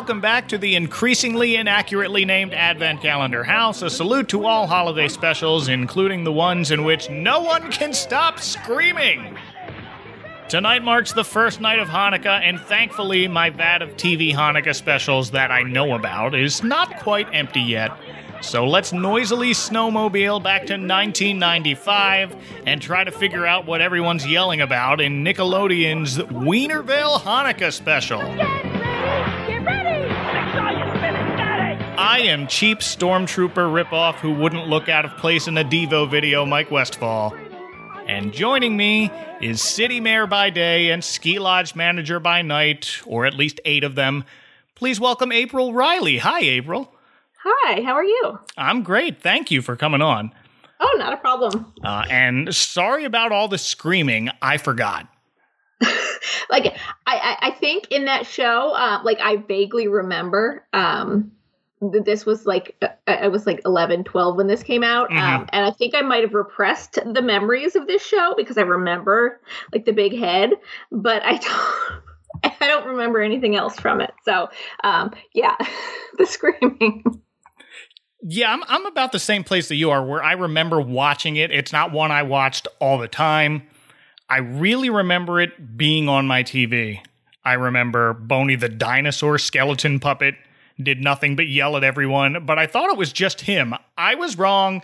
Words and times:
Welcome 0.00 0.22
back 0.22 0.48
to 0.48 0.56
the 0.56 0.76
increasingly 0.76 1.56
inaccurately 1.56 2.24
named 2.24 2.54
Advent 2.54 3.02
Calendar 3.02 3.44
House. 3.44 3.82
A 3.82 3.90
salute 3.90 4.30
to 4.30 4.46
all 4.46 4.66
holiday 4.66 5.08
specials, 5.08 5.68
including 5.68 6.24
the 6.24 6.32
ones 6.32 6.70
in 6.70 6.84
which 6.84 7.10
no 7.10 7.42
one 7.42 7.70
can 7.70 7.92
stop 7.92 8.38
screaming. 8.40 9.36
Tonight 10.48 10.82
marks 10.82 11.12
the 11.12 11.22
first 11.22 11.60
night 11.60 11.78
of 11.80 11.88
Hanukkah, 11.88 12.40
and 12.40 12.58
thankfully, 12.58 13.28
my 13.28 13.50
vat 13.50 13.82
of 13.82 13.90
TV 13.98 14.34
Hanukkah 14.34 14.74
specials 14.74 15.32
that 15.32 15.50
I 15.50 15.64
know 15.64 15.94
about 15.94 16.34
is 16.34 16.62
not 16.62 17.00
quite 17.00 17.28
empty 17.34 17.60
yet. 17.60 17.92
So 18.40 18.66
let's 18.66 18.94
noisily 18.94 19.50
snowmobile 19.50 20.42
back 20.42 20.62
to 20.62 20.72
1995 20.72 22.34
and 22.64 22.80
try 22.80 23.04
to 23.04 23.12
figure 23.12 23.44
out 23.44 23.66
what 23.66 23.82
everyone's 23.82 24.26
yelling 24.26 24.62
about 24.62 25.02
in 25.02 25.22
Nickelodeon's 25.22 26.16
Weinerville 26.16 27.20
Hanukkah 27.20 27.70
special. 27.70 28.22
I 32.00 32.20
am 32.20 32.46
cheap 32.46 32.78
stormtrooper 32.78 33.84
ripoff 33.84 34.14
who 34.14 34.32
wouldn't 34.32 34.68
look 34.68 34.88
out 34.88 35.04
of 35.04 35.14
place 35.18 35.46
in 35.46 35.58
a 35.58 35.62
Devo 35.62 36.10
video, 36.10 36.46
Mike 36.46 36.70
Westfall. 36.70 37.36
And 38.06 38.32
joining 38.32 38.74
me 38.74 39.10
is 39.42 39.60
city 39.60 40.00
mayor 40.00 40.26
by 40.26 40.48
day 40.48 40.92
and 40.92 41.04
ski 41.04 41.38
lodge 41.38 41.74
manager 41.76 42.18
by 42.18 42.40
night, 42.40 43.02
or 43.04 43.26
at 43.26 43.34
least 43.34 43.60
eight 43.66 43.84
of 43.84 43.96
them. 43.96 44.24
Please 44.76 44.98
welcome 44.98 45.30
April 45.30 45.74
Riley. 45.74 46.16
Hi, 46.16 46.40
April. 46.40 46.90
Hi, 47.44 47.82
how 47.82 47.92
are 47.92 48.04
you? 48.04 48.38
I'm 48.56 48.82
great. 48.82 49.20
Thank 49.20 49.50
you 49.50 49.60
for 49.60 49.76
coming 49.76 50.00
on. 50.00 50.32
Oh, 50.80 50.96
not 50.96 51.12
a 51.12 51.18
problem. 51.18 51.70
Uh, 51.84 52.06
and 52.08 52.54
sorry 52.54 53.04
about 53.04 53.30
all 53.30 53.46
the 53.46 53.58
screaming. 53.58 54.30
I 54.40 54.56
forgot. 54.56 55.06
Like 56.50 56.74
I, 57.06 57.36
I, 57.40 57.50
think 57.52 57.88
in 57.92 58.06
that 58.06 58.26
show, 58.26 58.72
uh, 58.72 59.00
like 59.04 59.20
I 59.20 59.36
vaguely 59.36 59.86
remember 59.86 60.66
um, 60.72 61.30
this 61.80 62.26
was 62.26 62.46
like 62.46 62.76
uh, 62.82 62.88
I 63.06 63.28
was 63.28 63.46
like 63.46 63.60
11, 63.64 64.04
12 64.04 64.36
when 64.36 64.46
this 64.46 64.62
came 64.62 64.84
out, 64.84 65.10
um, 65.12 65.48
and 65.52 65.64
I 65.64 65.70
think 65.70 65.94
I 65.94 66.02
might 66.02 66.22
have 66.22 66.34
repressed 66.34 66.98
the 67.04 67.22
memories 67.22 67.74
of 67.74 67.86
this 67.86 68.04
show 68.04 68.34
because 68.36 68.58
I 68.58 68.62
remember 68.62 69.40
like 69.72 69.86
the 69.86 69.92
big 69.92 70.16
head, 70.16 70.50
but 70.92 71.22
I 71.24 71.36
don't. 71.38 72.02
I 72.44 72.68
don't 72.68 72.86
remember 72.86 73.20
anything 73.20 73.56
else 73.56 73.78
from 73.78 74.00
it. 74.00 74.12
So, 74.24 74.48
um, 74.84 75.10
yeah, 75.34 75.56
the 76.18 76.24
screaming. 76.24 77.02
Yeah, 78.22 78.52
I'm, 78.52 78.62
I'm 78.68 78.86
about 78.86 79.10
the 79.10 79.18
same 79.18 79.42
place 79.42 79.68
that 79.68 79.74
you 79.74 79.90
are, 79.90 80.04
where 80.04 80.22
I 80.22 80.32
remember 80.32 80.80
watching 80.80 81.36
it. 81.36 81.50
It's 81.50 81.72
not 81.72 81.90
one 81.90 82.12
I 82.12 82.22
watched 82.22 82.68
all 82.78 82.98
the 82.98 83.08
time. 83.08 83.64
I 84.28 84.38
really 84.38 84.90
remember 84.90 85.40
it 85.40 85.76
being 85.76 86.08
on 86.08 86.28
my 86.28 86.44
TV. 86.44 87.00
I 87.44 87.54
remember 87.54 88.14
Boney 88.14 88.54
the 88.54 88.68
dinosaur 88.68 89.38
skeleton 89.38 89.98
puppet 89.98 90.36
did 90.80 91.00
nothing 91.00 91.36
but 91.36 91.48
yell 91.48 91.76
at 91.76 91.84
everyone, 91.84 92.44
but 92.44 92.58
I 92.58 92.66
thought 92.66 92.90
it 92.90 92.98
was 92.98 93.12
just 93.12 93.42
him. 93.42 93.74
I 93.96 94.14
was 94.14 94.38
wrong. 94.38 94.82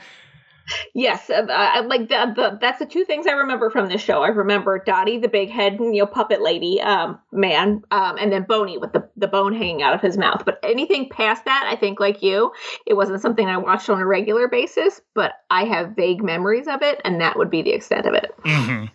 Yes, 0.95 1.31
uh, 1.31 1.47
I, 1.49 1.81
like 1.81 2.09
the, 2.09 2.33
the, 2.35 2.59
that's 2.61 2.79
the 2.79 2.87
two 2.87 3.05
things 3.05 3.27
I 3.27 3.33
remember 3.33 3.71
from 3.71 3.89
this 3.89 4.01
show. 4.01 4.23
I 4.23 4.29
remember 4.29 4.83
Dottie, 4.85 5.19
the 5.19 5.29
big 5.29 5.49
head, 5.49 5.75
you 5.79 5.93
know, 5.93 6.07
puppet 6.07 6.43
lady, 6.43 6.81
um, 6.81 7.21
man, 7.31 7.83
um, 7.91 8.17
and 8.19 8.33
then 8.33 8.43
Boney 8.43 8.79
with 8.79 8.93
the, 8.93 9.09
the 9.17 9.29
bone 9.29 9.55
hanging 9.55 9.83
out 9.83 9.95
of 9.95 10.01
his 10.01 10.19
mouth. 10.19 10.45
But 10.45 10.59
anything 10.63 11.09
past 11.09 11.45
that, 11.45 11.69
I 11.71 11.77
think, 11.77 12.01
like 12.01 12.23
you, 12.23 12.53
it 12.85 12.95
wasn't 12.95 13.23
something 13.23 13.47
I 13.47 13.57
watched 13.59 13.89
on 13.89 14.01
a 14.01 14.07
regular 14.07 14.49
basis. 14.49 15.01
But 15.15 15.35
I 15.51 15.65
have 15.65 15.95
vague 15.95 16.23
memories 16.23 16.67
of 16.67 16.83
it, 16.83 17.01
and 17.05 17.21
that 17.21 17.37
would 17.39 17.51
be 17.51 17.63
the 17.63 17.73
extent 17.73 18.07
of 18.07 18.15
it. 18.15 18.35
hmm 18.45 18.87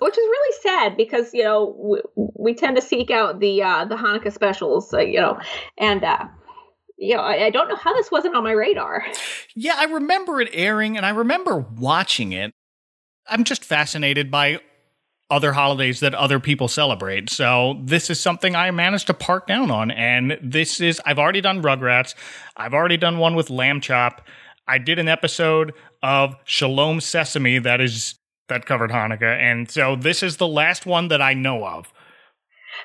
Which 0.00 0.18
is 0.18 0.24
really 0.24 0.56
sad 0.62 0.96
because 0.96 1.32
you 1.32 1.44
know 1.44 1.74
we, 1.78 2.28
we 2.36 2.54
tend 2.54 2.76
to 2.76 2.82
seek 2.82 3.10
out 3.10 3.40
the 3.40 3.62
uh, 3.62 3.84
the 3.84 3.96
Hanukkah 3.96 4.32
specials, 4.32 4.92
uh, 4.92 4.98
you 4.98 5.20
know, 5.20 5.38
and 5.78 6.02
uh, 6.02 6.26
you 6.98 7.16
know 7.16 7.22
I, 7.22 7.46
I 7.46 7.50
don't 7.50 7.68
know 7.68 7.76
how 7.76 7.94
this 7.94 8.10
wasn't 8.10 8.34
on 8.34 8.42
my 8.42 8.52
radar. 8.52 9.04
Yeah, 9.54 9.74
I 9.76 9.84
remember 9.84 10.40
it 10.40 10.50
airing 10.52 10.96
and 10.96 11.06
I 11.06 11.10
remember 11.10 11.58
watching 11.58 12.32
it. 12.32 12.52
I'm 13.28 13.44
just 13.44 13.64
fascinated 13.64 14.30
by 14.30 14.60
other 15.30 15.52
holidays 15.52 16.00
that 16.00 16.14
other 16.14 16.38
people 16.38 16.68
celebrate. 16.68 17.30
So 17.30 17.80
this 17.82 18.10
is 18.10 18.20
something 18.20 18.54
I 18.54 18.70
managed 18.70 19.06
to 19.06 19.14
park 19.14 19.46
down 19.46 19.70
on. 19.70 19.90
And 19.90 20.38
this 20.42 20.80
is, 20.80 21.00
I've 21.06 21.18
already 21.18 21.40
done 21.40 21.62
Rugrats. 21.62 22.14
I've 22.56 22.74
already 22.74 22.96
done 22.96 23.18
one 23.18 23.34
with 23.34 23.50
Lamb 23.50 23.80
Chop. 23.80 24.26
I 24.68 24.78
did 24.78 24.98
an 24.98 25.08
episode 25.08 25.72
of 26.02 26.36
Shalom 26.44 27.00
Sesame 27.00 27.58
that 27.58 27.80
is, 27.80 28.16
that 28.48 28.66
covered 28.66 28.90
Hanukkah. 28.90 29.38
And 29.38 29.70
so 29.70 29.96
this 29.96 30.22
is 30.22 30.36
the 30.36 30.48
last 30.48 30.86
one 30.86 31.08
that 31.08 31.22
I 31.22 31.34
know 31.34 31.66
of. 31.66 31.92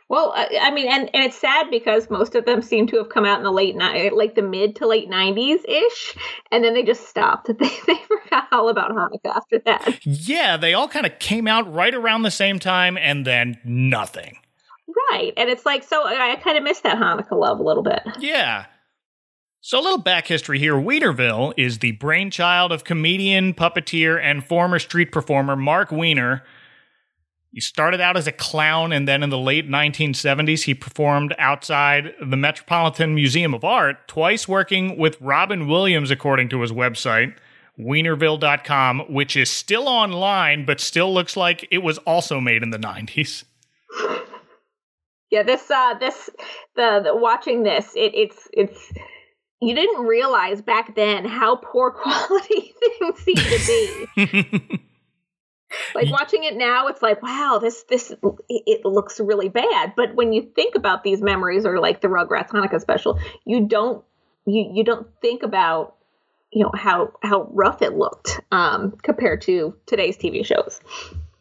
Well, 0.07 0.33
I, 0.35 0.59
I 0.61 0.71
mean, 0.71 0.87
and, 0.87 1.09
and 1.13 1.23
it's 1.23 1.37
sad 1.37 1.69
because 1.69 2.09
most 2.09 2.35
of 2.35 2.45
them 2.45 2.61
seem 2.61 2.87
to 2.87 2.97
have 2.97 3.09
come 3.09 3.25
out 3.25 3.37
in 3.37 3.43
the 3.43 3.51
late 3.51 3.75
night, 3.75 4.15
like 4.15 4.35
the 4.35 4.41
mid 4.41 4.75
to 4.77 4.87
late 4.87 5.09
nineties 5.09 5.61
ish, 5.67 6.15
and 6.51 6.63
then 6.63 6.73
they 6.73 6.83
just 6.83 7.07
stopped. 7.07 7.49
They 7.59 7.69
they 7.87 7.99
forgot 8.07 8.47
all 8.51 8.69
about 8.69 8.91
Hanukkah 8.91 9.35
after 9.35 9.59
that. 9.65 9.99
Yeah, 10.05 10.57
they 10.57 10.73
all 10.73 10.87
kind 10.87 11.05
of 11.05 11.17
came 11.19 11.47
out 11.47 11.71
right 11.71 11.93
around 11.93 12.21
the 12.21 12.31
same 12.31 12.59
time 12.59 12.97
and 12.97 13.25
then 13.25 13.59
nothing. 13.63 14.37
Right, 15.11 15.33
and 15.37 15.49
it's 15.49 15.65
like 15.65 15.83
so 15.83 16.05
I, 16.05 16.33
I 16.33 16.35
kind 16.37 16.57
of 16.57 16.63
miss 16.63 16.81
that 16.81 16.97
Hanukkah 16.97 17.39
love 17.39 17.59
a 17.59 17.63
little 17.63 17.83
bit. 17.83 18.01
Yeah. 18.19 18.65
So, 19.61 19.77
a 19.77 19.83
little 19.83 19.97
back 19.97 20.25
history 20.27 20.57
here. 20.57 20.75
Weinerville 20.75 21.53
is 21.57 21.79
the 21.79 21.91
brainchild 21.93 22.71
of 22.71 22.85
comedian, 22.85 23.53
puppeteer, 23.53 24.17
and 24.21 24.45
former 24.45 24.79
street 24.79 25.11
performer 25.11 25.57
Mark 25.57 25.91
Weiner. 25.91 26.43
He 27.51 27.59
started 27.59 27.99
out 27.99 28.15
as 28.15 28.25
a 28.25 28.31
clown, 28.31 28.93
and 28.93 29.05
then 29.05 29.21
in 29.21 29.31
the 29.31 29.37
late 29.37 29.67
1970s, 29.67 30.63
he 30.63 30.73
performed 30.73 31.35
outside 31.37 32.13
the 32.21 32.37
Metropolitan 32.37 33.13
Museum 33.13 33.53
of 33.53 33.65
Art, 33.65 34.07
twice 34.07 34.47
working 34.47 34.97
with 34.97 35.19
Robin 35.19 35.67
Williams, 35.67 36.09
according 36.09 36.47
to 36.49 36.61
his 36.61 36.71
website, 36.71 37.35
weinerville.com, 37.77 38.99
which 39.09 39.35
is 39.35 39.49
still 39.49 39.89
online, 39.89 40.63
but 40.63 40.79
still 40.79 41.13
looks 41.13 41.35
like 41.35 41.67
it 41.69 41.79
was 41.79 41.97
also 41.99 42.39
made 42.39 42.63
in 42.63 42.69
the 42.69 42.79
90s. 42.79 43.43
Yeah, 45.31 45.43
this 45.43 45.69
uh 45.69 45.93
this 45.99 46.27
the, 46.75 47.01
the 47.03 47.15
watching 47.15 47.61
this 47.61 47.91
it 47.95 48.15
it's 48.15 48.47
it's 48.51 48.91
you 49.61 49.75
didn't 49.75 50.05
realize 50.05 50.61
back 50.61 50.95
then 50.95 51.25
how 51.25 51.55
poor 51.55 51.91
quality 52.03 52.73
things 52.79 53.19
seem 53.19 53.35
to 53.35 54.07
be. 54.17 54.81
like 55.95 56.09
watching 56.09 56.43
it 56.43 56.55
now 56.55 56.87
it's 56.87 57.01
like 57.01 57.21
wow 57.21 57.59
this 57.61 57.83
this 57.83 58.09
it, 58.11 58.63
it 58.65 58.85
looks 58.85 59.19
really 59.19 59.49
bad 59.49 59.93
but 59.95 60.15
when 60.15 60.33
you 60.33 60.41
think 60.55 60.73
about 60.73 61.03
these 61.03 61.21
memories 61.21 61.63
or 61.63 61.79
like 61.79 62.01
the 62.01 62.07
rugrats 62.07 62.49
hanukkah 62.49 62.81
special 62.81 63.19
you 63.45 63.67
don't 63.67 64.03
you 64.47 64.67
you 64.73 64.83
don't 64.83 65.07
think 65.21 65.43
about 65.43 65.95
you 66.51 66.63
know 66.63 66.71
how 66.73 67.11
how 67.21 67.47
rough 67.51 67.83
it 67.83 67.93
looked 67.93 68.39
um 68.51 68.91
compared 69.03 69.41
to 69.41 69.75
today's 69.85 70.17
tv 70.17 70.43
shows 70.43 70.79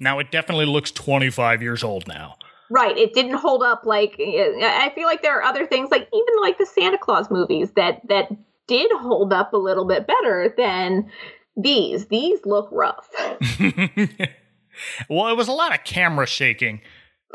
Now, 0.00 0.18
it 0.18 0.30
definitely 0.30 0.66
looks 0.66 0.90
25 0.92 1.62
years 1.62 1.82
old 1.82 2.06
now. 2.06 2.36
Right 2.70 2.96
it 2.98 3.14
didn't 3.14 3.34
hold 3.34 3.62
up 3.62 3.82
like 3.84 4.14
i 4.18 4.90
feel 4.94 5.06
like 5.06 5.22
there 5.22 5.38
are 5.38 5.42
other 5.42 5.66
things 5.66 5.90
like 5.90 6.08
even 6.12 6.34
like 6.40 6.58
the 6.58 6.66
santa 6.66 6.98
claus 6.98 7.30
movies 7.30 7.70
that 7.76 8.00
that 8.08 8.28
did 8.66 8.90
hold 8.96 9.32
up 9.32 9.52
a 9.52 9.56
little 9.56 9.86
bit 9.86 10.06
better 10.06 10.52
than 10.56 11.10
these 11.56 12.06
these 12.06 12.38
look 12.44 12.68
rough 12.70 13.08
well, 15.08 15.28
it 15.28 15.36
was 15.36 15.48
a 15.48 15.52
lot 15.52 15.74
of 15.74 15.82
camera 15.84 16.26
shaking. 16.26 16.80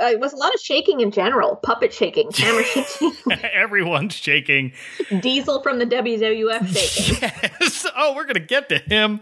uh, 0.01 0.05
it 0.05 0.19
was 0.19 0.31
a 0.33 0.37
lot 0.37 0.53
of 0.53 0.61
shaking 0.61 1.01
in 1.01 1.11
general 1.11 1.57
puppet 1.57 1.93
shaking 1.93 2.31
camera 2.31 2.63
shaking 2.65 3.11
Everyone's 3.53 4.15
shaking. 4.15 4.71
Diesel 5.19 5.61
from 5.61 5.79
the 5.79 5.85
WWF 5.85 6.67
shaking. 6.67 7.29
Yes. 7.59 7.85
Oh, 7.95 8.13
we're 8.15 8.23
going 8.23 8.35
to 8.35 8.39
get 8.39 8.69
to 8.69 8.77
him. 8.77 9.21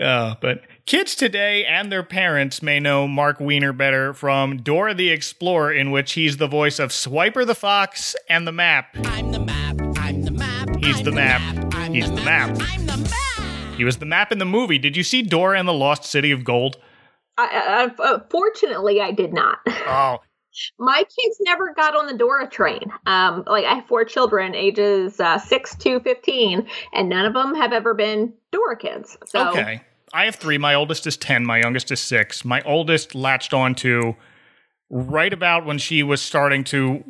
Uh, 0.00 0.34
but 0.40 0.62
kids 0.86 1.14
today 1.14 1.64
and 1.64 1.90
their 1.90 2.02
parents 2.02 2.62
may 2.62 2.80
know 2.80 3.06
Mark 3.06 3.40
Weiner 3.40 3.72
better 3.72 4.12
from 4.12 4.58
Dora 4.58 4.94
the 4.94 5.10
Explorer, 5.10 5.72
in 5.72 5.90
which 5.90 6.12
he's 6.12 6.36
the 6.36 6.46
voice 6.46 6.78
of 6.78 6.90
Swiper 6.90 7.46
the 7.46 7.54
Fox 7.54 8.16
and 8.28 8.46
the 8.46 8.52
Map. 8.52 8.96
I'm 9.04 9.32
the 9.32 9.40
map. 9.40 9.76
I'm 9.98 10.22
the 10.22 10.30
map. 10.30 10.76
He's 10.76 10.98
I'm 10.98 11.04
the 11.04 11.12
map. 11.12 11.74
I'm 11.74 11.94
He's 11.94 12.08
the 12.10 12.16
map. 12.22 12.50
I'm 12.60 12.86
the 12.86 12.96
map. 12.96 13.74
He 13.76 13.84
was 13.84 13.98
the 13.98 14.06
map 14.06 14.32
in 14.32 14.38
the 14.38 14.44
movie. 14.44 14.78
Did 14.78 14.96
you 14.96 15.02
see 15.02 15.22
Dora 15.22 15.58
and 15.58 15.66
the 15.66 15.72
Lost 15.72 16.04
City 16.04 16.30
of 16.30 16.44
Gold? 16.44 16.76
I, 17.38 17.90
I, 17.98 18.02
uh, 18.02 18.20
fortunately, 18.30 19.00
I 19.00 19.10
did 19.12 19.32
not. 19.32 19.58
Oh, 19.84 20.20
My 20.78 21.02
kids 21.02 21.38
never 21.40 21.74
got 21.74 21.96
on 21.96 22.06
the 22.06 22.16
Dora 22.16 22.48
train. 22.48 22.82
Um, 23.06 23.42
like 23.46 23.64
I 23.64 23.74
have 23.74 23.86
four 23.86 24.04
children, 24.04 24.54
ages 24.54 25.18
uh, 25.18 25.38
six 25.38 25.74
to 25.76 25.98
fifteen, 26.00 26.66
and 26.94 27.08
none 27.08 27.26
of 27.26 27.34
them 27.34 27.54
have 27.54 27.72
ever 27.72 27.94
been 27.94 28.32
Dora 28.52 28.76
kids. 28.76 29.18
So 29.26 29.50
okay. 29.50 29.82
I 30.12 30.26
have 30.26 30.36
three. 30.36 30.58
My 30.58 30.74
oldest 30.74 31.06
is 31.06 31.16
10. 31.16 31.46
My 31.46 31.58
youngest 31.58 31.90
is 31.90 32.00
six. 32.00 32.44
My 32.44 32.60
oldest 32.62 33.14
latched 33.14 33.54
on 33.54 33.74
to 33.76 34.14
right 34.90 35.32
about 35.32 35.64
when 35.64 35.78
she 35.78 36.02
was 36.02 36.20
starting 36.20 36.64
to 36.64 37.02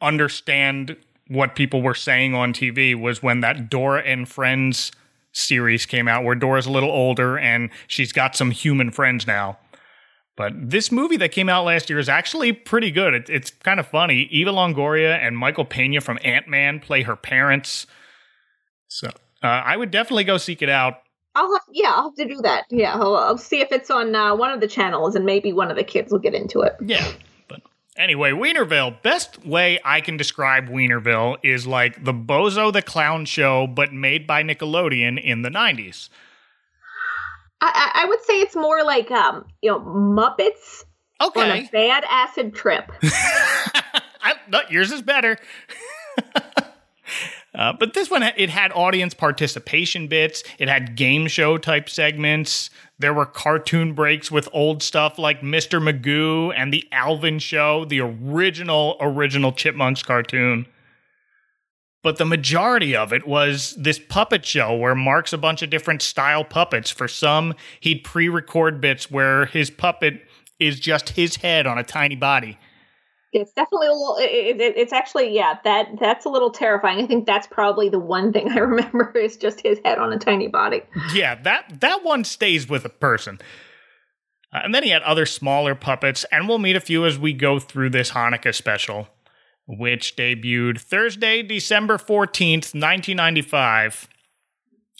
understand 0.00 0.96
what 1.28 1.54
people 1.54 1.82
were 1.82 1.94
saying 1.94 2.34
on 2.34 2.52
TV 2.52 3.00
was 3.00 3.22
when 3.22 3.40
that 3.40 3.70
Dora 3.70 4.02
and 4.02 4.28
Friends 4.28 4.92
series 5.32 5.86
came 5.86 6.06
out 6.08 6.24
where 6.24 6.34
Dora's 6.34 6.66
a 6.66 6.70
little 6.70 6.90
older 6.90 7.38
and 7.38 7.70
she's 7.86 8.12
got 8.12 8.36
some 8.36 8.50
human 8.50 8.90
friends 8.90 9.26
now. 9.26 9.58
But 10.36 10.52
this 10.70 10.90
movie 10.90 11.16
that 11.18 11.30
came 11.30 11.48
out 11.48 11.64
last 11.64 11.88
year 11.88 11.98
is 11.98 12.08
actually 12.08 12.52
pretty 12.52 12.90
good. 12.90 13.14
It, 13.14 13.30
it's 13.30 13.50
kind 13.50 13.78
of 13.78 13.86
funny. 13.86 14.22
Eva 14.30 14.50
Longoria 14.50 15.16
and 15.16 15.38
Michael 15.38 15.64
Pena 15.64 16.00
from 16.00 16.18
Ant 16.24 16.48
Man 16.48 16.80
play 16.80 17.02
her 17.02 17.14
parents. 17.14 17.86
So 18.88 19.08
uh, 19.42 19.46
I 19.46 19.76
would 19.76 19.92
definitely 19.92 20.24
go 20.24 20.38
seek 20.38 20.60
it 20.60 20.68
out. 20.68 21.03
I'll 21.34 21.52
have, 21.52 21.62
yeah, 21.72 21.92
I'll 21.94 22.04
have 22.04 22.14
to 22.14 22.26
do 22.26 22.40
that. 22.42 22.64
Yeah, 22.70 22.94
I'll, 22.94 23.16
I'll 23.16 23.38
see 23.38 23.60
if 23.60 23.72
it's 23.72 23.90
on 23.90 24.14
uh, 24.14 24.36
one 24.36 24.52
of 24.52 24.60
the 24.60 24.68
channels, 24.68 25.16
and 25.16 25.24
maybe 25.24 25.52
one 25.52 25.70
of 25.70 25.76
the 25.76 25.84
kids 25.84 26.12
will 26.12 26.20
get 26.20 26.34
into 26.34 26.60
it. 26.60 26.74
Yeah. 26.80 27.04
But 27.48 27.62
anyway, 27.96 28.30
Weinerville. 28.30 29.02
Best 29.02 29.44
way 29.44 29.80
I 29.84 30.00
can 30.00 30.16
describe 30.16 30.68
Weinerville 30.68 31.38
is 31.42 31.66
like 31.66 32.04
the 32.04 32.14
Bozo 32.14 32.72
the 32.72 32.82
Clown 32.82 33.24
show, 33.24 33.66
but 33.66 33.92
made 33.92 34.26
by 34.26 34.42
Nickelodeon 34.44 35.22
in 35.22 35.42
the 35.42 35.50
90s. 35.50 36.08
I, 37.60 38.02
I, 38.02 38.04
would 38.06 38.22
say 38.22 38.40
it's 38.40 38.54
more 38.54 38.84
like 38.84 39.10
um, 39.10 39.46
you 39.62 39.70
know, 39.70 39.80
Muppets 39.80 40.84
on 41.18 41.28
Okay. 41.28 41.64
a 41.66 41.70
bad 41.70 42.04
acid 42.08 42.54
trip. 42.54 42.92
I, 43.02 44.34
no, 44.48 44.60
yours 44.68 44.92
is 44.92 45.00
better. 45.00 45.38
uh, 47.54 47.72
but 47.72 47.94
this 47.94 48.10
one, 48.10 48.22
it 48.22 48.50
had 48.50 48.72
audience 48.72 49.14
participation 49.14 50.08
bits. 50.08 50.42
It 50.58 50.68
had 50.68 50.96
game 50.96 51.28
show 51.28 51.56
type 51.56 51.88
segments. 51.88 52.68
There 52.98 53.14
were 53.14 53.26
cartoon 53.26 53.92
breaks 53.92 54.30
with 54.30 54.48
old 54.52 54.82
stuff 54.82 55.18
like 55.18 55.40
Mr. 55.40 55.80
Magoo 55.80 56.52
and 56.56 56.72
the 56.72 56.86
Alvin 56.90 57.38
Show, 57.38 57.84
the 57.84 58.00
original, 58.00 58.96
original 59.00 59.52
Chipmunks 59.52 60.02
cartoon. 60.02 60.66
But 62.02 62.18
the 62.18 62.26
majority 62.26 62.94
of 62.94 63.12
it 63.12 63.26
was 63.26 63.74
this 63.78 63.98
puppet 63.98 64.44
show 64.44 64.74
where 64.74 64.94
Mark's 64.94 65.32
a 65.32 65.38
bunch 65.38 65.62
of 65.62 65.70
different 65.70 66.02
style 66.02 66.44
puppets. 66.44 66.90
For 66.90 67.08
some, 67.08 67.54
he'd 67.80 68.04
pre 68.04 68.28
record 68.28 68.80
bits 68.80 69.10
where 69.10 69.46
his 69.46 69.70
puppet 69.70 70.20
is 70.60 70.78
just 70.78 71.10
his 71.10 71.36
head 71.36 71.66
on 71.66 71.78
a 71.78 71.84
tiny 71.84 72.16
body. 72.16 72.58
It's 73.34 73.52
definitely 73.52 73.88
a 73.88 73.92
little. 73.92 74.16
It, 74.18 74.60
it, 74.60 74.74
it's 74.76 74.92
actually 74.92 75.34
yeah. 75.34 75.58
That 75.64 75.88
that's 76.00 76.24
a 76.24 76.28
little 76.28 76.50
terrifying. 76.50 77.02
I 77.02 77.06
think 77.06 77.26
that's 77.26 77.46
probably 77.46 77.88
the 77.88 77.98
one 77.98 78.32
thing 78.32 78.50
I 78.52 78.58
remember 78.58 79.12
is 79.16 79.36
just 79.36 79.60
his 79.60 79.78
head 79.84 79.98
on 79.98 80.12
a 80.12 80.18
tiny 80.18 80.48
body. 80.48 80.82
Yeah, 81.12 81.34
that 81.42 81.80
that 81.80 82.04
one 82.04 82.24
stays 82.24 82.68
with 82.68 82.84
a 82.84 82.90
person. 82.90 83.40
Uh, 84.52 84.60
and 84.64 84.74
then 84.74 84.84
he 84.84 84.90
had 84.90 85.02
other 85.02 85.26
smaller 85.26 85.74
puppets, 85.74 86.24
and 86.30 86.48
we'll 86.48 86.58
meet 86.58 86.76
a 86.76 86.80
few 86.80 87.04
as 87.04 87.18
we 87.18 87.32
go 87.32 87.58
through 87.58 87.90
this 87.90 88.12
Hanukkah 88.12 88.54
special, 88.54 89.08
which 89.66 90.14
debuted 90.14 90.80
Thursday, 90.80 91.42
December 91.42 91.98
14th, 91.98 92.72
1995. 92.72 94.08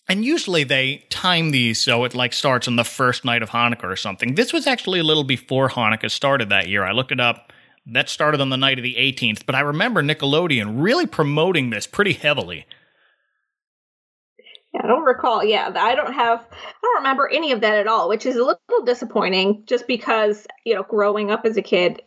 And 0.08 0.24
usually 0.24 0.64
they 0.64 1.04
time 1.08 1.50
these 1.50 1.80
so 1.80 2.04
it 2.04 2.14
like 2.14 2.32
starts 2.34 2.68
on 2.68 2.76
the 2.76 2.84
first 2.84 3.24
night 3.24 3.42
of 3.42 3.50
Hanukkah 3.50 3.84
or 3.84 3.96
something. 3.96 4.34
This 4.34 4.52
was 4.52 4.66
actually 4.66 5.00
a 5.00 5.04
little 5.04 5.24
before 5.24 5.70
Hanukkah 5.70 6.10
started 6.10 6.50
that 6.50 6.68
year. 6.68 6.84
I 6.84 6.92
looked 6.92 7.12
it 7.12 7.20
up. 7.20 7.52
That 7.86 8.08
started 8.08 8.40
on 8.40 8.48
the 8.48 8.56
night 8.56 8.78
of 8.78 8.82
the 8.82 8.94
18th, 8.94 9.44
but 9.44 9.54
I 9.54 9.60
remember 9.60 10.02
Nickelodeon 10.02 10.82
really 10.82 11.06
promoting 11.06 11.70
this 11.70 11.86
pretty 11.86 12.14
heavily. 12.14 12.66
I 14.82 14.86
don't 14.86 15.04
recall. 15.04 15.44
Yeah, 15.44 15.70
I 15.76 15.94
don't 15.94 16.12
have. 16.14 16.40
I 16.50 16.76
don't 16.82 16.96
remember 16.96 17.28
any 17.28 17.52
of 17.52 17.60
that 17.60 17.74
at 17.74 17.86
all, 17.86 18.08
which 18.08 18.26
is 18.26 18.34
a 18.36 18.44
little 18.44 18.84
disappointing. 18.84 19.62
Just 19.66 19.86
because 19.86 20.46
you 20.64 20.74
know, 20.74 20.82
growing 20.82 21.30
up 21.30 21.44
as 21.44 21.56
a 21.56 21.62
kid, 21.62 22.02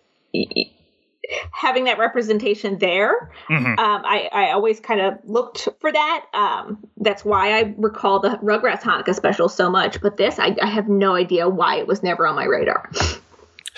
having 1.54 1.86
that 1.86 1.98
representation 1.98 2.78
there, 2.80 3.32
Mhm. 3.50 3.80
um, 3.80 4.02
I, 4.06 4.30
I 4.34 4.52
always 4.52 4.80
kind 4.82 5.00
of 5.00 5.14
looked 5.24 5.70
for 5.80 5.92
that. 5.92 6.26
Um, 6.34 6.80
that's 6.98 7.24
why 7.24 7.58
I 7.58 7.74
recall 7.78 8.20
the 8.20 8.38
Rugrats 8.44 8.82
Hanukkah 8.82 9.16
special 9.16 9.48
so 9.48 9.70
much. 9.70 10.02
But 10.02 10.18
this, 10.18 10.38
I, 10.40 10.56
I 10.62 10.68
have 10.68 10.90
no 10.90 11.16
idea 11.16 11.48
why 11.48 11.78
it 11.78 11.88
was 11.88 12.04
never 12.04 12.28
on 12.28 12.36
my 12.36 12.46
radar. 12.46 12.90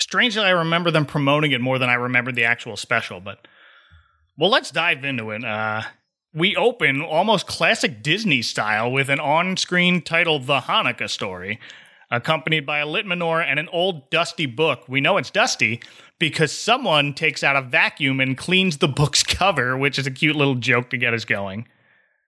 Strangely, 0.00 0.42
I 0.42 0.50
remember 0.50 0.90
them 0.90 1.06
promoting 1.06 1.52
it 1.52 1.60
more 1.60 1.78
than 1.78 1.90
I 1.90 1.94
remembered 1.94 2.34
the 2.34 2.44
actual 2.44 2.76
special. 2.76 3.20
But 3.20 3.46
well, 4.38 4.50
let's 4.50 4.70
dive 4.70 5.04
into 5.04 5.30
it. 5.30 5.44
Uh, 5.44 5.82
we 6.32 6.56
open 6.56 7.02
almost 7.02 7.46
classic 7.46 8.02
Disney 8.02 8.42
style 8.42 8.90
with 8.90 9.08
an 9.08 9.20
on-screen 9.20 10.00
title, 10.02 10.38
"The 10.38 10.60
Hanukkah 10.60 11.10
Story," 11.10 11.60
accompanied 12.10 12.64
by 12.64 12.78
a 12.78 12.86
lit 12.86 13.06
menorah 13.06 13.44
and 13.44 13.58
an 13.58 13.68
old 13.68 14.10
dusty 14.10 14.46
book. 14.46 14.84
We 14.88 15.00
know 15.00 15.16
it's 15.18 15.30
dusty 15.30 15.80
because 16.18 16.52
someone 16.52 17.14
takes 17.14 17.42
out 17.42 17.56
a 17.56 17.62
vacuum 17.62 18.20
and 18.20 18.36
cleans 18.38 18.78
the 18.78 18.88
book's 18.88 19.22
cover, 19.38 19.76
which 19.76 19.98
is 19.98 20.06
a 20.06 20.10
cute 20.10 20.36
little 20.36 20.54
joke 20.54 20.90
to 20.90 20.96
get 20.96 21.14
us 21.14 21.24
going. 21.24 21.66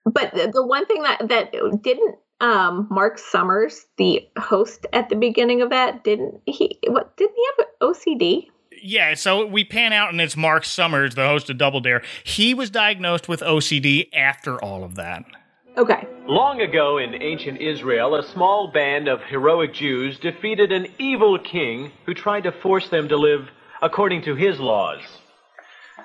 But 0.05 0.33
the, 0.33 0.51
the 0.53 0.65
one 0.65 0.85
thing 0.85 1.01
that 1.03 1.27
that 1.29 1.51
didn't 1.81 2.17
um, 2.39 2.87
Mark 2.89 3.17
Summers, 3.17 3.85
the 3.97 4.27
host 4.37 4.85
at 4.93 5.09
the 5.09 5.15
beginning 5.15 5.61
of 5.61 5.69
that, 5.69 6.03
didn't 6.03 6.41
he? 6.45 6.79
What 6.87 7.15
didn't 7.17 7.35
he 7.35 7.47
have 7.57 7.67
OCD? 7.81 8.47
Yeah, 8.81 9.13
so 9.13 9.45
we 9.45 9.63
pan 9.63 9.93
out 9.93 10.09
and 10.09 10.19
it's 10.19 10.35
Mark 10.35 10.65
Summers, 10.65 11.15
the 11.15 11.27
host 11.27 11.49
of 11.49 11.57
Double 11.57 11.79
Dare. 11.79 12.01
He 12.23 12.53
was 12.53 12.69
diagnosed 12.69 13.29
with 13.29 13.39
OCD 13.41 14.09
after 14.13 14.61
all 14.61 14.83
of 14.83 14.95
that. 14.95 15.23
Okay. 15.77 16.05
Long 16.27 16.61
ago 16.61 16.97
in 16.97 17.21
ancient 17.21 17.59
Israel, 17.59 18.15
a 18.15 18.27
small 18.27 18.71
band 18.71 19.07
of 19.07 19.21
heroic 19.23 19.73
Jews 19.73 20.19
defeated 20.19 20.71
an 20.71 20.87
evil 20.99 21.39
king 21.39 21.91
who 22.05 22.13
tried 22.13 22.43
to 22.43 22.51
force 22.51 22.89
them 22.89 23.07
to 23.09 23.17
live 23.17 23.49
according 23.81 24.23
to 24.23 24.35
his 24.35 24.59
laws. 24.59 25.01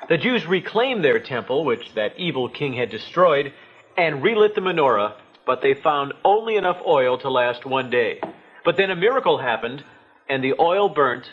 The 0.09 0.17
Jews 0.17 0.47
reclaimed 0.47 1.05
their 1.05 1.19
temple, 1.19 1.65
which 1.65 1.95
that 1.95 2.19
evil 2.19 2.49
king 2.49 2.73
had 2.73 2.89
destroyed, 2.89 3.53
and 3.97 4.23
relit 4.23 4.55
the 4.55 4.61
menorah, 4.63 5.15
but 5.49 5.63
they 5.63 5.73
found 5.73 6.13
only 6.27 6.57
enough 6.57 6.77
oil 6.87 7.17
to 7.17 7.31
last 7.31 7.65
one 7.65 7.89
day. 7.89 8.21
But 8.67 8.77
then 8.77 8.91
a 8.91 8.95
miracle 8.95 9.39
happened, 9.39 9.83
and 10.29 10.45
the 10.45 10.53
oil 10.61 10.91
burnt 10.91 11.31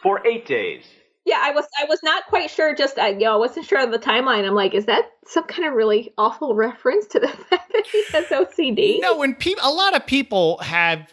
for 0.00 0.24
eight 0.24 0.46
days. 0.46 0.84
Yeah, 1.24 1.40
I 1.42 1.50
was 1.50 1.66
I 1.76 1.84
was 1.86 2.00
not 2.04 2.24
quite 2.28 2.50
sure. 2.50 2.72
Just 2.76 3.00
I, 3.00 3.08
you 3.08 3.18
know, 3.18 3.34
I 3.34 3.36
wasn't 3.36 3.66
sure 3.66 3.82
of 3.82 3.90
the 3.90 3.98
timeline. 3.98 4.46
I'm 4.46 4.54
like, 4.54 4.74
is 4.74 4.86
that 4.86 5.10
some 5.26 5.42
kind 5.42 5.66
of 5.66 5.74
really 5.74 6.14
awful 6.16 6.54
reference 6.54 7.08
to 7.08 7.18
the 7.18 7.26
fact 7.50 7.72
that 7.72 7.84
he 7.88 8.04
has 8.12 8.26
OCD? 8.26 9.00
No, 9.00 9.18
when 9.18 9.34
people, 9.34 9.68
a 9.68 9.74
lot 9.74 9.96
of 9.96 10.06
people 10.06 10.58
have. 10.58 11.12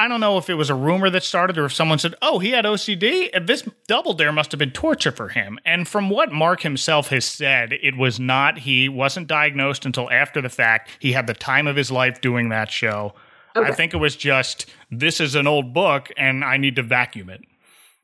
I 0.00 0.08
don't 0.08 0.20
know 0.20 0.38
if 0.38 0.48
it 0.48 0.54
was 0.54 0.70
a 0.70 0.74
rumor 0.74 1.10
that 1.10 1.22
started 1.22 1.58
or 1.58 1.66
if 1.66 1.72
someone 1.72 1.98
said, 1.98 2.14
"Oh, 2.22 2.38
he 2.38 2.50
had 2.52 2.64
OCD." 2.64 3.30
This 3.46 3.68
double 3.86 4.14
dare 4.14 4.32
must 4.32 4.50
have 4.52 4.58
been 4.58 4.70
torture 4.70 5.12
for 5.12 5.28
him. 5.28 5.58
And 5.64 5.86
from 5.86 6.08
what 6.10 6.32
Mark 6.32 6.62
himself 6.62 7.08
has 7.08 7.24
said, 7.24 7.72
it 7.72 7.96
was 7.96 8.18
not. 8.18 8.58
He 8.60 8.88
wasn't 8.88 9.26
diagnosed 9.26 9.84
until 9.84 10.10
after 10.10 10.40
the 10.40 10.48
fact. 10.48 10.88
He 10.98 11.12
had 11.12 11.26
the 11.26 11.34
time 11.34 11.66
of 11.66 11.76
his 11.76 11.90
life 11.90 12.20
doing 12.20 12.48
that 12.48 12.70
show. 12.70 13.12
I 13.54 13.72
think 13.72 13.92
it 13.94 13.98
was 13.98 14.14
just 14.16 14.66
this 14.90 15.20
is 15.20 15.34
an 15.34 15.46
old 15.46 15.74
book 15.74 16.08
and 16.16 16.44
I 16.44 16.56
need 16.56 16.76
to 16.76 16.82
vacuum 16.82 17.28
it. 17.30 17.40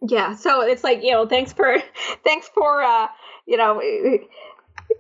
Yeah, 0.07 0.35
so 0.35 0.61
it's 0.61 0.85
like 0.85 1.03
you 1.03 1.13
know, 1.13 1.27
thanks 1.27 1.53
for 1.53 1.77
thanks 2.25 2.49
for 2.53 2.83
uh, 2.83 3.07
you 3.47 3.57
know 3.57 3.81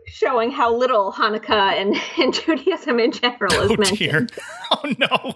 showing 0.06 0.50
how 0.50 0.75
little 0.75 1.12
Hanukkah 1.12 1.73
and, 1.75 1.94
and 2.18 2.32
Judaism 2.32 2.99
in 3.00 3.12
general 3.12 3.52
is 3.54 3.71
Oh 3.71 3.76
mentioned. 3.76 3.99
dear. 3.99 4.26
Oh 4.73 4.92
no. 4.99 5.35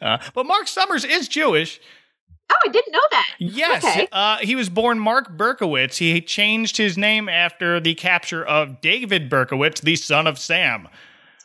Uh, 0.00 0.18
but 0.34 0.46
Mark 0.46 0.68
Summers 0.68 1.04
is 1.04 1.28
Jewish. 1.28 1.80
Oh, 2.50 2.56
I 2.66 2.68
didn't 2.70 2.92
know 2.92 3.00
that. 3.12 3.28
Yes, 3.38 3.84
Okay. 3.84 4.08
uh, 4.12 4.36
he 4.38 4.54
was 4.54 4.68
born 4.68 4.98
Mark 4.98 5.36
Berkowitz. 5.36 5.96
He 5.96 6.20
changed 6.20 6.76
his 6.76 6.98
name 6.98 7.28
after 7.28 7.80
the 7.80 7.94
capture 7.94 8.44
of 8.44 8.80
David 8.82 9.30
Berkowitz, 9.30 9.80
the 9.80 9.96
son 9.96 10.26
of 10.26 10.38
Sam. 10.38 10.88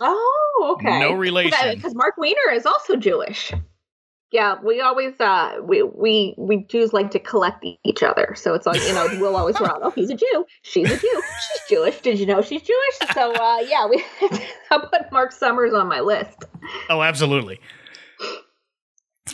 Oh, 0.01 0.75
okay. 0.77 0.99
No 0.99 1.13
relation. 1.13 1.75
Because 1.75 1.95
Mark 1.95 2.17
Weiner 2.17 2.51
is 2.53 2.65
also 2.65 2.95
Jewish. 2.95 3.53
Yeah, 4.31 4.57
we 4.61 4.81
always 4.81 5.17
uh 5.21 5.59
we 5.63 5.83
we 5.83 6.35
we 6.37 6.57
Jews 6.65 6.91
like 6.91 7.11
to 7.11 7.19
collect 7.19 7.65
each 7.85 8.03
other. 8.03 8.35
So 8.35 8.53
it's 8.53 8.65
like, 8.65 8.81
you 8.85 8.93
know, 8.93 9.07
we'll 9.21 9.37
always 9.37 9.57
run, 9.61 9.79
oh, 9.81 9.91
he's 9.91 10.09
a 10.09 10.15
Jew, 10.15 10.45
she's 10.63 10.91
a 10.91 10.97
Jew, 10.97 11.21
she's 11.23 11.61
Jewish. 11.69 12.01
Did 12.01 12.19
you 12.19 12.25
know 12.25 12.41
she's 12.41 12.61
Jewish? 12.61 13.13
So 13.13 13.33
uh 13.33 13.59
yeah, 13.61 13.87
we 13.87 14.03
I'll 14.71 14.81
put 14.81 15.09
Mark 15.13 15.31
Summers 15.31 15.73
on 15.73 15.87
my 15.87 16.01
list. 16.01 16.43
Oh, 16.89 17.01
absolutely. 17.03 17.61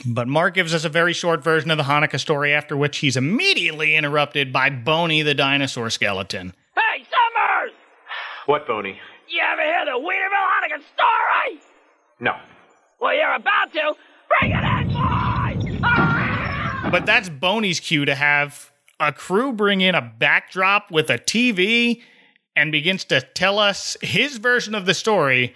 But 0.05 0.27
Mark 0.27 0.53
gives 0.53 0.73
us 0.73 0.85
a 0.85 0.89
very 0.89 1.13
short 1.13 1.43
version 1.43 1.71
of 1.71 1.77
the 1.77 1.83
Hanukkah 1.83 2.19
story, 2.19 2.53
after 2.53 2.75
which 2.75 2.97
he's 2.99 3.15
immediately 3.15 3.95
interrupted 3.95 4.51
by 4.51 4.69
Boney 4.69 5.21
the 5.21 5.33
dinosaur 5.33 5.89
skeleton. 5.89 6.53
Hey, 6.75 7.03
Summers! 7.03 7.71
What, 8.45 8.67
Boney? 8.67 8.99
You 9.29 9.41
ever 9.51 9.61
hear 9.61 9.85
the 9.85 9.91
Weinerville 9.91 10.77
Hanukkah 10.77 10.83
story? 10.93 11.61
No. 12.19 12.33
Well, 12.99 13.13
you're 13.15 13.35
about 13.35 13.71
to. 13.73 13.95
Bring 14.39 14.51
it 14.51 14.63
in, 14.63 14.87
boys! 14.87 15.81
Ah! 15.83 16.89
But 16.91 17.05
that's 17.05 17.29
Boney's 17.29 17.79
cue 17.79 18.05
to 18.05 18.15
have 18.15 18.71
a 18.99 19.11
crew 19.11 19.53
bring 19.53 19.81
in 19.81 19.95
a 19.95 20.01
backdrop 20.01 20.91
with 20.91 21.09
a 21.09 21.17
TV 21.17 22.01
and 22.55 22.71
begins 22.71 23.03
to 23.05 23.21
tell 23.21 23.59
us 23.59 23.97
his 24.01 24.37
version 24.37 24.75
of 24.75 24.85
the 24.85 24.93
story, 24.93 25.53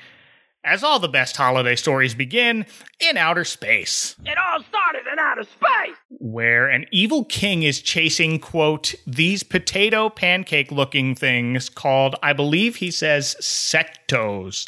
as 0.67 0.83
all 0.83 0.99
the 0.99 1.07
best 1.07 1.37
holiday 1.37 1.75
stories 1.75 2.13
begin 2.13 2.65
in 2.99 3.15
outer 3.17 3.45
space, 3.45 4.15
It 4.25 4.37
all 4.37 4.61
started 4.63 5.03
in 5.11 5.17
outer 5.17 5.43
space! 5.43 5.95
where 6.09 6.67
an 6.67 6.85
evil 6.91 7.23
king 7.25 7.63
is 7.63 7.81
chasing, 7.81 8.39
quote, 8.39 8.93
these 9.05 9.43
potato 9.43 10.09
pancake 10.09 10.71
looking 10.71 11.15
things 11.15 11.69
called, 11.69 12.15
I 12.21 12.33
believe 12.33 12.75
he 12.77 12.91
says, 12.91 13.35
sectos. 13.41 14.67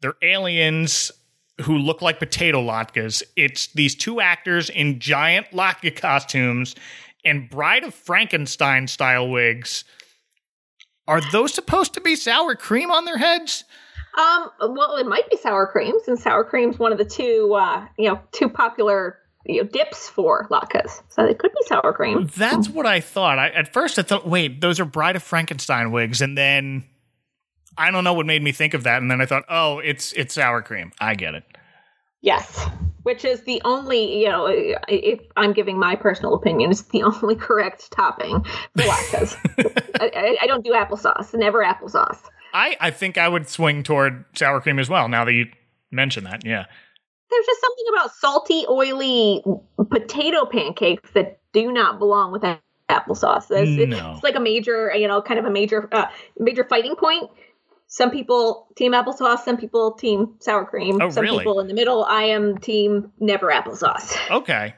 They're 0.00 0.14
aliens 0.22 1.10
who 1.62 1.78
look 1.78 2.02
like 2.02 2.18
potato 2.18 2.62
latkes. 2.62 3.22
It's 3.34 3.68
these 3.68 3.94
two 3.94 4.20
actors 4.20 4.68
in 4.70 5.00
giant 5.00 5.50
latke 5.52 5.96
costumes 5.96 6.74
and 7.24 7.50
Bride 7.50 7.82
of 7.82 7.94
Frankenstein 7.94 8.86
style 8.86 9.28
wigs. 9.28 9.84
Are 11.08 11.22
those 11.32 11.54
supposed 11.54 11.94
to 11.94 12.00
be 12.00 12.14
sour 12.14 12.54
cream 12.54 12.90
on 12.90 13.04
their 13.04 13.18
heads? 13.18 13.64
Um, 14.16 14.50
well, 14.74 14.96
it 14.96 15.06
might 15.06 15.28
be 15.30 15.36
sour 15.36 15.66
cream 15.66 15.94
since 16.04 16.22
sour 16.22 16.42
cream's 16.44 16.78
one 16.78 16.90
of 16.92 16.98
the 16.98 17.04
two, 17.04 17.54
uh, 17.54 17.86
you 17.98 18.08
know, 18.08 18.20
two 18.32 18.48
popular 18.48 19.18
you 19.44 19.62
know, 19.62 19.68
dips 19.68 20.08
for 20.08 20.48
latkes. 20.48 21.02
So 21.08 21.24
it 21.24 21.38
could 21.38 21.52
be 21.52 21.66
sour 21.66 21.92
cream. 21.92 22.30
That's 22.34 22.68
what 22.68 22.86
I 22.86 23.00
thought. 23.00 23.38
I, 23.38 23.48
at 23.48 23.72
first, 23.72 23.98
I 23.98 24.02
thought, 24.02 24.26
wait, 24.26 24.60
those 24.60 24.80
are 24.80 24.84
Bride 24.84 25.16
of 25.16 25.22
Frankenstein 25.22 25.92
wigs, 25.92 26.20
and 26.20 26.36
then 26.36 26.84
I 27.76 27.90
don't 27.90 28.04
know 28.04 28.14
what 28.14 28.26
made 28.26 28.42
me 28.42 28.52
think 28.52 28.74
of 28.74 28.84
that, 28.84 29.02
and 29.02 29.10
then 29.10 29.20
I 29.20 29.26
thought, 29.26 29.44
oh, 29.48 29.78
it's 29.80 30.12
it's 30.14 30.34
sour 30.34 30.62
cream. 30.62 30.92
I 30.98 31.14
get 31.14 31.34
it. 31.34 31.44
Yes, 32.22 32.66
which 33.02 33.24
is 33.24 33.42
the 33.42 33.60
only, 33.64 34.20
you 34.22 34.28
know, 34.28 34.46
if 34.48 35.20
I'm 35.36 35.52
giving 35.52 35.78
my 35.78 35.94
personal 35.94 36.34
opinion, 36.34 36.70
it's 36.70 36.82
the 36.82 37.02
only 37.02 37.34
correct 37.36 37.90
topping 37.92 38.42
for 38.42 38.82
latkes. 38.82 39.36
I, 40.00 40.10
I, 40.14 40.36
I 40.42 40.46
don't 40.46 40.64
do 40.64 40.72
applesauce. 40.72 41.34
Never 41.34 41.62
applesauce. 41.62 42.18
I 42.56 42.76
I 42.80 42.90
think 42.90 43.18
I 43.18 43.28
would 43.28 43.48
swing 43.48 43.82
toward 43.82 44.24
sour 44.34 44.60
cream 44.60 44.78
as 44.78 44.88
well. 44.88 45.08
Now 45.08 45.24
that 45.24 45.32
you 45.34 45.46
mention 45.90 46.24
that, 46.24 46.44
yeah. 46.44 46.64
There's 47.30 47.46
just 47.46 47.60
something 47.60 47.84
about 47.92 48.12
salty, 48.14 48.64
oily 48.68 49.44
potato 49.90 50.46
pancakes 50.46 51.10
that 51.14 51.40
do 51.52 51.72
not 51.72 51.98
belong 51.98 52.32
with 52.32 52.42
applesauce. 52.88 53.46
It's, 53.50 53.90
No. 53.90 54.12
it's 54.14 54.22
like 54.22 54.36
a 54.36 54.40
major, 54.40 54.92
you 54.94 55.08
know, 55.08 55.20
kind 55.20 55.40
of 55.40 55.44
a 55.44 55.50
major, 55.50 55.88
uh, 55.92 56.06
major 56.38 56.64
fighting 56.64 56.94
point. 56.96 57.28
Some 57.88 58.10
people 58.10 58.68
team 58.76 58.92
applesauce, 58.92 59.40
some 59.44 59.56
people 59.56 59.92
team 59.94 60.36
sour 60.40 60.64
cream, 60.64 60.98
Oh, 61.02 61.10
some 61.10 61.22
really? 61.24 61.38
people 61.38 61.60
in 61.60 61.66
the 61.66 61.74
middle. 61.74 62.04
I 62.04 62.22
am 62.24 62.58
team 62.58 63.12
never 63.18 63.48
applesauce. 63.48 64.16
Okay. 64.30 64.74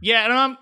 Yeah, 0.00 0.24
and 0.24 0.32
I'm 0.32 0.58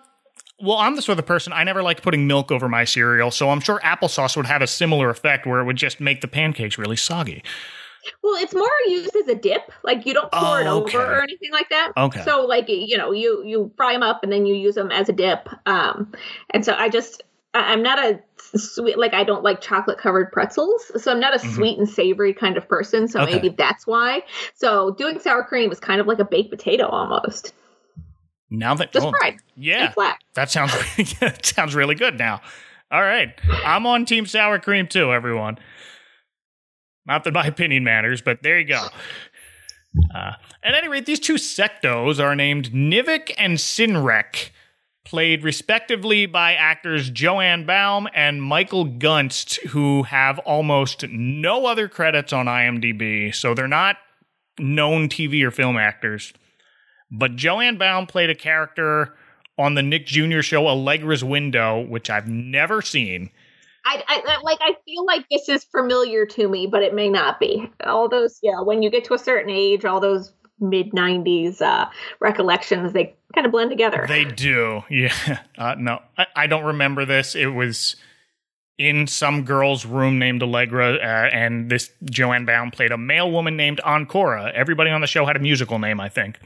well, 0.61 0.79
I'm 0.79 0.97
the 0.97 1.03
sort 1.03 1.19
of 1.19 1.27
person 1.27 1.53
I 1.53 1.65
never 1.65 1.83
like 1.83 2.03
putting 2.03 2.27
milk 2.27 2.51
over 2.51 2.69
my 2.69 2.85
cereal, 2.85 3.31
so 3.31 3.51
I'm 3.51 3.61
sure 3.61 3.79
applesauce 3.81 4.37
would 4.37 4.47
have 4.47 4.63
a 4.63 4.67
similar 4.67 5.11
effect 5.11 5.47
where 5.47 5.61
it 5.61 5.65
would 5.65 5.77
just 5.77 6.01
make 6.01 6.21
the 6.21 6.29
pancakes 6.29 6.79
really 6.79 6.97
soggy. 6.97 7.43
Well, 8.23 8.41
it's 8.41 8.55
more 8.55 8.69
used 8.87 9.17
as 9.17 9.27
a 9.29 9.35
dip. 9.35 9.73
Like 9.83 10.07
you 10.07 10.15
don't 10.15 10.31
pour 10.31 10.61
it 10.61 10.67
Oh, 10.67 10.83
okay. 10.85 10.97
over 10.97 11.19
or 11.19 11.23
anything 11.23 11.51
like 11.53 11.69
that. 11.71 11.93
Okay. 11.97 12.21
So 12.23 12.47
like 12.47 12.67
you 12.69 12.97
know 12.97 13.11
you 13.13 13.43
you 13.45 13.73
fry 13.77 13.93
them 13.93 14.03
up 14.05 14.23
and 14.23 14.31
then 14.31 14.47
you 14.47 14.55
use 14.55 14.77
them 14.77 14.91
as 14.93 15.09
a 15.09 15.13
dip. 15.13 15.49
Um, 15.67 16.13
and 16.51 16.65
so 16.65 16.75
I 16.75 16.89
just 16.89 17.23
I'm 17.53 17.83
not 17.83 17.99
a 17.99 18.21
sweet 18.57 18.97
like 18.97 19.13
I 19.13 19.25
don't 19.25 19.43
like 19.43 19.61
chocolate 19.61 19.99
covered 19.99 20.31
pretzels. 20.31 20.93
So 21.03 21.11
I'm 21.11 21.19
not 21.19 21.35
a 21.35 21.39
sweet 21.41 21.79
and 21.79 21.89
savory 21.89 22.33
kind 22.33 22.57
of 22.57 22.69
person. 22.69 23.09
So 23.09 23.19
Mm-hmm. 23.19 23.29
Okay. 23.29 23.43
maybe 23.43 23.55
that's 23.59 23.87
why. 23.89 24.23
So 24.55 24.93
doing 24.93 25.19
sour 25.19 25.43
cream 25.43 25.73
is 25.73 25.81
kind 25.81 26.01
of 26.01 26.07
like 26.07 26.21
a 26.21 26.25
baked 26.25 26.51
potato 26.51 26.87
almost. 26.87 27.53
Now 28.51 28.75
that 28.75 28.93
Just 28.93 29.07
oh, 29.07 29.13
yeah, 29.57 29.93
that 30.35 30.51
sounds 30.51 30.73
that 31.21 31.45
sounds 31.45 31.75
really 31.75 31.95
good. 31.95 32.19
Now, 32.19 32.41
all 32.91 33.03
right, 33.03 33.35
I'm 33.65 33.87
on 33.87 34.05
Team 34.05 34.27
Sour 34.27 34.61
Cream 34.61 34.87
too, 34.87 35.13
everyone. 35.13 35.59
Not 37.07 37.25
that 37.25 37.35
my 37.35 37.47
opinion 37.47 37.85
matters, 37.85 38.21
but 38.21 38.43
there 38.43 38.59
you 38.59 38.67
go. 38.67 38.87
Uh, 40.15 40.33
at 40.63 40.75
any 40.75 40.89
rate, 40.89 41.07
these 41.07 41.21
two 41.21 41.35
sectos 41.35 42.23
are 42.23 42.37
named 42.37 42.71
Nivik 42.71 43.33
and 43.39 43.57
Sinrek, 43.57 44.51
played 45.05 45.43
respectively 45.43 46.27
by 46.27 46.55
actors 46.55 47.09
Joanne 47.09 47.65
Baum 47.65 48.09
and 48.15 48.43
Michael 48.43 48.85
Gunst, 48.85 49.59
who 49.69 50.03
have 50.05 50.39
almost 50.41 51.09
no 51.09 51.67
other 51.67 51.89
credits 51.89 52.33
on 52.33 52.47
IMDb, 52.47 53.35
so 53.35 53.55
they're 53.55 53.67
not 53.67 53.97
known 54.59 55.09
TV 55.09 55.43
or 55.43 55.51
film 55.51 55.77
actors. 55.77 56.33
But 57.11 57.37
Joanne 57.37 57.79
Baum 57.79 58.07
played 58.07 58.31
a 58.31 58.35
character 58.35 59.15
on 59.59 59.75
the 59.75 59.83
Nick 59.83 60.07
Jr. 60.07 60.43
show 60.43 60.67
Allegra's 60.69 61.25
Window, 61.25 61.81
which 61.81 62.11
I've 62.11 62.29
never 62.29 62.83
seen. 62.83 63.31
I, 63.85 64.03
I 64.09 64.41
like. 64.43 64.59
I 64.61 64.75
feel 64.85 65.07
like 65.07 65.27
this 65.31 65.49
is 65.49 65.65
familiar 65.65 66.27
to 66.27 66.49
me, 66.49 66.67
but 66.67 66.83
it 66.83 66.93
may 66.93 67.09
not 67.09 67.39
be. 67.39 67.71
All 67.85 68.09
those, 68.09 68.41
yeah. 68.43 68.61
When 68.61 68.83
you 68.83 68.91
get 68.91 69.05
to 69.05 69.15
a 69.15 69.19
certain 69.19 69.51
age, 69.51 69.85
all 69.85 70.01
those 70.01 70.33
mid 70.59 70.91
'90s 70.91 71.63
uh, 71.63 71.89
recollections 72.19 72.93
they 72.93 73.15
kind 73.33 73.47
of 73.47 73.53
blend 73.53 73.71
together. 73.71 74.05
They 74.09 74.25
do, 74.25 74.83
yeah. 74.91 75.39
Uh, 75.57 75.77
no, 75.79 76.01
I, 76.19 76.27
I 76.35 76.47
don't 76.49 76.65
remember 76.65 77.05
this. 77.05 77.37
It 77.37 77.47
was 77.47 77.95
in 78.77 79.07
some 79.07 79.45
girl's 79.45 79.87
room 79.87 80.19
named 80.19 80.43
Allegra, 80.43 80.97
uh, 80.97 81.29
and 81.33 81.71
this 81.71 81.91
Joanne 82.05 82.45
Baum 82.45 82.73
played 82.73 82.91
a 82.91 82.99
male 82.99 83.31
woman 83.31 83.57
named 83.57 83.81
Ancora. 83.85 84.53
Everybody 84.53 84.91
on 84.91 85.01
the 85.01 85.07
show 85.07 85.25
had 85.27 85.37
a 85.37 85.41
musical 85.41 85.79
name, 85.79 86.01
I 86.01 86.09
think. 86.09 86.41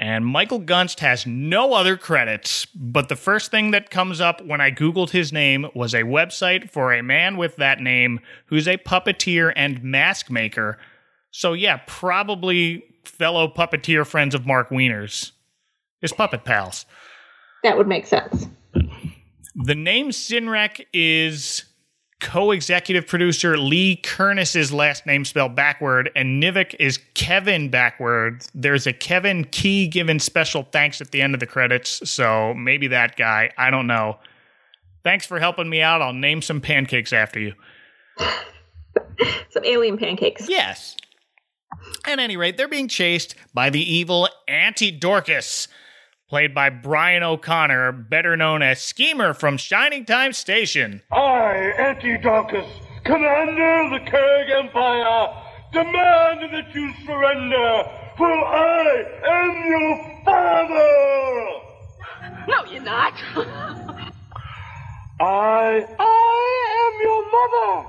And 0.00 0.24
Michael 0.24 0.60
Gunst 0.60 1.00
has 1.00 1.26
no 1.26 1.74
other 1.74 1.96
credits, 1.96 2.66
but 2.66 3.08
the 3.08 3.16
first 3.16 3.50
thing 3.50 3.72
that 3.72 3.90
comes 3.90 4.20
up 4.20 4.40
when 4.46 4.60
I 4.60 4.70
Googled 4.70 5.10
his 5.10 5.32
name 5.32 5.66
was 5.74 5.92
a 5.92 6.02
website 6.04 6.70
for 6.70 6.92
a 6.92 7.02
man 7.02 7.36
with 7.36 7.56
that 7.56 7.80
name 7.80 8.20
who's 8.46 8.68
a 8.68 8.76
puppeteer 8.76 9.52
and 9.56 9.82
mask 9.82 10.30
maker. 10.30 10.78
So, 11.32 11.52
yeah, 11.52 11.80
probably 11.88 12.84
fellow 13.04 13.48
puppeteer 13.48 14.06
friends 14.06 14.36
of 14.36 14.46
Mark 14.46 14.70
Weiner's. 14.70 15.32
His 16.00 16.12
puppet 16.12 16.44
pals. 16.44 16.86
that 17.64 17.76
would 17.76 17.88
make 17.88 18.06
sense. 18.06 18.46
The 19.56 19.74
name 19.74 20.10
Sinrek 20.10 20.86
is 20.92 21.64
co-executive 22.20 23.06
producer 23.06 23.56
Lee 23.56 23.96
Kernis's 23.96 24.72
last 24.72 25.06
name 25.06 25.24
spelled 25.24 25.54
backward, 25.54 26.10
and 26.16 26.42
Nivik 26.42 26.74
is 26.78 26.98
Kevin 27.14 27.68
backward. 27.68 28.44
There's 28.54 28.86
a 28.86 28.92
Kevin 28.92 29.44
Key 29.44 29.86
given 29.86 30.18
special 30.18 30.64
thanks 30.64 31.00
at 31.00 31.10
the 31.10 31.22
end 31.22 31.34
of 31.34 31.40
the 31.40 31.46
credits, 31.46 32.08
so 32.10 32.54
maybe 32.54 32.88
that 32.88 33.16
guy. 33.16 33.50
I 33.56 33.70
don't 33.70 33.86
know. 33.86 34.18
Thanks 35.04 35.26
for 35.26 35.38
helping 35.38 35.68
me 35.68 35.80
out. 35.80 36.02
I'll 36.02 36.12
name 36.12 36.42
some 36.42 36.60
pancakes 36.60 37.12
after 37.12 37.40
you. 37.40 37.54
Some 39.50 39.64
alien 39.64 39.96
pancakes. 39.96 40.48
Yes. 40.48 40.96
At 42.06 42.18
any 42.18 42.36
rate, 42.36 42.56
they're 42.56 42.68
being 42.68 42.88
chased 42.88 43.34
by 43.54 43.70
the 43.70 43.80
evil 43.80 44.28
Auntie 44.46 44.90
Dorcas, 44.90 45.68
played 46.28 46.54
by 46.54 46.68
Brian 46.68 47.22
O'Connor, 47.22 47.92
better 47.92 48.36
known 48.36 48.60
as 48.62 48.80
Schemer 48.80 49.32
from 49.32 49.56
Shining 49.56 50.04
Time 50.04 50.32
Station. 50.34 51.02
I, 51.10 51.72
Auntie 51.78 52.18
Dorcas, 52.18 52.66
commander 53.04 53.80
of 53.80 53.90
the 53.92 54.00
Kurg 54.10 54.50
Empire, 54.50 55.34
demand 55.72 56.52
that 56.52 56.74
you 56.74 56.92
surrender, 57.06 57.84
for 58.16 58.30
I 58.30 59.04
am 59.26 59.66
your 59.66 60.22
father! 60.24 60.94
No, 62.46 62.64
you're 62.70 62.82
not. 62.82 63.14
I, 65.20 65.86
I 65.98 66.84
am 66.84 67.00
your 67.02 67.22
mother! 67.32 67.88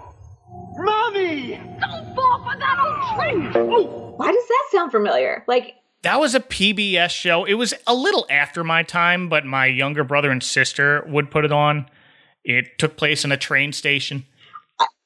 Mommy! 0.81 1.59
Don't 1.81 2.15
fall 2.15 2.43
for 2.43 2.57
that 2.57 2.77
old 2.79 2.99
tree. 3.19 3.61
Oh, 3.61 4.13
Why 4.15 4.31
does 4.31 4.47
that 4.47 4.65
sound 4.71 4.91
familiar? 4.91 5.43
Like 5.47 5.75
That 6.03 6.19
was 6.19 6.33
a 6.35 6.39
PBS 6.39 7.09
show. 7.09 7.43
It 7.45 7.55
was 7.55 7.73
a 7.85 7.93
little 7.93 8.25
after 8.29 8.63
my 8.63 8.83
time, 8.83 9.27
but 9.29 9.45
my 9.45 9.65
younger 9.65 10.03
brother 10.03 10.31
and 10.31 10.41
sister 10.41 11.03
would 11.07 11.29
put 11.29 11.43
it 11.45 11.51
on. 11.51 11.89
It 12.45 12.77
took 12.79 12.95
place 12.95 13.25
in 13.25 13.31
a 13.31 13.37
train 13.37 13.73
station. 13.73 14.25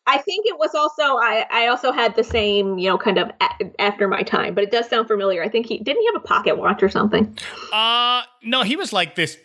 I 0.05 0.17
think 0.17 0.45
it 0.45 0.57
was 0.59 0.75
also 0.75 1.01
I 1.17 1.45
I 1.50 1.67
also 1.67 1.91
had 1.93 2.15
the 2.15 2.23
same 2.25 2.77
you 2.77 2.89
know 2.89 2.97
kind 2.97 3.17
of 3.17 3.31
a- 3.41 3.81
after 3.81 4.07
my 4.07 4.21
time, 4.21 4.53
but 4.53 4.63
it 4.65 4.69
does 4.71 4.88
sound 4.89 5.07
familiar. 5.07 5.41
I 5.43 5.47
think 5.50 5.65
he 5.65 5.77
didn't 5.79 6.01
he 6.01 6.05
have 6.07 6.15
a 6.15 6.27
pocket 6.27 6.57
watch 6.57 6.83
or 6.83 6.89
something. 6.89 7.35
Uh 7.71 8.21
no, 8.43 8.63
he 8.63 8.75
was 8.75 8.91
like 8.93 9.15
this 9.15 9.38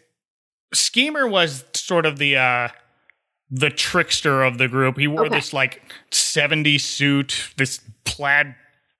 schemer 0.74 1.26
was 1.28 1.64
sort 1.74 2.04
of 2.06 2.18
the 2.18 2.36
uh 2.36 2.68
the 3.50 3.70
trickster 3.70 4.42
of 4.42 4.58
the 4.58 4.66
group. 4.68 4.98
He 4.98 5.06
wore 5.06 5.26
Okay. 5.26 5.36
this 5.36 5.52
like 5.52 5.80
70s 6.10 6.80
suit, 6.80 7.50
this 7.56 7.80
plaid 8.04 8.54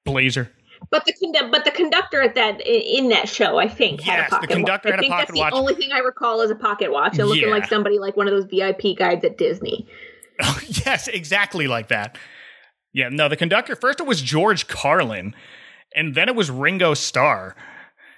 blazer. 0.05 0.51
But 0.91 1.05
the 1.05 1.13
condu- 1.13 1.51
but 1.53 1.65
the 1.67 1.71
conductor 1.71 2.23
at 2.23 2.35
that 2.37 2.61
in 2.67 3.11
that 3.11 3.29
show, 3.29 3.59
I 3.59 3.69
think, 3.69 4.01
had 4.01 4.17
Yes, 4.19 4.29
a 4.29 4.31
the 4.31 4.37
pocket 4.37 4.51
conductor 4.51 4.89
watch. 4.89 4.95
had 4.95 4.95
a 4.95 4.99
I 4.99 5.01
think 5.01 5.13
pocket 5.13 5.27
that's 5.29 5.39
watch. 5.39 5.53
the 5.53 5.59
only 5.59 5.75
thing 5.75 5.93
I 5.93 5.99
recall 5.99 6.41
is 6.41 6.51
a 6.51 6.55
pocket 6.55 6.91
watch 6.91 7.19
and 7.19 7.29
looking 7.29 7.45
Yeah. 7.45 7.51
like 7.51 7.67
somebody 7.67 7.99
like 7.99 8.17
one 8.17 8.27
of 8.27 8.33
those 8.33 8.47
VIP 8.47 8.97
guides 8.97 9.25
at 9.25 9.37
Disney. 9.39 9.87
Oh, 10.41 10.61
yes, 10.87 11.09
exactly 11.09 11.67
like 11.67 11.89
that. 11.89 12.17
Yeah, 12.93 13.09
no, 13.09 13.29
the 13.29 13.37
conductor 13.37 13.75
first 13.75 13.99
it 13.99 14.07
was 14.07 14.23
George 14.23 14.69
Carlin, 14.69 15.35
and 15.97 16.15
then 16.15 16.29
it 16.29 16.37
was 16.37 16.49
Ringo 16.49 16.95
Starr. 16.95 17.57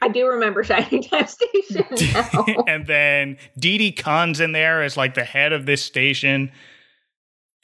I 0.02 0.08
do 0.08 0.26
remember 0.26 0.62
Shining 0.62 1.02
Time 1.02 1.26
Station 1.26 1.84
and 2.68 2.86
then 2.86 3.38
Didi 3.58 3.90
Conn's 3.92 4.38
in 4.38 4.52
there 4.52 4.82
as 4.82 4.98
like 4.98 5.14
the 5.14 5.24
head 5.24 5.54
of 5.54 5.64
this 5.64 5.82
station. 5.82 6.52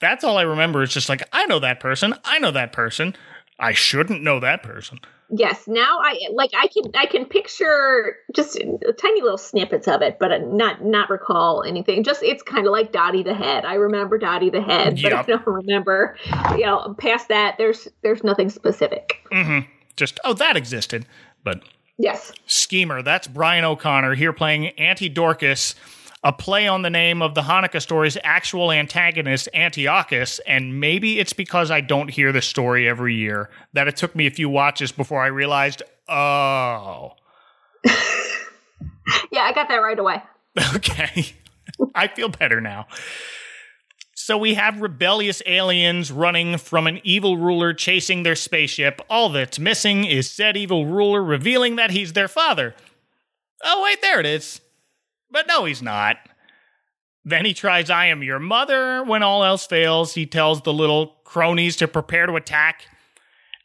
That's 0.00 0.24
all 0.24 0.38
I 0.38 0.42
remember. 0.42 0.82
It's 0.82 0.94
just 0.94 1.08
like, 1.10 1.22
I 1.34 1.44
know 1.46 1.58
that 1.58 1.78
person. 1.80 2.14
I 2.24 2.38
know 2.38 2.50
that 2.50 2.72
person. 2.72 3.14
I 3.58 3.72
shouldn't 3.72 4.22
know 4.22 4.40
that 4.40 4.62
person. 4.62 5.00
Yes, 5.28 5.66
now 5.66 5.98
I 6.00 6.20
like 6.32 6.50
I 6.56 6.68
can 6.68 6.92
I 6.94 7.06
can 7.06 7.24
picture 7.24 8.16
just 8.32 8.56
tiny 8.56 9.22
little 9.22 9.38
snippets 9.38 9.88
of 9.88 10.00
it, 10.00 10.18
but 10.20 10.30
not 10.44 10.84
not 10.84 11.10
recall 11.10 11.64
anything. 11.64 12.04
Just 12.04 12.22
it's 12.22 12.44
kind 12.44 12.66
of 12.66 12.72
like 12.72 12.92
Dottie 12.92 13.24
the 13.24 13.34
Head. 13.34 13.64
I 13.64 13.74
remember 13.74 14.18
Dottie 14.18 14.50
the 14.50 14.62
Head, 14.62 15.00
but 15.02 15.12
I 15.12 15.22
don't 15.22 15.46
remember. 15.46 16.16
You 16.52 16.66
know, 16.66 16.94
past 16.98 17.28
that, 17.28 17.56
there's 17.58 17.88
there's 18.02 18.22
nothing 18.22 18.50
specific. 18.50 19.26
Mm-hmm. 19.32 19.68
Just, 19.96 20.20
oh, 20.24 20.34
that 20.34 20.56
existed. 20.56 21.06
But 21.42 21.62
Yes, 21.98 22.32
Schemer, 22.46 23.02
that's 23.02 23.26
Brian 23.26 23.64
O'Connor 23.64 24.14
here 24.14 24.32
playing 24.32 24.68
Auntie 24.78 25.08
Dorcas, 25.08 25.74
a 26.26 26.32
play 26.32 26.66
on 26.66 26.82
the 26.82 26.90
name 26.90 27.22
of 27.22 27.36
the 27.36 27.42
Hanukkah 27.42 27.80
story's 27.80 28.18
actual 28.24 28.72
antagonist, 28.72 29.48
Antiochus. 29.54 30.40
And 30.40 30.80
maybe 30.80 31.20
it's 31.20 31.32
because 31.32 31.70
I 31.70 31.80
don't 31.80 32.08
hear 32.08 32.32
the 32.32 32.42
story 32.42 32.88
every 32.88 33.14
year 33.14 33.48
that 33.74 33.86
it 33.86 33.96
took 33.96 34.16
me 34.16 34.26
a 34.26 34.32
few 34.32 34.48
watches 34.48 34.90
before 34.90 35.22
I 35.22 35.28
realized, 35.28 35.84
oh, 36.08 37.12
yeah, 39.30 39.42
I 39.42 39.52
got 39.54 39.68
that 39.68 39.76
right 39.76 39.96
away. 39.96 40.20
okay. 40.74 41.32
I 41.94 42.08
feel 42.08 42.28
better 42.28 42.60
now. 42.60 42.88
So 44.16 44.36
we 44.36 44.54
have 44.54 44.80
rebellious 44.80 45.42
aliens 45.46 46.10
running 46.10 46.58
from 46.58 46.88
an 46.88 47.00
evil 47.04 47.36
ruler 47.36 47.72
chasing 47.72 48.24
their 48.24 48.34
spaceship. 48.34 49.00
All 49.08 49.28
that's 49.28 49.60
missing 49.60 50.04
is 50.04 50.28
said 50.28 50.56
evil 50.56 50.86
ruler 50.86 51.22
revealing 51.22 51.76
that 51.76 51.92
he's 51.92 52.14
their 52.14 52.26
father. 52.26 52.74
Oh, 53.62 53.84
wait, 53.84 54.02
there 54.02 54.18
it 54.18 54.26
is. 54.26 54.60
But 55.30 55.46
no, 55.46 55.64
he's 55.64 55.82
not. 55.82 56.16
Then 57.24 57.44
he 57.44 57.54
tries, 57.54 57.90
I 57.90 58.06
am 58.06 58.22
your 58.22 58.38
mother. 58.38 59.02
When 59.02 59.22
all 59.22 59.42
else 59.42 59.66
fails, 59.66 60.14
he 60.14 60.26
tells 60.26 60.62
the 60.62 60.72
little 60.72 61.16
cronies 61.24 61.76
to 61.76 61.88
prepare 61.88 62.26
to 62.26 62.36
attack. 62.36 62.86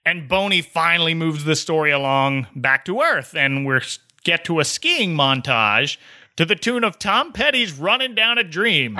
And 0.03 0.27
Boney 0.27 0.62
finally 0.62 1.13
moves 1.13 1.44
the 1.44 1.56
story 1.56 1.91
along 1.91 2.48
back 2.56 2.86
to 2.86 3.01
Earth, 3.01 3.36
and 3.36 3.68
we 3.68 3.80
get 4.24 4.44
to 4.46 4.60
a 4.60 4.65
skiing 4.65 5.15
montage 5.15 5.98
to 6.38 6.46
the 6.46 6.56
tune 6.56 6.84
of 6.84 6.98
Tom 6.98 7.32
Petty's 7.32 7.74
Running 7.74 8.15
Down 8.15 8.39
a 8.39 8.44
Dream. 8.44 8.98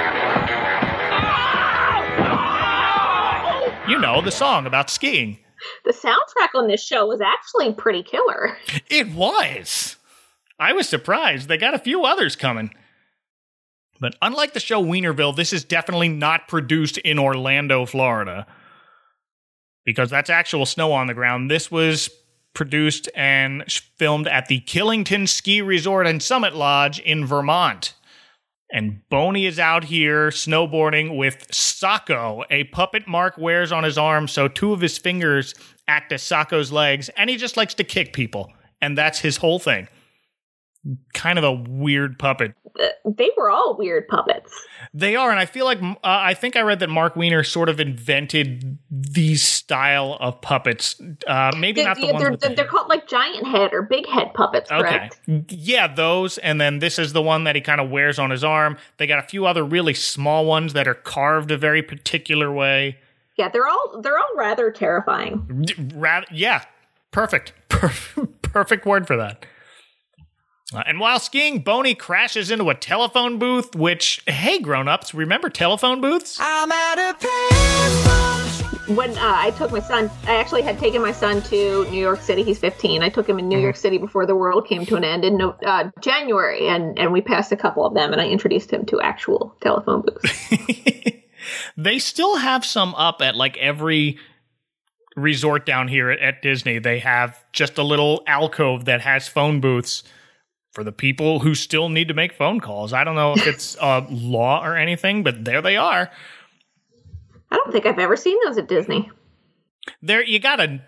You 3.88 3.98
know, 3.98 4.22
the 4.22 4.32
song 4.32 4.68
about 4.68 4.92
skiing. 4.92 5.40
The 5.86 5.94
soundtrack 5.94 6.54
on 6.54 6.68
this 6.68 6.86
show 6.86 7.08
was 7.08 7.20
actually 7.20 7.74
pretty 7.74 8.04
killer. 8.04 8.58
It 8.90 9.10
was. 9.12 9.96
I 10.62 10.74
was 10.74 10.88
surprised. 10.88 11.48
They 11.48 11.58
got 11.58 11.74
a 11.74 11.80
few 11.80 12.06
others 12.06 12.36
coming. 12.36 12.72
But 14.00 14.16
unlike 14.22 14.54
the 14.54 14.60
show 14.60 14.84
Weinerville, 14.84 15.36
this 15.36 15.54
is 15.54 15.64
definitely 15.64 16.10
not 16.10 16.48
produced 16.48 17.00
in 17.00 17.18
Orlando, 17.18 17.88
Florida. 17.88 18.46
Because 19.86 20.12
that's 20.12 20.30
actual 20.30 20.68
snow 20.68 20.92
on 20.92 21.08
the 21.08 21.16
ground. 21.16 21.50
This 21.50 21.72
was 21.72 22.12
produced 22.54 23.10
and 23.16 23.64
filmed 23.98 24.28
at 24.28 24.48
the 24.50 24.60
Killington 24.62 25.28
Ski 25.28 25.64
Resort 25.64 26.06
and 26.06 26.22
Summit 26.22 26.56
Lodge 26.56 27.00
in 27.00 27.26
Vermont. 27.26 27.96
And 28.72 29.02
Boney 29.10 29.48
is 29.48 29.58
out 29.58 29.86
here 29.86 30.30
snowboarding 30.30 31.18
with 31.18 31.48
Socko, 31.52 32.46
a 32.52 32.66
puppet 32.66 33.08
Mark 33.08 33.36
wears 33.38 33.72
on 33.72 33.84
his 33.84 33.98
arm, 33.98 34.28
so 34.28 34.48
two 34.48 34.74
of 34.74 34.80
his 34.80 35.00
fingers 35.00 35.56
act 35.88 36.12
as 36.12 36.22
Socko's 36.22 36.72
legs, 36.72 37.10
and 37.18 37.32
he 37.32 37.36
just 37.36 37.58
likes 37.58 37.74
to 37.74 37.84
kick 37.84 38.14
people. 38.14 38.54
And 38.80 38.96
that's 38.96 39.20
his 39.20 39.38
whole 39.38 39.60
thing. 39.60 39.88
Kind 41.14 41.38
of 41.38 41.44
a 41.44 41.52
weird 41.54 42.18
puppet. 42.18 42.56
They 43.06 43.30
were 43.38 43.52
all 43.52 43.78
weird 43.78 44.08
puppets. 44.08 44.52
They 44.94 45.16
are, 45.16 45.30
and 45.30 45.40
I 45.40 45.46
feel 45.46 45.66
like 45.66 45.80
uh, 45.82 45.96
I 46.04 46.34
think 46.34 46.56
I 46.56 46.62
read 46.62 46.80
that 46.80 46.90
Mark 46.90 47.16
Weiner 47.16 47.44
sort 47.44 47.70
of 47.70 47.80
invented 47.80 48.80
these 48.90 49.44
style 49.44 50.18
of 50.20 50.42
puppets. 50.42 51.00
Uh, 51.28 51.52
maybe 51.60 51.82
They, 51.82 51.86
not 51.86 51.98
the 51.98 52.08
ones 52.14 52.20
they're, 52.40 52.50
the 52.50 52.56
they're 52.56 52.66
called 52.66 52.90
like 52.90 53.08
giant 53.08 53.46
head 53.46 53.74
or 53.74 53.84
big 53.84 54.08
head 54.08 54.34
puppets, 54.34 54.72
Okay. 54.72 54.82
correct? 54.82 55.20
Yeah, 55.52 55.88
those. 55.88 56.40
And 56.40 56.60
then 56.60 56.80
this 56.80 56.98
is 56.98 57.14
the 57.14 57.22
one 57.22 57.44
that 57.44 57.56
he 57.56 57.62
kind 57.62 57.80
of 57.80 57.92
wears 57.92 58.18
on 58.18 58.32
his 58.32 58.44
arm. 58.44 58.78
They 58.98 59.06
got 59.06 59.20
a 59.20 59.28
few 59.28 59.46
other 59.46 59.64
really 59.64 59.94
small 59.94 60.46
ones 60.46 60.74
that 60.74 60.88
are 60.88 60.96
carved 60.96 61.52
a 61.52 61.58
very 61.58 61.84
particular 61.84 62.52
way. 62.52 62.98
Yeah, 63.38 63.50
they're 63.50 63.68
all 63.68 64.02
they're 64.02 64.18
all 64.18 64.36
rather 64.36 64.72
terrifying. 64.72 65.64
D- 65.66 65.76
Ra- 65.94 66.24
yeah, 66.32 66.64
perfect. 67.12 67.54
Perfect, 67.70 68.42
perfect 68.44 68.86
word 68.86 69.08
for 69.08 69.18
that. 69.18 69.46
Uh, 70.74 70.84
and 70.86 71.00
while 71.00 71.20
skiing, 71.20 71.60
Boney 71.60 71.96
crashes 71.96 72.50
into 72.50 72.70
a 72.70 72.76
telephone 72.76 73.38
booth, 73.38 73.76
which, 73.76 74.22
hey, 74.26 74.58
grown 74.60 74.88
ups, 74.88 75.14
remember 75.14 75.50
telephone 75.50 76.00
booths? 76.00 76.38
I'm 76.40 76.72
at 76.72 76.98
a 76.98 77.18
payphone. 77.18 78.96
When 78.96 79.12
uh, 79.12 79.20
I 79.22 79.52
took 79.52 79.72
my 79.72 79.80
son, 79.80 80.10
I 80.26 80.36
actually 80.36 80.62
had 80.62 80.80
taken 80.80 81.02
my 81.02 81.12
son 81.12 81.42
to 81.44 81.86
New 81.92 82.00
York 82.00 82.22
City. 82.22 82.44
He's 82.44 82.60
15. 82.60 83.04
I 83.04 83.10
took 83.10 83.28
him 83.28 83.38
in 83.38 83.50
New 83.50 83.60
York 83.60 83.76
City 83.76 83.98
before 83.98 84.26
the 84.26 84.36
world 84.36 84.66
came 84.66 84.86
to 84.86 84.96
an 84.96 85.04
end 85.04 85.26
in 85.26 85.42
uh, 85.42 85.92
January, 86.02 86.68
and 86.68 86.98
and 87.00 87.14
we 87.14 87.22
passed 87.22 87.54
a 87.54 87.58
couple 87.58 87.86
of 87.86 87.94
them, 87.94 88.12
and 88.12 88.22
I 88.22 88.28
introduced 88.28 88.72
him 88.72 88.86
to 88.88 89.00
actual 89.00 89.56
telephone 89.62 90.02
booths. 90.02 90.56
they 91.78 92.00
still 92.00 92.38
have 92.38 92.66
some 92.66 92.94
up 92.96 93.22
at 93.22 93.36
like 93.36 93.56
every 93.58 94.18
resort 95.16 95.66
down 95.66 95.88
here 95.88 96.10
at, 96.10 96.20
at 96.20 96.42
Disney. 96.42 96.80
They 96.80 97.00
have 97.00 97.42
just 97.54 97.78
a 97.78 97.84
little 97.84 98.24
alcove 98.28 98.86
that 98.86 99.02
has 99.02 99.28
phone 99.28 99.62
booths 99.62 100.04
for 100.72 100.84
the 100.84 100.92
people 100.92 101.40
who 101.40 101.54
still 101.54 101.90
need 101.90 102.08
to 102.08 102.14
make 102.14 102.34
phone 102.34 102.60
calls. 102.60 102.94
I 102.94 103.04
don't 103.04 103.16
know 103.16 103.34
if 103.34 103.46
it's 103.46 103.76
a 103.82 104.06
law 104.10 104.66
or 104.66 104.76
anything, 104.76 105.24
but 105.24 105.44
there 105.44 105.62
they 105.62 105.78
are. 105.78 106.10
I 107.52 107.56
don't 107.58 107.72
think 107.72 107.86
I've 107.86 108.00
ever 108.00 108.16
seen 108.16 108.38
those 108.46 108.58
at 108.58 108.68
Disney. 108.68 109.12
There 110.02 110.24
you 110.24 110.40
got 110.40 110.58
to 110.58 110.82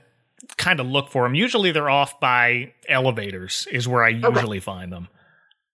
kind 0.58 0.80
of 0.80 0.88
look 0.88 1.10
for 1.10 1.24
them. 1.24 1.36
Usually 1.36 1.72
they're 1.72 1.90
off 1.90 2.20
by 2.20 2.74
elevators 2.88 3.68
is 3.72 3.88
where 3.88 4.04
I 4.04 4.10
usually 4.10 4.60
find 4.60 4.92
them. 4.92 5.10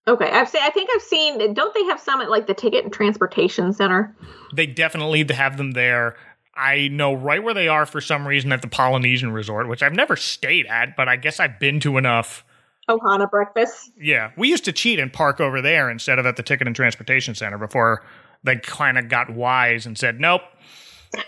Okay, 0.08 0.30
I've 0.30 0.50
seen. 0.50 0.62
I 0.64 0.72
think 0.72 0.90
I've 0.94 1.02
seen. 1.04 1.54
Don't 1.54 1.74
they 1.74 1.84
have 1.86 2.00
some 2.00 2.22
at 2.22 2.32
like 2.32 2.48
the 2.48 2.56
Ticket 2.56 2.84
and 2.84 2.92
Transportation 2.92 3.74
Center? 3.74 4.16
They 4.56 4.66
definitely 4.66 5.24
have 5.32 5.58
them 5.58 5.72
there. 5.72 6.16
I 6.56 6.88
know 6.88 7.14
right 7.14 7.44
where 7.44 7.54
they 7.54 7.68
are 7.68 7.86
for 7.86 8.02
some 8.02 8.28
reason 8.28 8.52
at 8.52 8.62
the 8.62 8.68
Polynesian 8.68 9.32
Resort, 9.32 9.68
which 9.68 9.84
I've 9.84 9.94
never 9.94 10.16
stayed 10.16 10.66
at, 10.66 10.96
but 10.98 11.08
I 11.08 11.16
guess 11.16 11.40
I've 11.40 11.60
been 11.60 11.80
to 11.82 11.98
enough. 11.98 12.44
Ohana 12.90 13.30
breakfast. 13.30 13.92
Yeah, 14.00 14.32
we 14.36 14.50
used 14.50 14.66
to 14.66 14.74
cheat 14.74 15.00
and 15.00 15.12
park 15.14 15.40
over 15.40 15.62
there 15.62 15.90
instead 15.90 16.20
of 16.20 16.26
at 16.26 16.36
the 16.36 16.44
Ticket 16.44 16.68
and 16.68 16.76
Transportation 16.76 17.36
Center 17.36 17.58
before 17.58 18.04
they 18.44 18.58
kind 18.58 18.98
of 18.98 19.08
got 19.10 19.30
wise 19.30 19.86
and 19.86 19.98
said, 19.98 20.20
"Nope." 20.20 20.42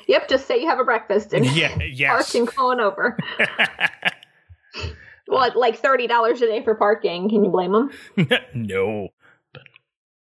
Yep, 0.08 0.28
just 0.30 0.46
say 0.48 0.60
you 0.62 0.68
have 0.68 0.80
a 0.80 0.84
breakfast 0.84 1.34
and 1.34 1.46
Yeah, 1.46 1.70
park 1.70 1.82
yes. 1.94 2.36
and 2.36 2.48
go 2.56 2.72
over. 2.80 3.18
well, 5.28 5.44
at 5.44 5.56
like 5.56 5.78
thirty 5.78 6.08
dollars 6.08 6.42
a 6.42 6.48
day 6.48 6.64
for 6.64 6.76
parking. 6.76 7.30
Can 7.30 7.44
you 7.44 7.52
blame 7.52 7.72
them? 7.72 7.92
no. 8.54 9.10
But 9.54 9.64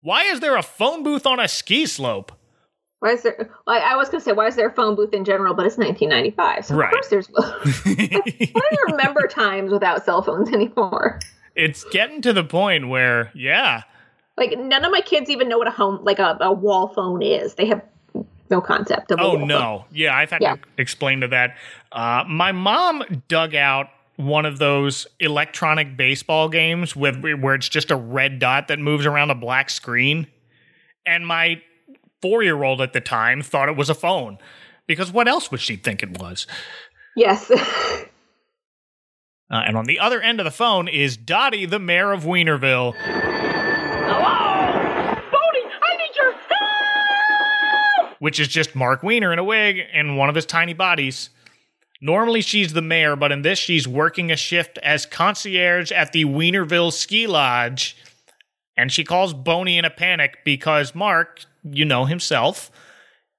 why 0.01 0.23
is 0.23 0.39
there 0.39 0.55
a 0.57 0.63
phone 0.63 1.03
booth 1.03 1.25
on 1.25 1.39
a 1.39 1.47
ski 1.47 1.85
slope? 1.85 2.31
Why 3.03 3.09
is 3.11 3.23
there? 3.23 3.49
Well, 3.67 3.81
I 3.83 3.97
was 3.97 4.07
gonna 4.07 4.21
say 4.23 4.31
why 4.31 4.47
is 4.47 4.55
there 4.55 4.69
a 4.69 4.73
phone 4.73 4.95
booth 4.95 5.13
in 5.13 5.25
general, 5.25 5.53
but 5.53 5.65
it's 5.65 5.77
1995, 5.77 6.65
so 6.67 6.75
Right. 6.75 6.85
of 6.87 6.91
course 6.93 7.07
there's. 7.09 7.29
I 7.85 8.47
don't 8.53 8.91
remember 8.91 9.27
times 9.27 9.73
without 9.73 10.05
cell 10.05 10.21
phones 10.21 10.49
anymore. 10.53 11.19
it's 11.53 11.83
getting 11.91 12.21
to 12.21 12.31
the 12.31 12.45
point 12.45 12.87
where, 12.87 13.29
yeah, 13.35 13.81
Like 14.37 14.57
none 14.57 14.85
of 14.85 14.91
my 14.93 15.01
kids 15.01 15.29
even 15.29 15.49
know 15.49 15.57
what 15.57 15.67
a 15.67 15.71
home, 15.71 15.99
like 16.03 16.19
a, 16.19 16.37
a 16.39 16.53
wall 16.53 16.87
phone 16.87 17.21
is. 17.21 17.55
They 17.55 17.65
have 17.65 17.81
no 18.49 18.61
concept 18.61 19.11
of. 19.11 19.19
a 19.19 19.21
Oh 19.21 19.29
wall 19.31 19.39
phone. 19.39 19.47
no! 19.49 19.85
Yeah, 19.91 20.15
I've 20.15 20.29
had 20.29 20.41
Yeah. 20.41 20.55
to 20.55 20.61
explain 20.77 21.19
to 21.21 21.27
that. 21.27 21.57
Uh, 21.91 22.23
my 22.25 22.53
mom 22.53 23.03
dug 23.27 23.53
out 23.53 23.87
one 24.15 24.45
of 24.45 24.59
those 24.59 25.07
electronic 25.19 25.97
baseball 25.97 26.47
games 26.47 26.95
with 26.95 27.21
where 27.21 27.55
it's 27.55 27.67
just 27.67 27.91
a 27.91 27.97
red 27.97 28.39
dot 28.39 28.69
that 28.69 28.79
moves 28.79 29.05
around 29.05 29.29
a 29.29 29.35
black 29.35 29.69
screen, 29.69 30.27
and 31.05 31.27
my 31.27 31.61
four-year-old 32.23 32.79
at 32.79 32.93
the 32.93 33.01
time 33.01 33.41
thought 33.41 33.67
it 33.67 33.75
was 33.75 33.89
a 33.89 33.93
phone 33.93 34.37
because 34.87 35.11
what 35.11 35.27
else 35.27 35.51
would 35.51 35.59
she 35.59 35.75
think 35.75 36.01
it 36.01 36.17
was? 36.19 36.47
Yes. 37.17 37.51
Uh, 39.51 39.61
and 39.67 39.77
on 39.77 39.85
the 39.85 39.99
other 39.99 40.19
end 40.19 40.39
of 40.39 40.45
the 40.45 40.51
phone 40.51 40.87
is 40.87 41.15
Dottie, 41.15 41.67
the 41.67 41.77
mayor 41.77 42.11
of 42.11 42.23
Weinerville. 42.23 42.95
Hello? 42.97 44.21
Bodie, 45.31 45.67
I 45.83 45.97
need 45.97 46.15
your 46.15 46.31
help! 46.31 48.19
which 48.19 48.39
is 48.39 48.47
just 48.47 48.73
Mark 48.73 49.03
Weiner 49.03 49.31
in 49.31 49.37
a 49.37 49.43
wig 49.43 49.79
and 49.93 50.17
one 50.17 50.27
of 50.27 50.33
his 50.33 50.47
tiny 50.47 50.73
bodies. 50.73 51.29
Normally 52.01 52.41
she's 52.41 52.73
the 52.73 52.81
mayor, 52.81 53.15
but 53.15 53.31
in 53.31 53.43
this 53.43 53.59
she's 53.59 53.87
working 53.87 54.31
a 54.31 54.35
shift 54.35 54.79
as 54.79 55.05
concierge 55.05 55.91
at 55.91 56.13
the 56.13 56.25
Weinerville 56.25 56.91
Ski 56.91 57.27
Lodge. 57.27 57.95
And 58.75 58.91
she 58.91 59.03
calls 59.03 59.33
Boney 59.33 59.77
in 59.77 59.85
a 59.85 59.89
panic 59.89 60.39
because 60.43 60.95
Mark, 60.95 61.45
you 61.63 61.85
know 61.85 62.05
himself, 62.05 62.71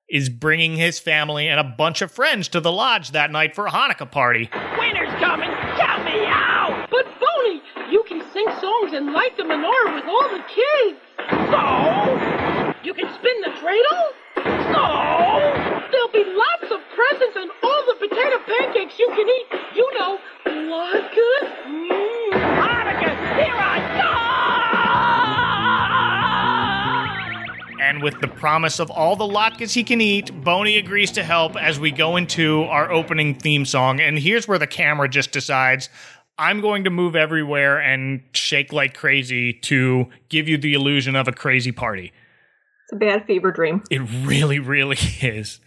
is 0.08 0.28
bringing 0.28 0.76
his 0.76 0.98
family 0.98 1.48
and 1.48 1.58
a 1.58 1.64
bunch 1.64 2.02
of 2.02 2.12
friends 2.12 2.48
to 2.48 2.60
the 2.60 2.70
lodge 2.70 3.10
that 3.12 3.30
night 3.30 3.54
for 3.54 3.66
a 3.66 3.70
Hanukkah 3.70 4.10
party. 4.10 4.48
Winter's 4.78 5.14
coming! 5.18 5.50
Count 5.50 6.04
me 6.04 6.24
out! 6.26 6.88
But 6.90 7.06
Boney, 7.18 7.62
you 7.90 8.04
can 8.06 8.22
sing 8.32 8.46
songs 8.60 8.92
and 8.92 9.12
light 9.12 9.36
the 9.36 9.42
menorah 9.42 9.94
with 9.94 10.04
all 10.04 10.28
the 10.30 10.44
kids. 10.48 10.98
So? 11.50 12.84
You 12.84 12.94
can 12.94 13.12
spin 13.14 13.40
the 13.40 13.50
dreidel. 13.58 14.12
So? 14.72 15.74
there'll 15.94 16.08
be 16.08 16.24
lots 16.24 16.72
of 16.72 16.80
presents 16.94 17.36
and 17.36 17.50
all 17.62 17.82
the 17.86 17.94
potato 17.94 18.38
pancakes 18.46 18.98
you 18.98 19.08
can 19.08 19.28
eat. 19.28 19.46
You 19.76 19.94
know, 19.94 20.18
latkes. 20.46 21.48
Mm. 21.66 22.32
Hanukkah, 22.58 23.14
here 23.38 23.54
I 23.56 23.78
come! 24.00 24.63
And 27.84 28.02
with 28.02 28.18
the 28.22 28.28
promise 28.28 28.78
of 28.80 28.90
all 28.90 29.14
the 29.14 29.26
latkes 29.26 29.74
he 29.74 29.84
can 29.84 30.00
eat, 30.00 30.32
Boney 30.42 30.78
agrees 30.78 31.10
to 31.12 31.22
help 31.22 31.54
as 31.54 31.78
we 31.78 31.90
go 31.90 32.16
into 32.16 32.62
our 32.62 32.90
opening 32.90 33.34
theme 33.34 33.66
song. 33.66 34.00
And 34.00 34.18
here's 34.18 34.48
where 34.48 34.58
the 34.58 34.66
camera 34.66 35.06
just 35.06 35.32
decides 35.32 35.90
I'm 36.38 36.62
going 36.62 36.84
to 36.84 36.90
move 36.90 37.14
everywhere 37.14 37.78
and 37.78 38.22
shake 38.32 38.72
like 38.72 38.94
crazy 38.94 39.52
to 39.52 40.08
give 40.30 40.48
you 40.48 40.56
the 40.56 40.72
illusion 40.72 41.14
of 41.14 41.28
a 41.28 41.32
crazy 41.32 41.72
party. 41.72 42.10
It's 42.84 42.94
a 42.94 42.96
bad 42.96 43.26
fever 43.26 43.52
dream. 43.52 43.82
It 43.90 44.00
really, 44.00 44.58
really 44.58 44.96
is. 45.20 45.60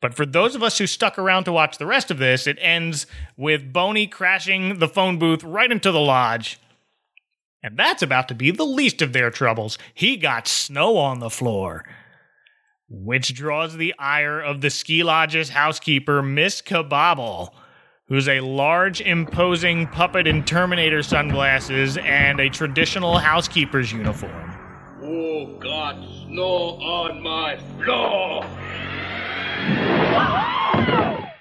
But 0.00 0.14
for 0.14 0.24
those 0.24 0.54
of 0.54 0.62
us 0.62 0.78
who 0.78 0.86
stuck 0.86 1.18
around 1.18 1.44
to 1.44 1.52
watch 1.52 1.76
the 1.76 1.86
rest 1.86 2.10
of 2.10 2.16
this, 2.16 2.46
it 2.46 2.56
ends 2.62 3.06
with 3.36 3.74
Boney 3.74 4.06
crashing 4.06 4.78
the 4.78 4.88
phone 4.88 5.18
booth 5.18 5.44
right 5.44 5.70
into 5.70 5.92
the 5.92 6.00
lodge. 6.00 6.58
And 7.66 7.76
that's 7.76 8.00
about 8.00 8.28
to 8.28 8.34
be 8.34 8.52
the 8.52 8.64
least 8.64 9.02
of 9.02 9.12
their 9.12 9.28
troubles. 9.28 9.76
He 9.92 10.16
got 10.16 10.46
snow 10.46 10.98
on 10.98 11.18
the 11.18 11.28
floor. 11.28 11.84
Which 12.88 13.34
draws 13.34 13.76
the 13.76 13.92
ire 13.98 14.40
of 14.40 14.60
the 14.60 14.70
ski 14.70 15.02
lodge's 15.02 15.48
housekeeper, 15.48 16.22
Miss 16.22 16.62
Kabobble, 16.62 17.50
who's 18.06 18.28
a 18.28 18.38
large, 18.38 19.00
imposing 19.00 19.88
puppet 19.88 20.28
in 20.28 20.44
Terminator 20.44 21.02
sunglasses 21.02 21.96
and 21.96 22.38
a 22.38 22.48
traditional 22.48 23.18
housekeeper's 23.18 23.90
uniform. 23.90 24.56
Oh, 25.02 25.58
God, 25.58 25.96
snow 26.24 26.78
on 26.78 27.20
my 27.20 27.58
floor! 27.82 28.44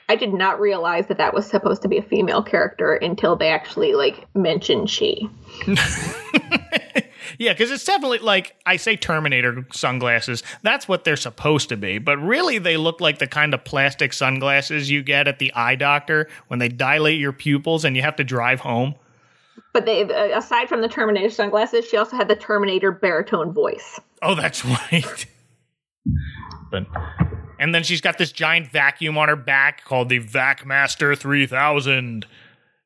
I 0.07 0.15
did 0.15 0.33
not 0.33 0.59
realize 0.59 1.07
that 1.07 1.17
that 1.17 1.33
was 1.33 1.47
supposed 1.47 1.81
to 1.81 1.87
be 1.87 1.97
a 1.97 2.03
female 2.03 2.43
character 2.43 2.95
until 2.95 3.35
they 3.35 3.49
actually 3.49 3.93
like 3.93 4.25
mentioned 4.35 4.89
she. 4.89 5.29
Yeah, 7.37 7.53
because 7.53 7.71
it's 7.71 7.83
definitely 7.83 8.19
like 8.19 8.55
I 8.65 8.77
say 8.77 8.95
Terminator 8.95 9.65
sunglasses. 9.71 10.43
That's 10.61 10.87
what 10.87 11.03
they're 11.03 11.15
supposed 11.15 11.69
to 11.69 11.77
be. 11.77 11.97
But 11.97 12.17
really, 12.17 12.57
they 12.57 12.77
look 12.77 13.01
like 13.01 13.19
the 13.19 13.27
kind 13.27 13.53
of 13.53 13.63
plastic 13.63 14.13
sunglasses 14.13 14.89
you 14.89 15.03
get 15.03 15.27
at 15.27 15.39
the 15.39 15.53
eye 15.53 15.75
doctor 15.75 16.27
when 16.47 16.59
they 16.59 16.69
dilate 16.69 17.19
your 17.19 17.33
pupils 17.33 17.85
and 17.85 17.95
you 17.95 18.01
have 18.01 18.15
to 18.17 18.23
drive 18.23 18.59
home. 18.59 18.95
But 19.73 19.85
they, 19.85 20.03
uh, 20.03 20.37
aside 20.37 20.69
from 20.69 20.81
the 20.81 20.87
Terminator 20.87 21.29
sunglasses, 21.29 21.85
she 21.85 21.97
also 21.97 22.15
had 22.15 22.27
the 22.27 22.35
Terminator 22.35 22.91
baritone 22.91 23.51
voice. 23.51 23.99
Oh, 24.21 24.35
that's 24.35 24.63
right. 24.91 25.25
And 27.59 27.73
then 27.73 27.83
she's 27.83 28.01
got 28.01 28.17
this 28.17 28.31
giant 28.31 28.71
vacuum 28.71 29.17
on 29.17 29.29
her 29.29 29.35
back 29.35 29.83
called 29.85 30.09
the 30.09 30.19
VacMaster 30.19 31.17
3000, 31.17 32.25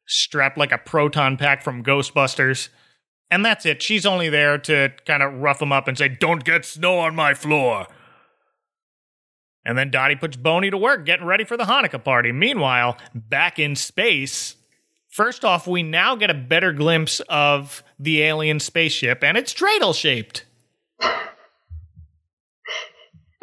strapped 0.06 0.58
like 0.58 0.72
a 0.72 0.78
proton 0.78 1.38
pack 1.38 1.64
from 1.64 1.84
Ghostbusters. 1.84 2.70
And 3.32 3.46
that's 3.46 3.66
it. 3.66 3.82
She's 3.82 4.06
only 4.06 4.30
there 4.30 4.58
to 4.58 4.92
kind 5.06 5.22
of 5.22 5.34
rough 5.34 5.62
him 5.62 5.72
up 5.72 5.88
and 5.88 5.98
say, 5.98 6.08
Don't 6.10 6.44
get 6.44 6.66
snow 6.66 7.00
on 7.00 7.16
my 7.16 7.34
floor. 7.34 7.88
And 9.66 9.78
then 9.78 9.92
Dottie 9.92 10.16
puts 10.16 10.38
Boney 10.38 10.72
to 10.72 10.78
work 10.78 11.06
getting 11.06 11.26
ready 11.26 11.44
for 11.44 11.58
the 11.58 11.66
Hanukkah 11.66 12.04
party. 12.04 12.32
Meanwhile, 12.32 12.98
back 13.14 13.60
in 13.60 13.76
space, 13.76 14.56
first 15.10 15.46
off, 15.46 15.68
we 15.68 15.84
now 15.84 16.16
get 16.16 16.32
a 16.32 16.36
better 16.36 16.74
glimpse 16.74 17.20
of 17.30 17.84
the 18.00 18.22
alien 18.22 18.60
spaceship, 18.60 19.24
and 19.24 19.38
it's 19.38 19.54
dreidel 19.54 19.94
shaped. 19.94 20.46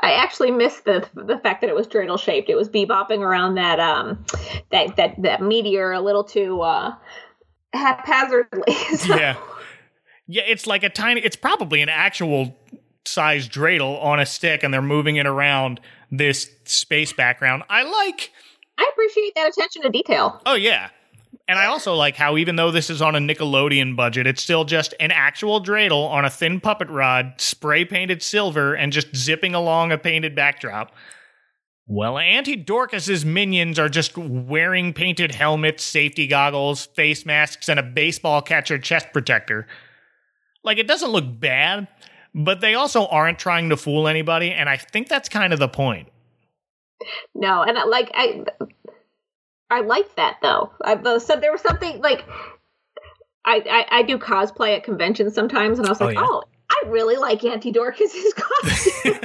I 0.07 0.13
actually 0.13 0.51
missed 0.51 0.85
the 0.85 1.09
the 1.15 1.39
fact 1.39 1.61
that 1.61 1.69
it 1.69 1.75
was 1.77 1.87
dreidel 1.87 2.19
shaped. 2.19 2.49
It 2.49 2.55
was 2.57 2.69
bebopping 2.69 3.21
around 3.21 3.57
that 3.57 3.81
um 3.81 4.25
that 4.71 4.97
that 4.97 5.21
that 5.23 5.43
meteor 5.43 5.93
a 5.93 6.01
little 6.01 6.25
too 6.25 6.61
uh 6.63 6.95
haphazardly. 7.73 8.73
So- 8.97 9.17
Yeah. 9.17 9.37
Yeah, 10.29 10.43
it's 10.45 10.67
like 10.67 10.83
a 10.83 10.89
tiny, 10.89 11.21
it's 11.21 11.37
probably 11.37 11.83
an 11.83 11.89
actual 11.89 12.59
size 13.05 13.49
dreidel 13.49 14.03
on 14.03 14.19
a 14.19 14.27
stick, 14.27 14.65
and 14.65 14.75
they're 14.75 14.83
moving 14.83 15.15
it 15.17 15.27
around 15.27 15.79
this 16.11 16.51
space 16.65 17.13
background. 17.13 17.63
I 17.71 17.85
like, 17.85 18.33
I 18.77 18.91
appreciate 18.93 19.37
that 19.37 19.49
attention 19.51 19.83
to 19.83 19.89
detail. 19.89 20.43
oh, 20.45 20.55
yeah. 20.57 20.89
And 21.49 21.59
I 21.59 21.67
also 21.67 21.95
like 21.95 22.17
how, 22.17 22.37
even 22.37 22.57
though 22.57 22.73
this 22.73 22.91
is 22.91 23.01
on 23.01 23.15
a 23.15 23.21
Nickelodeon 23.21 23.95
budget, 23.95 24.27
it's 24.27 24.43
still 24.43 24.65
just 24.65 24.95
an 24.99 25.13
actual 25.13 25.63
dreidel 25.63 26.09
on 26.11 26.25
a 26.25 26.31
thin 26.31 26.61
puppet 26.61 26.89
rod, 26.91 27.35
spray 27.39 27.85
painted 27.85 28.23
silver, 28.23 28.75
and 28.75 28.93
just 28.93 29.15
zipping 29.15 29.55
along 29.55 29.93
a 29.93 29.99
painted 29.99 30.35
backdrop. 30.35 30.93
Well, 31.87 32.19
Auntie 32.19 32.57
Dorcas's 32.57 33.25
minions 33.25 33.79
are 33.79 33.89
just 33.89 34.19
wearing 34.19 34.93
painted 34.93 35.33
helmets, 35.33 35.85
safety 35.85 36.27
goggles, 36.27 36.87
face 36.87 37.25
masks, 37.25 37.69
and 37.69 37.79
a 37.79 37.85
baseball 37.85 38.43
catcher 38.43 38.79
chest 38.79 39.13
protector. 39.13 39.69
Like, 40.65 40.79
it 40.79 40.89
doesn't 40.89 41.11
look 41.11 41.39
bad, 41.39 41.87
but 42.35 42.61
they 42.61 42.75
also 42.75 43.07
aren't 43.07 43.39
trying 43.39 43.69
to 43.69 43.77
fool 43.77 44.09
anybody, 44.09 44.51
and 44.51 44.69
I 44.69 44.79
think 44.79 45.07
that's 45.07 45.29
kind 45.29 45.53
of 45.53 45.61
the 45.61 45.69
point. 45.69 46.09
No, 47.37 47.63
and 47.63 47.79
uh, 47.79 47.87
like 47.87 48.11
I, 48.15 48.45
I 49.71 49.81
like 49.81 50.15
that 50.17 50.37
though. 50.43 50.71
I, 50.83 50.97
so 51.19 51.37
there 51.37 51.53
was 51.53 51.61
something 51.61 52.01
like 52.01 52.25
I, 53.45 53.63
I 53.91 53.99
I 53.99 54.03
do 54.03 54.19
cosplay 54.19 54.77
at 54.77 54.85
conventions 54.85 55.35
sometimes, 55.35 55.79
and 55.79 55.87
I 55.87 55.91
was 55.91 56.01
Oh, 56.01 56.07
like, 56.07 56.17
yeah. 56.17 56.25
oh, 56.25 56.43
I 56.71 56.83
really 56.89 57.17
like 57.17 57.45
Auntie 57.45 57.73
Dorcas's 57.73 58.35
costume. 58.37 59.21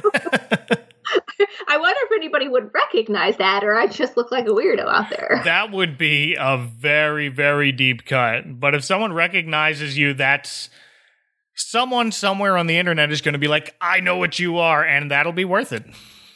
I 1.68 1.78
wonder 1.78 2.00
if 2.04 2.12
anybody 2.16 2.48
would 2.48 2.72
recognize 2.74 3.38
that, 3.38 3.64
or 3.64 3.76
I 3.76 3.88
just 3.88 4.16
look 4.16 4.32
like 4.32 4.46
a 4.46 4.50
weirdo 4.52 4.86
out 4.88 5.10
there. 5.10 5.42
that 5.44 5.72
would 5.72 5.98
be 5.98 6.36
a 6.40 6.58
very, 6.58 7.28
very 7.30 7.72
deep 7.72 8.06
cut. 8.06 8.60
But 8.60 8.76
if 8.76 8.84
someone 8.84 9.12
recognizes 9.14 9.98
you, 9.98 10.14
that's 10.14 10.70
someone 11.56 12.12
somewhere 12.12 12.58
on 12.58 12.68
the 12.68 12.78
internet 12.78 13.12
is 13.12 13.22
going 13.22 13.34
to 13.34 13.40
be 13.40 13.48
like, 13.48 13.76
I 13.82 14.00
know 14.00 14.18
what 14.18 14.38
you 14.40 14.60
are, 14.60 14.84
and 14.86 15.10
that'll 15.12 15.34
be 15.34 15.46
worth 15.46 15.74
it. 15.74 15.84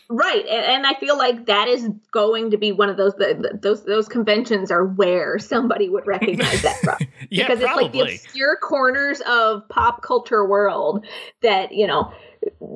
Right, 0.09 0.45
and, 0.45 0.65
and 0.65 0.87
I 0.87 0.93
feel 0.99 1.17
like 1.17 1.47
that 1.47 1.67
is 1.67 1.89
going 2.11 2.51
to 2.51 2.57
be 2.57 2.71
one 2.71 2.89
of 2.89 2.97
those 2.97 3.13
the, 3.15 3.57
those 3.59 3.85
those 3.85 4.07
conventions 4.07 4.69
are 4.69 4.85
where 4.85 5.39
somebody 5.39 5.89
would 5.89 6.05
recognize 6.05 6.61
that 6.61 6.77
from. 6.83 6.97
Yeah, 7.31 7.47
because 7.47 7.63
it's 7.63 7.75
like 7.75 7.91
the 7.91 8.01
obscure 8.01 8.55
corners 8.57 9.19
of 9.27 9.67
pop 9.69 10.03
culture 10.03 10.45
world 10.45 11.05
that 11.41 11.71
you 11.71 11.87
know 11.87 12.13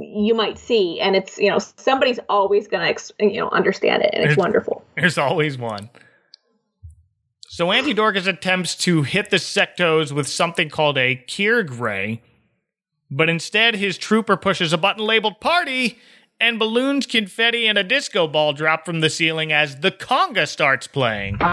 you 0.02 0.34
might 0.34 0.58
see, 0.58 1.00
and 1.00 1.16
it's 1.16 1.38
you 1.38 1.50
know 1.50 1.60
somebody's 1.60 2.20
always 2.30 2.68
going 2.68 2.82
to 2.82 2.90
ex- 2.90 3.12
you 3.20 3.40
know 3.40 3.50
understand 3.50 4.02
it, 4.02 4.10
and 4.14 4.24
it's 4.24 4.30
There's- 4.30 4.38
wonderful. 4.38 4.84
There's 4.96 5.18
always 5.20 5.58
one. 5.58 5.90
So 7.48 7.72
Auntie 7.72 7.94
Dorcas 7.94 8.28
attempts 8.28 8.76
to 8.78 9.04
hit 9.04 9.30
the 9.32 9.38
Sectos 9.38 10.12
with 10.12 10.28
something 10.28 10.70
called 10.70 10.98
a 10.98 11.16
Kierg 11.28 11.68
Gray, 11.68 12.22
but 13.12 13.28
instead 13.30 13.76
his 13.76 13.98
trooper 13.98 14.38
pushes 14.38 14.72
a 14.72 14.78
button 14.78 15.04
labeled 15.06 15.40
Party, 15.42 15.98
and 16.40 16.58
balloons, 16.60 17.06
confetti, 17.06 17.68
and 17.68 17.78
a 17.78 17.84
disco 17.84 18.28
ball 18.28 18.54
drop 18.54 18.86
from 18.86 19.02
the 19.02 19.10
ceiling 19.10 19.52
as 19.52 19.82
the 19.82 19.92
conga 19.92 20.48
starts 20.48 20.88
playing. 20.88 21.38
There's 21.40 21.50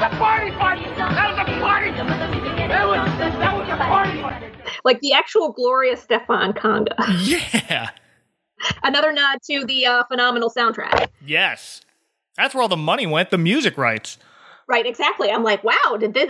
a 0.00 0.08
party 0.18 0.50
party! 0.52 0.84
That 0.96 1.30
was 1.30 1.38
a 1.38 1.44
party! 1.60 1.90
That 1.90 2.86
was, 2.86 3.18
that 3.18 3.56
was 3.56 3.68
a 3.68 3.76
party 3.76 4.20
party! 4.20 4.46
Like 4.84 5.00
the 5.00 5.12
actual 5.12 5.52
Gloria 5.52 5.96
Estefan 5.96 6.54
conga. 6.56 6.94
Yeah. 7.68 7.90
Another 8.82 9.12
nod 9.12 9.38
to 9.48 9.64
the 9.64 9.86
uh, 9.86 10.02
phenomenal 10.04 10.50
soundtrack. 10.50 11.08
Yes. 11.24 11.82
That's 12.36 12.54
where 12.54 12.62
all 12.62 12.68
the 12.68 12.76
money 12.76 13.06
went, 13.06 13.30
the 13.30 13.38
music 13.38 13.78
rights. 13.78 14.18
Right, 14.68 14.84
exactly. 14.84 15.30
I'm 15.30 15.42
like, 15.44 15.64
wow, 15.64 15.96
did 15.98 16.12
they, 16.12 16.26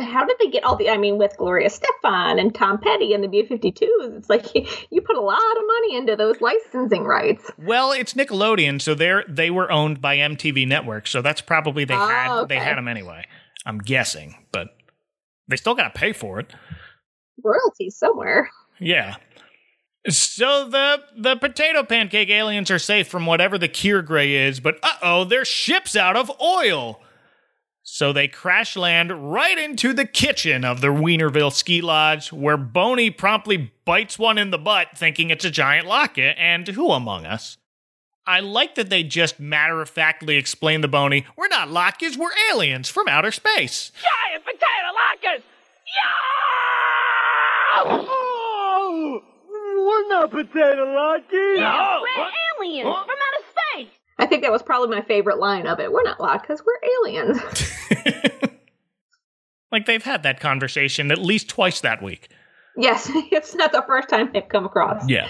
how 0.00 0.24
did 0.24 0.36
they 0.40 0.48
get 0.48 0.64
all 0.64 0.76
the? 0.76 0.88
I 0.88 0.96
mean, 0.96 1.18
with 1.18 1.36
Gloria 1.36 1.68
Estefan 1.68 2.40
and 2.40 2.54
Tom 2.54 2.78
Petty 2.78 3.12
and 3.12 3.22
the 3.22 3.28
B-52s, 3.28 4.16
it's 4.16 4.30
like 4.30 4.54
you, 4.54 4.66
you 4.90 5.02
put 5.02 5.16
a 5.16 5.20
lot 5.20 5.36
of 5.38 5.62
money 5.66 5.96
into 5.96 6.16
those 6.16 6.40
licensing 6.40 7.04
rights. 7.04 7.50
Well, 7.58 7.92
it's 7.92 8.14
Nickelodeon, 8.14 8.80
so 8.80 8.94
they're 8.94 9.24
they 9.28 9.50
were 9.50 9.70
owned 9.70 10.00
by 10.00 10.16
MTV 10.16 10.66
Network, 10.66 11.06
so 11.06 11.20
that's 11.20 11.42
probably 11.42 11.84
they 11.84 11.92
Oh, 11.94 12.08
had 12.08 12.48
they 12.48 12.56
had 12.58 12.78
them 12.78 12.88
anyway. 12.88 13.26
I'm 13.66 13.78
guessing, 13.78 14.36
but 14.52 14.68
they 15.48 15.56
still 15.56 15.74
got 15.74 15.92
to 15.92 15.98
pay 16.00 16.14
for 16.14 16.40
it. 16.40 16.50
Royalties 17.44 17.96
somewhere. 17.98 18.48
Yeah. 18.80 19.16
So 20.08 20.66
the 20.66 21.02
the 21.14 21.36
potato 21.36 21.82
pancake 21.82 22.30
aliens 22.30 22.70
are 22.70 22.78
safe 22.78 23.06
from 23.06 23.26
whatever 23.26 23.58
the 23.58 23.68
Kier 23.68 24.02
Gray 24.04 24.34
is, 24.34 24.60
but 24.60 24.78
uh 24.82 24.96
oh, 25.02 25.24
their 25.24 25.44
ship's 25.44 25.94
out 25.94 26.16
of 26.16 26.32
oil. 26.40 27.01
So 27.84 28.12
they 28.12 28.28
crash 28.28 28.76
land 28.76 29.32
right 29.32 29.58
into 29.58 29.92
the 29.92 30.06
kitchen 30.06 30.64
of 30.64 30.80
the 30.80 30.88
Weinerville 30.88 31.52
Ski 31.52 31.80
Lodge, 31.80 32.32
where 32.32 32.56
Boney 32.56 33.10
promptly 33.10 33.72
bites 33.84 34.18
one 34.18 34.38
in 34.38 34.50
the 34.50 34.58
butt, 34.58 34.96
thinking 34.96 35.30
it's 35.30 35.44
a 35.44 35.50
giant 35.50 35.88
latke, 35.88 36.34
and 36.38 36.68
who 36.68 36.92
among 36.92 37.26
us? 37.26 37.58
I 38.24 38.38
like 38.38 38.76
that 38.76 38.88
they 38.88 39.02
just 39.02 39.40
matter 39.40 39.82
of 39.82 39.88
factly 39.90 40.36
explain 40.36 40.80
the 40.80 40.86
Boney, 40.86 41.26
we're 41.36 41.48
not 41.48 41.68
latkes, 41.68 42.16
we're 42.16 42.30
aliens 42.52 42.88
from 42.88 43.08
outer 43.08 43.32
space. 43.32 43.90
Giant 44.00 44.44
potato 44.44 44.92
lockers! 44.94 45.42
Yeah! 45.86 46.22
Oh, 47.74 49.22
We're 49.50 50.08
not 50.08 50.30
potato 50.30 50.86
latkes. 50.86 51.58
We're 52.16 52.30
aliens 52.60 52.84
from 52.84 53.08
outer 53.08 53.40
space. 53.40 53.41
I 54.22 54.26
think 54.26 54.42
that 54.42 54.52
was 54.52 54.62
probably 54.62 54.94
my 54.94 55.02
favorite 55.02 55.40
line 55.40 55.66
of 55.66 55.80
it. 55.80 55.90
We're 55.90 56.04
not 56.04 56.20
locked 56.20 56.46
because 56.46 56.62
we're 56.64 56.78
aliens. 57.00 57.40
like 59.72 59.86
they've 59.86 60.02
had 60.02 60.22
that 60.22 60.38
conversation 60.38 61.10
at 61.10 61.18
least 61.18 61.48
twice 61.48 61.80
that 61.80 62.00
week. 62.00 62.28
yes, 62.76 63.10
it's 63.32 63.56
not 63.56 63.72
the 63.72 63.82
first 63.84 64.08
time 64.08 64.30
they've 64.32 64.48
come 64.48 64.64
across. 64.64 65.08
Yeah. 65.08 65.26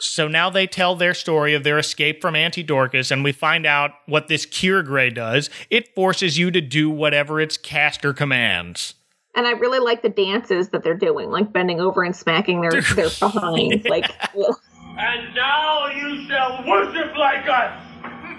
So 0.00 0.26
now 0.26 0.50
they 0.50 0.66
tell 0.66 0.96
their 0.96 1.14
story 1.14 1.54
of 1.54 1.62
their 1.62 1.78
escape 1.78 2.20
from 2.20 2.34
Auntie 2.34 2.64
Dorcas, 2.64 3.12
and 3.12 3.22
we 3.22 3.30
find 3.30 3.66
out 3.66 3.92
what 4.06 4.26
this 4.26 4.46
cure 4.46 4.82
gray 4.82 5.10
does. 5.10 5.48
It 5.70 5.94
forces 5.94 6.36
you 6.36 6.50
to 6.50 6.60
do 6.60 6.90
whatever 6.90 7.40
its 7.40 7.56
caster 7.56 8.12
commands. 8.12 8.94
And 9.36 9.46
I 9.46 9.52
really 9.52 9.78
like 9.78 10.02
the 10.02 10.08
dances 10.08 10.70
that 10.70 10.82
they're 10.82 10.94
doing, 10.96 11.30
like 11.30 11.52
bending 11.52 11.80
over 11.80 12.02
and 12.02 12.16
smacking 12.16 12.62
their, 12.62 12.82
their 12.82 13.10
behinds. 13.20 13.86
Like, 13.86 14.10
ugh. 14.36 14.56
And 14.96 15.34
now 15.34 15.86
you 15.88 16.26
shall 16.28 16.64
worship 16.66 17.16
like 17.16 17.48
us. 17.48 17.80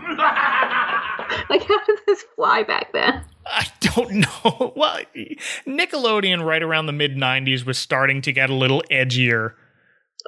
like 1.49 1.63
how 1.63 1.83
did 1.85 1.99
this 2.05 2.23
fly 2.35 2.63
back 2.63 2.93
then? 2.93 3.23
I 3.45 3.67
don't 3.81 4.11
know. 4.11 4.73
Well, 4.75 4.99
Nickelodeon 5.65 6.43
right 6.43 6.61
around 6.61 6.85
the 6.85 6.93
mid 6.93 7.15
90s 7.15 7.65
was 7.65 7.77
starting 7.77 8.21
to 8.23 8.31
get 8.31 8.49
a 8.49 8.53
little 8.53 8.83
edgier. 8.91 9.53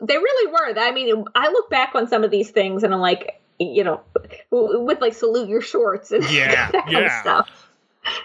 They 0.01 0.17
really 0.17 0.51
were. 0.51 0.79
I 0.79 0.91
mean, 0.91 1.25
I 1.35 1.49
look 1.49 1.69
back 1.69 1.95
on 1.95 2.07
some 2.07 2.23
of 2.23 2.31
these 2.31 2.49
things 2.49 2.83
and 2.83 2.93
I'm 2.93 2.99
like, 2.99 3.41
you 3.59 3.83
know, 3.83 4.01
with 4.51 5.01
like 5.01 5.13
salute 5.13 5.49
your 5.49 5.61
shorts 5.61 6.11
and 6.11 6.23
Yeah, 6.31 6.71
that 6.71 6.83
kind 6.85 6.91
yeah. 6.91 7.05
of 7.05 7.21
stuff. 7.21 7.49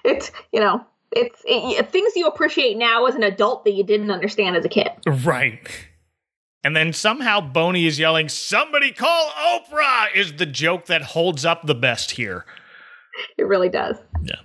It's 0.04 0.30
you 0.52 0.60
know, 0.60 0.84
it's 1.10 1.42
it, 1.44 1.90
things 1.90 2.12
you 2.16 2.26
appreciate 2.26 2.76
now 2.76 3.06
as 3.06 3.14
an 3.14 3.22
adult 3.22 3.64
that 3.64 3.72
you 3.72 3.84
didn't 3.84 4.10
understand 4.10 4.56
as 4.56 4.64
a 4.64 4.68
kid. 4.68 4.90
Right. 5.06 5.60
And 6.64 6.77
then 6.77 6.92
somehow 6.92 7.40
Boney 7.40 7.87
is 7.87 7.98
yelling, 7.98 8.29
Somebody 8.29 8.92
call 8.92 9.31
Oprah! 9.31 10.14
is 10.14 10.35
the 10.35 10.46
joke 10.46 10.87
that 10.87 11.03
holds 11.03 11.44
up 11.44 11.66
the 11.66 11.75
best 11.75 12.12
here. 12.12 12.44
It 13.37 13.46
really 13.46 13.68
does. 13.68 13.96
Yeah. 14.22 14.37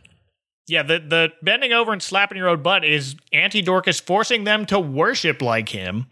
Yeah, 0.67 0.83
the, 0.83 0.99
the 0.99 1.29
bending 1.41 1.71
over 1.71 1.93
and 1.93 2.01
slapping 2.01 2.37
your 2.37 2.49
own 2.49 2.61
butt 2.61 2.83
is 2.83 3.15
Auntie 3.31 3.61
Dorcas 3.61 3.99
forcing 4.01 4.43
them 4.43 4.65
to 4.65 4.79
worship 4.79 5.41
like 5.41 5.69
him. 5.69 6.07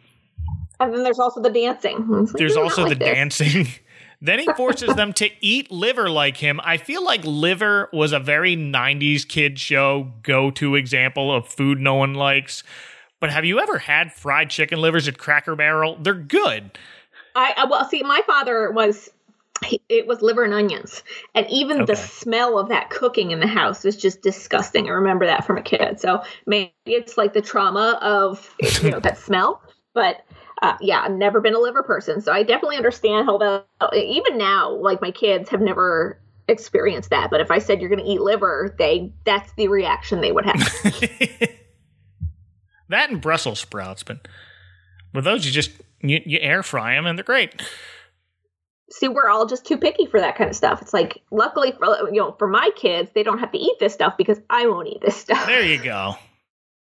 And 0.80 0.94
then 0.94 1.04
there's 1.04 1.20
also 1.20 1.42
the 1.42 1.50
dancing. 1.50 2.08
Like, 2.10 2.34
There's 2.34 2.56
"No, 2.56 2.64
not 2.64 2.72
also 2.72 2.88
the 2.88 2.96
this." 2.96 3.14
dancing. 3.14 3.68
then 4.22 4.40
he 4.40 4.48
forces 4.56 4.96
them 4.96 5.12
to 5.14 5.30
eat 5.42 5.72
liver 5.72 6.10
like 6.10 6.38
him. 6.38 6.62
I 6.64 6.78
feel 6.78 7.04
like 7.04 7.22
liver 7.26 7.90
was 7.92 8.14
a 8.14 8.20
very 8.20 8.56
90s 8.56 9.28
kid 9.28 9.60
show 9.60 10.14
go 10.24 10.52
to 10.52 10.76
example 10.76 11.34
of 11.34 11.48
food 11.48 11.80
no 11.80 11.96
one 11.96 12.14
likes. 12.14 12.64
But 13.26 13.34
have 13.34 13.44
you 13.44 13.60
ever 13.60 13.80
had 13.80 14.14
fried 14.14 14.52
chicken 14.52 14.80
livers 14.80 15.08
at 15.08 15.18
Cracker 15.18 15.56
Barrel? 15.56 15.98
They're 16.00 16.14
good. 16.14 16.78
I, 17.34 17.56
I 17.58 17.66
well, 17.66 17.84
see, 17.90 18.04
my 18.04 18.22
father 18.28 18.70
was. 18.72 19.10
It 19.90 20.06
was 20.06 20.22
liver 20.22 20.44
and 20.44 20.54
onions, 20.54 21.02
and 21.34 21.48
even 21.50 21.80
Okay. 21.80 21.86
the 21.86 21.96
smell 21.96 22.60
of 22.60 22.70
that 22.70 22.92
cooking 22.92 23.32
in 23.32 23.40
the 23.40 23.48
house 23.48 23.84
was 23.84 23.98
just 23.98 24.22
disgusting. 24.22 24.88
I 24.88 24.92
remember 24.92 25.26
that 25.26 25.44
from 25.44 25.58
a 25.58 25.64
kid. 25.64 26.00
So 26.00 26.22
maybe 26.46 26.72
it's 26.86 27.18
like 27.18 27.34
the 27.34 27.42
trauma 27.42 27.98
of 28.00 28.56
you 28.80 28.90
know 28.92 29.00
that 29.00 29.18
smell. 29.18 29.60
But 29.96 30.24
uh, 30.62 30.78
yeah, 30.80 31.02
I've 31.02 31.14
never 31.14 31.42
been 31.42 31.56
a 31.56 31.60
liver 31.60 31.82
person, 31.82 32.22
so 32.22 32.32
I 32.32 32.44
definitely 32.44 32.78
understand 32.78 33.26
how 33.26 33.40
that. 33.40 33.66
Even 33.96 34.38
now, 34.38 34.70
like 34.70 35.02
my 35.02 35.10
kids 35.10 35.50
have 35.50 35.62
never 35.62 36.20
experienced 36.48 37.10
that. 37.10 37.32
But 37.32 37.42
if 37.42 37.50
I 37.50 37.58
said 37.58 37.82
you're 37.82 37.90
going 37.90 38.06
to 38.06 38.08
eat 38.08 38.22
liver, 38.22 38.76
they 38.78 39.12
that's 39.24 39.52
the 39.54 39.68
reaction 39.68 40.22
they 40.22 40.32
would 40.32 40.46
have. 40.46 40.62
that 42.90 43.10
and 43.10 43.22
Brussels 43.22 43.60
sprouts, 43.60 44.04
but 44.04 44.28
with 45.14 45.24
those, 45.24 45.46
you 45.46 45.52
just 45.52 45.72
you, 46.02 46.22
you 46.26 46.40
air 46.42 46.64
fry 46.64 46.96
them 46.96 47.06
and 47.06 47.18
they're 47.18 47.24
great. 47.24 47.62
see 48.92 49.08
we're 49.08 49.28
all 49.30 49.46
just 49.46 49.66
too 49.66 49.78
picky 49.78 50.06
for 50.06 50.20
that 50.20 50.36
kind 50.38 50.50
of 50.50 50.56
stuff 50.56 50.80
it's 50.82 50.94
like 50.94 51.24
luckily 51.32 51.72
for 51.72 51.86
you 52.14 52.20
know 52.22 52.36
for 52.38 52.48
my 52.48 52.70
kids 52.76 53.10
they 53.16 53.24
don't 53.24 53.40
have 53.40 53.52
to 53.52 53.58
eat 53.58 53.76
this 53.80 53.94
stuff 53.94 54.14
because 54.16 54.40
i 54.50 54.68
won't 54.68 54.88
eat 54.88 55.02
this 55.02 55.16
stuff 55.16 55.46
There 55.48 55.64
you 55.66 55.82
go. 55.82 56.16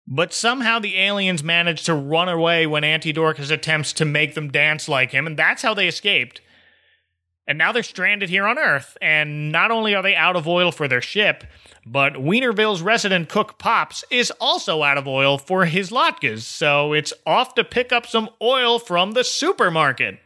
But 0.09 0.33
somehow 0.33 0.79
the 0.79 0.99
aliens 0.99 1.43
manage 1.43 1.83
to 1.85 1.95
run 1.95 2.29
away 2.29 2.65
when 2.67 2.85
Auntie 2.85 3.13
Dorcas 3.13 3.51
attempts 3.51 3.93
to 3.95 4.05
make 4.05 4.35
them 4.35 4.53
dance 4.53 4.89
like 4.89 5.11
him, 5.11 5.27
and 5.27 5.37
that's 5.37 5.63
how 5.63 5.75
they 5.75 5.89
escaped. 5.89 6.41
And 7.49 7.59
now 7.59 7.71
they're 7.71 7.85
stranded 7.85 8.29
here 8.29 8.47
on 8.47 8.59
Earth, 8.59 8.97
and 9.01 9.53
not 9.53 9.71
only 9.71 9.95
are 9.95 10.03
they 10.03 10.17
out 10.17 10.35
of 10.35 10.49
oil 10.49 10.73
for 10.73 10.89
their 10.89 11.01
ship, 11.01 11.45
but 11.85 12.15
Weinerville's 12.15 12.83
resident 12.83 13.29
cook 13.29 13.59
Pops 13.59 14.05
is 14.11 14.33
also 14.41 14.83
out 14.83 14.99
of 14.99 15.07
oil 15.07 15.39
for 15.39 15.65
his 15.65 15.91
latkes, 15.91 16.41
so 16.41 16.93
it's 16.93 17.13
off 17.25 17.55
to 17.55 17.63
pick 17.63 17.93
up 17.93 18.05
some 18.05 18.29
oil 18.43 18.81
from 18.81 19.13
the 19.13 19.23
supermarket. 19.23 20.19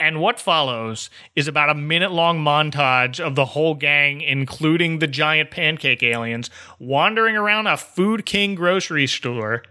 And 0.00 0.20
what 0.20 0.40
follows 0.40 1.10
is 1.34 1.48
about 1.48 1.70
a 1.70 1.74
minute 1.74 2.12
long 2.12 2.38
montage 2.38 3.20
of 3.20 3.34
the 3.34 3.44
whole 3.44 3.74
gang, 3.74 4.20
including 4.20 5.00
the 5.00 5.08
giant 5.08 5.50
pancake 5.50 6.02
aliens, 6.02 6.48
wandering 6.78 7.36
around 7.36 7.66
a 7.66 7.76
Food 7.76 8.24
King 8.24 8.54
grocery 8.54 9.08
store, 9.08 9.64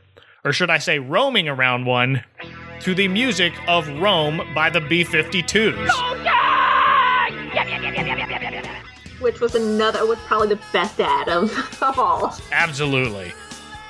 or 0.44 0.52
should 0.54 0.70
I 0.70 0.78
say, 0.78 1.00
roaming 1.00 1.48
around 1.48 1.86
one, 1.86 2.24
to 2.82 2.94
the 2.96 3.08
music 3.08 3.54
of 3.68 3.88
Roam 4.00 4.42
by 4.54 4.70
the 4.70 4.82
B 4.82 5.04
52s. 5.04 5.90
which 9.20 9.40
was 9.42 9.56
another 9.56 10.06
was 10.06 10.20
probably 10.28 10.48
the 10.50 10.60
best 10.72 11.00
ad 11.00 11.28
of, 11.28 11.52
of 11.82 11.98
all 11.98 12.36
Absolutely. 12.52 13.34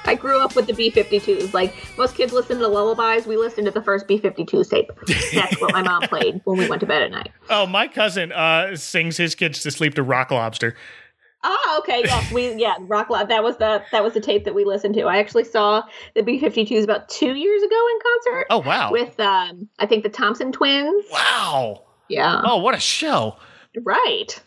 i 0.06 0.15
grew 0.15 0.39
up 0.39 0.56
with 0.56 0.67
the 0.67 0.73
b-52s 0.73 1.54
like 1.54 1.76
most 1.97 2.15
kids 2.15 2.32
listen 2.32 2.58
to 2.60 2.67
lullabies 2.67 3.28
we 3.28 3.36
listened 3.36 3.65
to 3.65 3.71
the 3.71 3.82
first 3.82 4.08
b-52s 4.08 4.69
tape 4.69 4.89
that's 5.34 5.60
what 5.60 5.73
my 5.73 5.82
mom 5.82 6.02
played 6.04 6.39
when 6.45 6.58
we 6.58 6.67
went 6.69 6.80
to 6.80 6.86
bed 6.86 7.02
at 7.02 7.12
night 7.12 7.30
Oh, 7.50 7.65
my 7.65 7.88
cousin 7.88 8.32
uh, 8.32 8.76
sings 8.78 9.17
his 9.17 9.36
kids 9.36 9.62
to 9.63 9.71
sleep 9.71 9.95
to 9.95 10.04
Rock 10.04 10.32
Lobster. 10.32 10.76
Oh, 11.43 11.80
okay. 11.84 12.02
Yes, 12.04 12.32
we 12.32 12.54
yeah, 12.56 12.76
Rock 12.82 13.10
Love. 13.10 13.30
That 13.30 13.43
was 13.43 13.58
the 13.58 13.84
that 13.91 14.04
was 14.04 14.13
the 14.13 14.19
tape 14.19 14.45
that 14.45 14.56
we 14.56 14.65
listened 14.65 14.95
to. 14.95 15.04
I 15.04 15.17
actually 15.17 15.43
saw 15.43 15.84
the 16.15 16.21
B52s 16.21 16.84
about 16.84 17.10
two 17.10 17.36
years 17.36 17.63
ago 17.63 17.88
in 17.91 18.00
concert. 18.04 18.47
Oh, 18.50 18.60
wow. 18.60 18.91
With 18.91 19.19
um, 19.19 19.69
I 19.80 19.86
think 19.86 20.04
the 20.04 20.10
Thompson 20.10 20.52
twins. 20.52 21.06
Wow. 21.12 21.84
Yeah. 22.10 22.41
Oh, 22.43 22.58
what 22.58 22.76
a 22.76 22.80
show. 22.80 23.38
Right. 23.84 24.41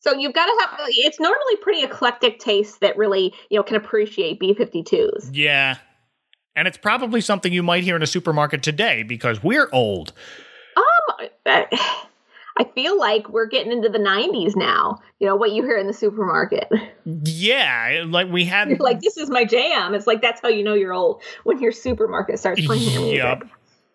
So 0.00 0.14
you've 0.14 0.34
got 0.34 0.46
to 0.46 0.66
have. 0.66 0.88
It's 0.88 1.20
normally 1.20 1.56
pretty 1.56 1.82
eclectic 1.82 2.38
taste 2.38 2.80
that 2.80 2.96
really 2.96 3.34
you 3.50 3.58
know 3.58 3.62
can 3.62 3.76
appreciate 3.76 4.40
B52s. 4.40 5.30
Yeah. 5.32 5.76
And 6.56 6.68
it's 6.68 6.78
probably 6.78 7.20
something 7.20 7.52
you 7.52 7.62
might 7.62 7.82
hear 7.82 7.96
in 7.96 8.02
a 8.02 8.06
supermarket 8.06 8.62
today 8.62 9.02
because 9.02 9.42
we're 9.42 9.68
old. 9.72 10.12
Um, 10.76 11.26
I 12.56 12.64
feel 12.74 12.98
like 12.98 13.28
we're 13.30 13.46
getting 13.46 13.72
into 13.72 13.88
the 13.88 13.98
90s 13.98 14.54
now. 14.54 15.00
You 15.18 15.26
know 15.26 15.34
what 15.34 15.52
you 15.52 15.64
hear 15.64 15.76
in 15.76 15.86
the 15.86 15.92
supermarket. 15.92 16.70
Yeah, 17.04 18.04
like 18.06 18.30
we 18.30 18.44
had 18.44 18.68
You're 18.68 18.78
like, 18.78 19.00
this 19.00 19.16
is 19.16 19.28
my 19.28 19.44
jam. 19.44 19.94
It's 19.94 20.06
like 20.06 20.22
that's 20.22 20.40
how 20.40 20.48
you 20.48 20.62
know 20.62 20.74
you're 20.74 20.92
old 20.92 21.22
when 21.42 21.60
your 21.60 21.72
supermarket 21.72 22.38
starts 22.38 22.64
playing 22.64 22.82
your 22.82 23.02
music. 23.02 23.16
Yup. 23.16 23.44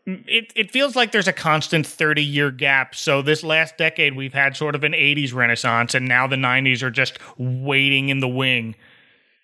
It 0.05 0.51
it 0.55 0.71
feels 0.71 0.95
like 0.95 1.11
there's 1.11 1.27
a 1.27 1.33
constant 1.33 1.85
30 1.85 2.23
year 2.23 2.51
gap. 2.51 2.95
So 2.95 3.21
this 3.21 3.43
last 3.43 3.77
decade 3.77 4.15
we've 4.15 4.33
had 4.33 4.57
sort 4.57 4.75
of 4.75 4.83
an 4.83 4.93
80s 4.93 5.33
renaissance 5.33 5.93
and 5.93 6.07
now 6.07 6.27
the 6.27 6.35
90s 6.35 6.81
are 6.81 6.91
just 6.91 7.19
waiting 7.37 8.09
in 8.09 8.19
the 8.19 8.27
wing. 8.27 8.75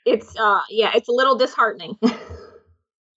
It's 0.06 0.38
uh 0.38 0.62
yeah, 0.70 0.92
it's 0.96 1.08
a 1.08 1.12
little 1.12 1.36
disheartening. 1.36 1.98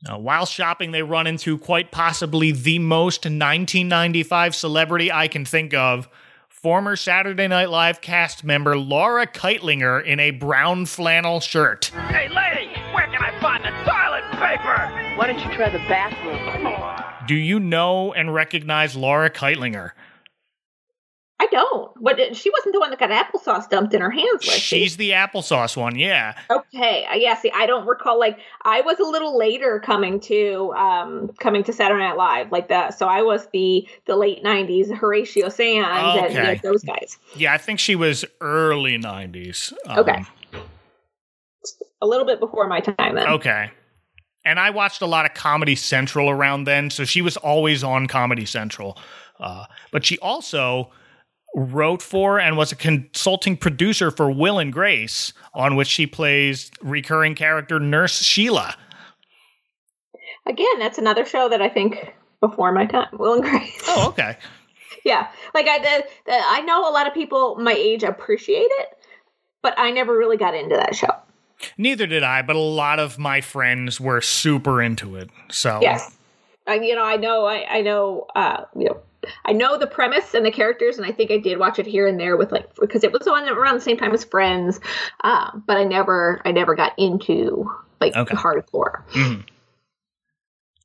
Uh, 0.06 0.16
while 0.16 0.46
shopping 0.46 0.92
they 0.92 1.02
run 1.02 1.26
into 1.26 1.58
quite 1.58 1.90
possibly 1.90 2.52
the 2.52 2.78
most 2.78 3.24
1995 3.24 4.54
celebrity 4.54 5.10
I 5.10 5.26
can 5.26 5.44
think 5.44 5.74
of. 5.74 6.08
Former 6.48 6.94
Saturday 6.94 7.48
Night 7.48 7.68
Live 7.70 8.00
cast 8.00 8.44
member 8.44 8.76
Laura 8.76 9.26
Kightlinger 9.26 10.04
in 10.04 10.20
a 10.20 10.30
brown 10.30 10.86
flannel 10.86 11.40
shirt. 11.40 11.86
Hey, 11.86 12.28
lady, 12.28 12.72
where 12.92 13.06
can 13.06 13.22
I 13.22 13.40
find 13.40 13.64
the 13.64 13.70
toilet 13.70 14.24
paper? 14.32 15.16
Why 15.16 15.26
don't 15.26 15.38
you 15.38 15.56
try 15.56 15.68
the 15.70 15.78
bathroom? 15.88 17.26
Do 17.26 17.34
you 17.34 17.58
know 17.60 18.12
and 18.12 18.32
recognize 18.32 18.96
Laura 18.96 19.30
Kightlinger? 19.30 19.92
I 21.40 21.46
don't. 21.46 21.92
But 22.02 22.34
she 22.36 22.50
wasn't 22.50 22.72
the 22.74 22.80
one 22.80 22.90
that 22.90 22.98
got 22.98 23.10
applesauce 23.10 23.68
dumped 23.70 23.94
in 23.94 24.00
her 24.00 24.10
hands, 24.10 24.44
was 24.44 24.54
she? 24.54 24.80
She's 24.80 24.96
the 24.96 25.10
applesauce 25.12 25.76
one, 25.76 25.96
yeah. 25.96 26.36
Okay, 26.50 27.06
yeah. 27.14 27.36
See, 27.36 27.52
I 27.54 27.64
don't 27.66 27.86
recall. 27.86 28.18
Like, 28.18 28.38
I 28.62 28.80
was 28.80 28.98
a 28.98 29.04
little 29.04 29.38
later 29.38 29.78
coming 29.78 30.18
to 30.20 30.72
um 30.76 31.30
coming 31.38 31.62
to 31.64 31.72
Saturday 31.72 32.02
Night 32.02 32.16
Live, 32.16 32.50
like 32.50 32.68
that. 32.70 32.98
So 32.98 33.06
I 33.06 33.22
was 33.22 33.46
the 33.52 33.86
the 34.06 34.16
late 34.16 34.42
'90s 34.42 34.92
Horatio 34.92 35.48
Sanz 35.48 35.86
and 35.86 36.26
Okay. 36.26 36.42
like, 36.42 36.62
those 36.62 36.82
guys. 36.82 37.18
Yeah, 37.36 37.52
I 37.54 37.58
think 37.58 37.78
she 37.78 37.94
was 37.94 38.24
early 38.40 38.98
90s. 38.98 39.72
Um, 39.86 39.98
Okay. 40.00 40.24
A 42.00 42.06
little 42.06 42.26
bit 42.26 42.38
before 42.40 42.66
my 42.68 42.80
time 42.80 43.14
then. 43.16 43.28
Okay. 43.28 43.70
And 44.44 44.58
I 44.58 44.70
watched 44.70 45.02
a 45.02 45.06
lot 45.06 45.26
of 45.26 45.34
Comedy 45.34 45.74
Central 45.74 46.30
around 46.30 46.64
then, 46.64 46.90
so 46.90 47.04
she 47.04 47.22
was 47.22 47.36
always 47.36 47.82
on 47.84 48.06
Comedy 48.06 48.44
Central. 48.46 48.96
Uh, 49.40 49.66
but 49.90 50.04
she 50.06 50.16
also 50.20 50.90
wrote 51.58 52.02
for 52.02 52.38
and 52.38 52.56
was 52.56 52.72
a 52.72 52.76
consulting 52.76 53.56
producer 53.56 54.10
for 54.10 54.30
Will 54.30 54.58
and 54.58 54.72
Grace, 54.72 55.32
on 55.52 55.76
which 55.76 55.88
she 55.88 56.06
plays 56.06 56.70
recurring 56.80 57.34
character 57.34 57.80
Nurse 57.80 58.22
Sheila. 58.22 58.76
Again, 60.46 60.78
that's 60.78 60.98
another 60.98 61.26
show 61.26 61.48
that 61.48 61.60
I 61.60 61.68
think 61.68 62.14
before 62.40 62.72
my 62.72 62.86
time. 62.86 63.08
Will 63.12 63.34
and 63.34 63.42
Grace. 63.42 63.82
Oh, 63.88 64.08
okay. 64.08 64.38
yeah, 65.04 65.28
like 65.54 65.66
I 65.68 65.78
the, 65.78 66.04
the, 66.26 66.32
I 66.32 66.60
know 66.60 66.88
a 66.88 66.92
lot 66.92 67.06
of 67.06 67.14
people 67.14 67.56
my 67.56 67.74
age 67.74 68.02
appreciate 68.02 68.68
it, 68.70 68.88
but 69.62 69.74
I 69.76 69.90
never 69.90 70.16
really 70.16 70.36
got 70.36 70.54
into 70.54 70.76
that 70.76 70.94
show. 70.94 71.10
Neither 71.76 72.06
did 72.06 72.22
I, 72.22 72.42
but 72.42 72.54
a 72.54 72.60
lot 72.60 73.00
of 73.00 73.18
my 73.18 73.40
friends 73.40 74.00
were 74.00 74.20
super 74.20 74.80
into 74.80 75.16
it. 75.16 75.28
So 75.50 75.80
Yes, 75.82 76.16
I, 76.66 76.74
you 76.76 76.94
know 76.94 77.04
I 77.04 77.16
know 77.16 77.46
I 77.46 77.78
I 77.78 77.80
know 77.82 78.26
uh 78.34 78.64
you 78.76 78.86
know. 78.86 79.00
I 79.44 79.52
know 79.52 79.76
the 79.76 79.86
premise 79.86 80.34
and 80.34 80.44
the 80.46 80.50
characters, 80.50 80.96
and 80.96 81.06
I 81.06 81.12
think 81.12 81.30
I 81.30 81.38
did 81.38 81.58
watch 81.58 81.78
it 81.78 81.86
here 81.86 82.06
and 82.06 82.18
there 82.18 82.36
with 82.36 82.52
like 82.52 82.74
because 82.76 83.04
it 83.04 83.12
was 83.12 83.26
on 83.26 83.48
around 83.48 83.74
the 83.74 83.80
same 83.80 83.96
time 83.96 84.12
as 84.12 84.24
Friends, 84.24 84.80
um, 85.24 85.62
but 85.66 85.76
I 85.76 85.84
never 85.84 86.40
I 86.44 86.52
never 86.52 86.74
got 86.74 86.92
into 86.98 87.70
like 88.00 88.16
Okay. 88.16 88.34
hardcore. 88.34 89.02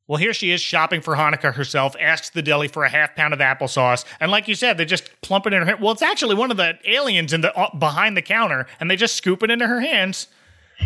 Well, 0.05 0.17
here 0.17 0.33
she 0.33 0.51
is 0.51 0.61
shopping 0.61 0.99
for 0.99 1.15
Hanukkah 1.15 1.53
herself, 1.53 1.95
asks 1.97 2.29
the 2.29 2.41
deli 2.41 2.67
for 2.67 2.83
a 2.83 2.89
half 2.89 3.15
pound 3.15 3.33
of 3.33 3.39
applesauce, 3.39 4.03
and 4.19 4.31
like 4.31 4.47
you 4.47 4.55
said, 4.55 4.77
they 4.77 4.85
just 4.85 5.09
plump 5.21 5.47
it 5.47 5.53
in 5.53 5.61
her 5.61 5.65
hand. 5.65 5.81
Well, 5.81 5.93
it's 5.93 6.01
actually 6.01 6.35
one 6.35 6.51
of 6.51 6.57
the 6.57 6.77
aliens 6.85 7.31
in 7.31 7.41
the 7.41 7.55
uh, 7.57 7.73
behind 7.77 8.17
the 8.17 8.21
counter, 8.21 8.67
and 8.79 8.91
they 8.91 8.97
just 8.97 9.15
scoop 9.15 9.43
it 9.43 9.49
into 9.49 9.65
her 9.65 9.79
hands. 9.79 10.27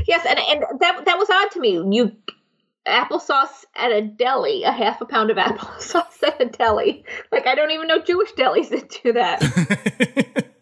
Yes, 0.05 0.25
and 0.27 0.37
and 0.37 0.79
that 0.81 1.05
that 1.05 1.17
was 1.17 1.29
odd 1.29 1.49
to 1.51 1.59
me. 1.59 1.71
You 1.71 2.15
applesauce 2.87 3.65
at 3.75 3.91
a 3.91 4.01
deli, 4.01 4.63
a 4.63 4.71
half 4.71 5.01
a 5.01 5.05
pound 5.05 5.29
of 5.29 5.37
applesauce 5.37 6.23
at 6.23 6.41
a 6.41 6.45
deli. 6.45 7.05
Like 7.31 7.47
I 7.47 7.55
don't 7.55 7.71
even 7.71 7.87
know 7.87 8.01
Jewish 8.01 8.31
delis 8.33 8.69
that 8.69 8.99
do 9.03 9.13
that. 9.13 9.41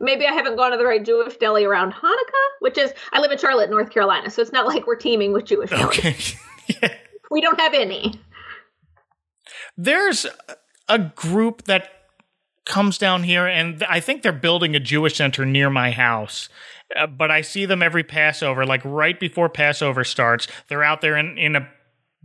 Maybe 0.00 0.26
I 0.26 0.32
haven't 0.32 0.56
gone 0.56 0.70
to 0.72 0.76
the 0.76 0.84
right 0.84 1.04
Jewish 1.04 1.36
deli 1.38 1.64
around 1.64 1.92
Hanukkah, 1.92 2.48
which 2.60 2.78
is 2.78 2.92
I 3.12 3.20
live 3.20 3.32
in 3.32 3.38
Charlotte, 3.38 3.70
North 3.70 3.90
Carolina, 3.90 4.30
so 4.30 4.42
it's 4.42 4.52
not 4.52 4.66
like 4.66 4.86
we're 4.86 4.96
teeming 4.96 5.32
with 5.32 5.44
Jewish 5.44 5.70
delis. 5.70 5.86
Okay. 5.86 6.16
yeah. 6.82 6.94
We 7.30 7.40
don't 7.40 7.58
have 7.58 7.74
any. 7.74 8.20
There's 9.76 10.26
a 10.88 10.98
group 10.98 11.64
that 11.64 11.88
comes 12.64 12.98
down 12.98 13.24
here, 13.24 13.46
and 13.46 13.82
I 13.84 14.00
think 14.00 14.22
they're 14.22 14.32
building 14.32 14.74
a 14.74 14.80
Jewish 14.80 15.16
center 15.16 15.44
near 15.44 15.70
my 15.70 15.90
house. 15.90 16.48
Uh, 16.94 17.06
but 17.06 17.30
I 17.30 17.40
see 17.40 17.64
them 17.66 17.82
every 17.82 18.04
Passover, 18.04 18.66
like 18.66 18.82
right 18.84 19.18
before 19.18 19.48
Passover 19.48 20.04
starts. 20.04 20.46
They're 20.68 20.84
out 20.84 21.00
there 21.00 21.16
in, 21.16 21.38
in 21.38 21.56
a 21.56 21.68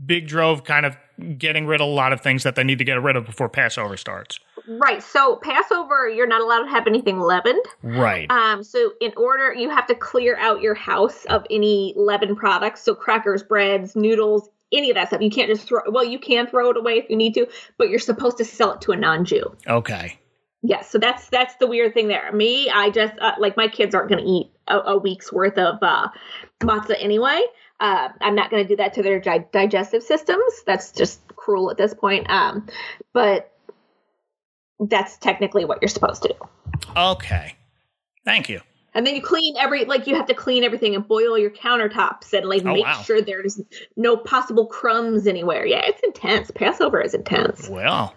big 0.06 0.28
drove, 0.28 0.63
kind 0.63 0.86
of 0.86 0.97
getting 1.38 1.65
rid 1.65 1.82
of 1.82 1.88
a 1.88 1.89
lot 1.89 2.13
of 2.13 2.21
things 2.21 2.43
that 2.43 2.56
they 2.56 2.63
need 2.63 2.78
to 2.78 2.84
get 2.84 3.02
rid 3.02 3.15
of 3.15 3.26
before 3.26 3.50
Passover 3.50 3.97
starts. 3.97 4.39
Right. 4.67 5.02
So 5.02 5.38
Passover, 5.38 6.08
you're 6.10 6.28
not 6.28 6.41
allowed 6.41 6.63
to 6.63 6.69
have 6.69 6.86
anything 6.86 7.19
leavened. 7.19 7.63
Right. 7.82 8.30
Um, 8.30 8.63
so 8.63 8.91
in 9.02 9.13
order, 9.17 9.54
you 9.54 9.69
have 9.69 9.88
to 9.88 9.95
clear 9.95 10.38
out 10.38 10.62
your 10.62 10.76
house 10.76 11.26
of 11.26 11.45
any 11.50 11.93
leavened 11.95 12.38
products. 12.38 12.84
So 12.84 12.93
crackers, 12.93 13.41
breads, 13.41 13.95
noodles, 13.95 14.50
any 14.71 14.91
of 14.91 14.95
that 14.95 15.08
stuff. 15.08 15.21
You 15.21 15.30
can't 15.32 15.50
just 15.50 15.67
throw. 15.67 15.82
Well, 15.89 16.04
you 16.04 16.19
can 16.19 16.45
throw 16.47 16.69
it 16.69 16.78
away 16.78 16.97
if 17.00 17.10
you 17.10 17.15
need 17.15 17.34
to, 17.36 17.47
but 17.78 17.89
you're 17.89 18.00
supposed 18.00 18.38
to 18.38 18.45
sell 18.45 18.73
it 18.73 18.82
to 18.82 18.91
a 18.91 18.97
non-Jew. 18.97 19.56
okay. 19.67 20.19
Yes. 20.63 20.89
So 20.89 20.97
that's 20.97 21.29
that's 21.29 21.55
the 21.57 21.67
weird 21.67 21.93
thing 21.93 22.07
there. 22.07 22.31
Me, 22.31 22.69
I 22.69 22.89
just 22.89 23.13
uh, 23.19 23.33
like 23.37 23.55
my 23.57 23.67
kids 23.67 23.93
aren't 23.93 24.09
going 24.09 24.23
to 24.23 24.29
eat 24.29 24.51
a, 24.67 24.77
a 24.79 24.97
week's 24.97 25.31
worth 25.31 25.57
of 25.57 25.77
uh, 25.81 26.07
matzah 26.61 26.95
anyway. 27.01 27.41
Uh, 27.79 28.09
I'm 28.21 28.33
not 28.35 28.49
going 28.49 28.63
to 28.63 28.67
do 28.67 28.75
that 28.77 28.93
to 28.95 29.03
their 29.03 29.19
di- 29.19 29.45
digestive 29.51 30.01
systems. 30.01 30.63
That's 30.65 30.91
just 30.91 31.21
cruel 31.35 31.69
at 31.69 31.77
this 31.77 31.93
point. 31.93 32.27
Um, 32.29 32.65
but 33.13 33.53
that's 34.79 35.17
technically 35.17 35.63
what 35.65 35.79
you're 35.81 35.89
supposed 35.89 36.23
to 36.23 36.29
do. 36.29 36.89
Okay. 36.95 37.55
Thank 38.25 38.49
you. 38.49 38.61
And 38.93 39.05
then 39.05 39.15
you 39.15 39.21
clean 39.21 39.55
every 39.57 39.85
like 39.85 40.07
you 40.07 40.15
have 40.15 40.25
to 40.25 40.33
clean 40.33 40.63
everything 40.63 40.95
and 40.95 41.07
boil 41.07 41.37
your 41.37 41.51
countertops 41.51 42.33
and 42.33 42.47
like 42.49 42.63
Oh, 42.65 42.73
make 42.73 42.83
wow. 42.83 43.01
sure 43.03 43.21
there's 43.21 43.61
no 43.95 44.17
possible 44.17 44.65
crumbs 44.65 45.27
anywhere. 45.27 45.67
Yeah, 45.67 45.81
it's 45.85 46.01
intense. 46.01 46.49
Passover 46.49 46.99
is 46.99 47.13
intense. 47.13 47.69
Well. 47.69 48.15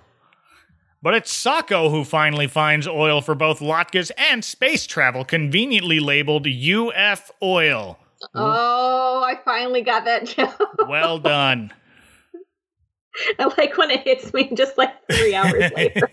But 1.03 1.15
it's 1.15 1.33
Socko 1.33 1.91
who 1.91 2.05
finally 2.05 2.47
finds 2.47 2.87
oil 2.87 3.23
for 3.23 3.35
both 3.35 3.61
latkes 3.61 4.11
and 4.19 4.45
space 4.45 4.87
travel, 4.87 5.25
conveniently 5.25 5.99
labeled 5.99 6.47
UF 6.47 7.31
oil. 7.43 7.99
Oh, 8.35 9.25
I 9.27 9.37
finally 9.45 9.81
got 9.81 10.05
that 10.05 10.27
joke. 10.27 10.59
Well 10.89 11.19
done. 11.19 11.73
I 13.39 13.45
like 13.59 13.77
when 13.77 13.91
it 13.91 14.03
hits 14.03 14.33
me 14.33 14.51
just 14.55 14.79
like 14.79 14.93
three 15.11 15.35
hours 15.35 15.73
later. 15.77 16.09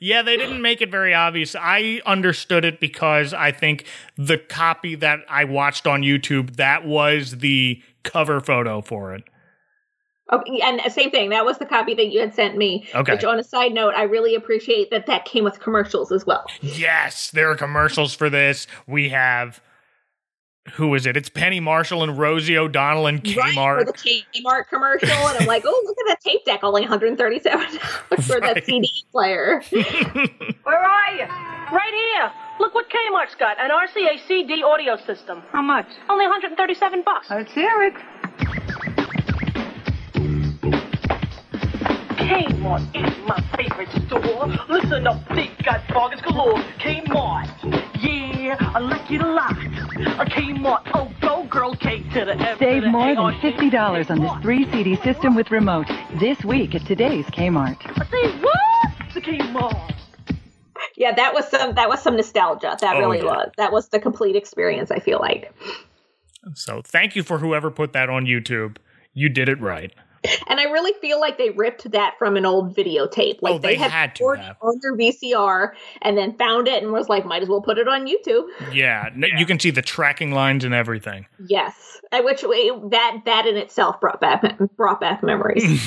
yeah, 0.00 0.22
they 0.22 0.36
didn't 0.36 0.62
make 0.62 0.80
it 0.80 0.90
very 0.90 1.14
obvious. 1.14 1.54
I 1.54 2.00
understood 2.06 2.64
it 2.64 2.80
because 2.80 3.32
I 3.32 3.52
think 3.52 3.84
the 4.16 4.38
copy 4.38 4.94
that 4.96 5.20
I 5.28 5.44
watched 5.44 5.86
on 5.86 6.02
YouTube, 6.02 6.56
that 6.56 6.84
was 6.84 7.38
the 7.38 7.82
cover 8.02 8.40
photo 8.40 8.80
for 8.80 9.14
it. 9.14 9.24
Okay, 10.32 10.60
and 10.62 10.80
same 10.92 11.10
thing. 11.10 11.30
That 11.30 11.44
was 11.44 11.58
the 11.58 11.66
copy 11.66 11.94
that 11.94 12.08
you 12.08 12.20
had 12.20 12.34
sent 12.34 12.56
me. 12.56 12.88
Okay. 12.94 13.12
Which, 13.12 13.24
on 13.24 13.38
a 13.38 13.44
side 13.44 13.72
note, 13.72 13.94
I 13.96 14.04
really 14.04 14.34
appreciate 14.34 14.90
that 14.90 15.06
that 15.06 15.24
came 15.24 15.44
with 15.44 15.60
commercials 15.60 16.12
as 16.12 16.24
well. 16.24 16.44
Yes, 16.60 17.30
there 17.30 17.50
are 17.50 17.56
commercials 17.56 18.14
for 18.14 18.30
this. 18.30 18.66
We 18.86 19.08
have 19.08 19.60
who 20.74 20.94
is 20.94 21.06
it? 21.06 21.16
It's 21.16 21.28
Penny 21.28 21.58
Marshall 21.60 22.02
and 22.02 22.18
Rosie 22.18 22.56
O'Donnell 22.56 23.06
and 23.06 23.22
Kmart. 23.22 23.76
Right, 23.76 23.86
for 23.86 23.92
the 23.92 23.92
Kmart 23.92 24.68
commercial, 24.68 25.08
and 25.08 25.38
I'm 25.38 25.46
like, 25.46 25.64
oh, 25.66 25.82
look 25.84 25.96
at 25.98 26.04
that 26.08 26.20
tape 26.20 26.44
deck, 26.44 26.60
only 26.62 26.82
137 26.82 27.78
for 28.22 28.40
that 28.40 28.62
CD 28.66 28.88
player. 29.10 29.62
Where 29.70 30.78
are 30.78 31.14
you? 31.14 31.24
Right 31.74 32.14
here. 32.14 32.32
Look 32.58 32.74
what 32.74 32.86
Kmart's 32.90 33.34
got. 33.34 33.58
An 33.58 33.70
RCA 33.70 34.26
CD 34.26 34.62
audio 34.62 34.96
system. 34.96 35.42
How 35.50 35.62
much? 35.62 35.86
Only 36.08 36.26
137 36.26 37.02
bucks. 37.04 37.30
Let's 37.30 37.52
hear 37.52 37.82
it. 37.82 38.96
Kmart 42.30 42.82
is 42.94 43.26
my 43.26 43.40
favorite 43.56 43.90
store. 44.06 44.46
Listen 44.68 45.06
up, 45.06 45.18
they 45.34 45.48
got 45.64 45.86
bargains 45.88 46.22
galore. 46.22 46.62
Kmart, 46.78 47.48
yeah, 48.00 48.56
I 48.60 48.78
like 48.78 49.10
it 49.10 49.20
a 49.20 49.26
lot. 49.26 49.50
A 49.56 50.24
Kmart, 50.30 50.82
oh 50.94 51.10
go 51.20 51.42
girl, 51.44 51.74
K 51.74 52.02
to 52.14 52.24
the 52.24 52.36
F 52.36 52.58
Save 52.60 52.82
the 52.82 52.88
more 52.88 53.14
than 53.16 53.34
$50 53.40 54.10
on 54.10 54.20
this 54.20 54.32
three 54.42 54.64
CD 54.70 54.94
system 55.02 55.34
with 55.34 55.50
remote 55.50 55.88
this 56.20 56.44
week 56.44 56.74
at 56.76 56.86
today's 56.86 57.26
Kmart. 57.26 57.80
Say 58.10 58.38
what? 58.40 59.14
The 59.14 59.20
Kmart. 59.20 59.94
Yeah, 60.96 61.12
that 61.14 61.34
was 61.34 61.48
some 61.48 61.74
that 61.74 61.88
was 61.88 62.00
some 62.00 62.14
nostalgia. 62.16 62.76
That 62.80 62.94
Oh, 62.96 63.00
really 63.00 63.18
yeah. 63.18 63.24
was. 63.24 63.50
That 63.56 63.72
was 63.72 63.88
the 63.88 63.98
complete 63.98 64.36
experience. 64.36 64.92
I 64.92 65.00
feel 65.00 65.18
like, 65.18 65.52
So 66.54 66.80
thank 66.84 67.16
you 67.16 67.24
for 67.24 67.38
whoever 67.38 67.70
put 67.72 67.92
that 67.94 68.08
on 68.08 68.24
YouTube. 68.26 68.76
You 69.14 69.28
did 69.28 69.48
it 69.48 69.60
right. 69.60 69.92
And 70.48 70.60
I 70.60 70.64
really 70.64 70.92
feel 71.00 71.18
like 71.20 71.38
they 71.38 71.50
ripped 71.50 71.90
that 71.92 72.14
from 72.18 72.36
an 72.36 72.44
old 72.44 72.76
videotape. 72.76 73.38
Like 73.40 73.54
Oh, 73.54 73.58
they 73.58 73.74
had, 73.76 73.90
had 73.90 74.14
to 74.16 74.34
have. 74.38 74.56
on 74.60 74.78
their 74.82 74.96
VCR 74.96 75.72
and 76.02 76.16
then 76.18 76.36
found 76.36 76.68
it 76.68 76.82
and 76.82 76.92
was 76.92 77.08
like, 77.08 77.24
might 77.24 77.42
as 77.42 77.48
well 77.48 77.62
put 77.62 77.78
it 77.78 77.88
on 77.88 78.06
YouTube. 78.06 78.46
Yeah, 78.72 79.08
n- 79.14 79.24
you 79.38 79.46
can 79.46 79.58
see 79.58 79.70
the 79.70 79.82
tracking 79.82 80.32
lines 80.32 80.64
and 80.64 80.74
everything. 80.74 81.26
Yes, 81.48 82.00
Uh, 82.12 82.20
which 82.22 82.42
way 82.42 82.70
that 82.90 83.22
that 83.24 83.46
in 83.46 83.56
itself 83.56 84.00
brought 84.00 84.20
back 84.20 84.58
brought 84.76 85.00
back 85.00 85.22
memories. 85.22 85.80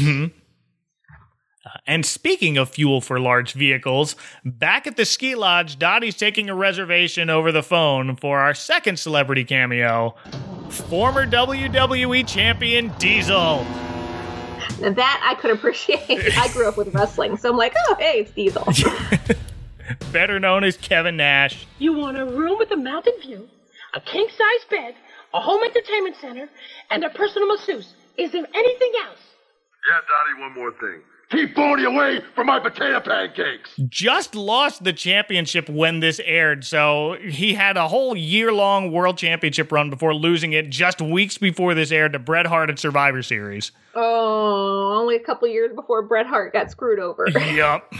And 1.87 2.05
speaking 2.05 2.57
of 2.57 2.69
fuel 2.69 2.99
for 2.99 3.19
large 3.21 3.53
vehicles, 3.53 4.17
back 4.43 4.85
at 4.85 4.97
the 4.97 5.05
ski 5.05 5.33
lodge, 5.35 5.79
Dottie's 5.79 6.15
taking 6.17 6.49
a 6.49 6.55
reservation 6.55 7.29
over 7.29 7.51
the 7.53 7.63
phone 7.63 8.17
for 8.17 8.39
our 8.39 8.53
second 8.53 8.99
celebrity 8.99 9.45
cameo, 9.45 10.15
former 10.69 11.25
WWE 11.25 12.27
champion 12.27 12.91
Diesel. 12.99 13.65
Now 14.79 14.91
that 14.91 15.21
I 15.23 15.39
could 15.39 15.51
appreciate. 15.51 16.01
I 16.37 16.47
grew 16.53 16.67
up 16.67 16.77
with 16.77 16.93
wrestling, 16.93 17.37
so 17.37 17.49
I'm 17.49 17.57
like, 17.57 17.73
oh, 17.87 17.95
hey, 17.99 18.19
it's 18.19 18.31
Diesel. 18.31 18.67
better 20.11 20.39
known 20.39 20.63
as 20.63 20.77
Kevin 20.77 21.17
Nash. 21.17 21.65
You 21.79 21.93
want 21.93 22.17
a 22.17 22.25
room 22.25 22.57
with 22.57 22.71
a 22.71 22.77
mountain 22.77 23.13
view, 23.21 23.47
a 23.93 24.01
king 24.01 24.27
size 24.29 24.65
bed, 24.69 24.95
a 25.33 25.39
home 25.39 25.63
entertainment 25.63 26.15
center, 26.21 26.49
and 26.89 27.03
a 27.03 27.09
personal 27.09 27.47
masseuse. 27.47 27.93
Is 28.17 28.31
there 28.31 28.45
anything 28.53 28.91
else? 29.05 29.19
Yeah, 29.89 29.99
Dottie, 29.99 30.41
one 30.41 30.53
more 30.53 30.71
thing. 30.71 31.01
Keep 31.29 31.55
Boney 31.55 31.83
away 31.85 32.21
from 32.35 32.47
my 32.47 32.59
potato 32.59 32.99
pancakes. 32.99 33.71
Just 33.89 34.35
lost 34.35 34.83
the 34.83 34.93
championship 34.93 35.67
when 35.67 35.99
this 35.99 36.19
aired, 36.23 36.63
so 36.63 37.17
he 37.21 37.55
had 37.55 37.75
a 37.75 37.87
whole 37.87 38.15
year 38.15 38.51
long 38.53 38.91
world 38.91 39.17
championship 39.17 39.71
run 39.71 39.89
before 39.89 40.13
losing 40.13 40.53
it 40.53 40.69
just 40.69 41.01
weeks 41.01 41.37
before 41.39 41.73
this 41.73 41.91
aired 41.91 42.13
to 42.13 42.19
Bret 42.19 42.45
Hart 42.45 42.69
at 42.69 42.77
Survivor 42.77 43.23
Series. 43.23 43.71
oh, 43.95 44.99
only 44.99 45.15
a 45.15 45.19
couple 45.19 45.47
years 45.47 45.73
before 45.73 46.03
Bret 46.03 46.27
Hart 46.27 46.53
got 46.53 46.69
screwed 46.69 46.99
over. 46.99 47.27
yep. 47.35 47.91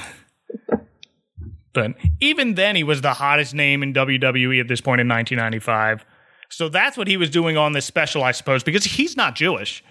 But 1.73 1.93
even 2.19 2.53
then, 2.53 2.75
he 2.75 2.83
was 2.83 3.01
the 3.01 3.13
hottest 3.15 3.55
name 3.55 3.81
in 3.81 3.93
WWE 3.93 4.59
at 4.59 4.67
this 4.67 4.79
point 4.79 5.01
in 5.01 5.07
1995. 5.07 6.05
So 6.49 6.69
that's 6.69 6.97
what 6.97 7.07
he 7.07 7.17
was 7.17 7.31
doing 7.31 7.57
on 7.57 7.73
this 7.73 7.85
special, 7.85 8.23
I 8.23 8.31
suppose, 8.31 8.63
because 8.63 8.83
he's 8.83 9.17
not 9.17 9.33
Jewish. 9.35 9.83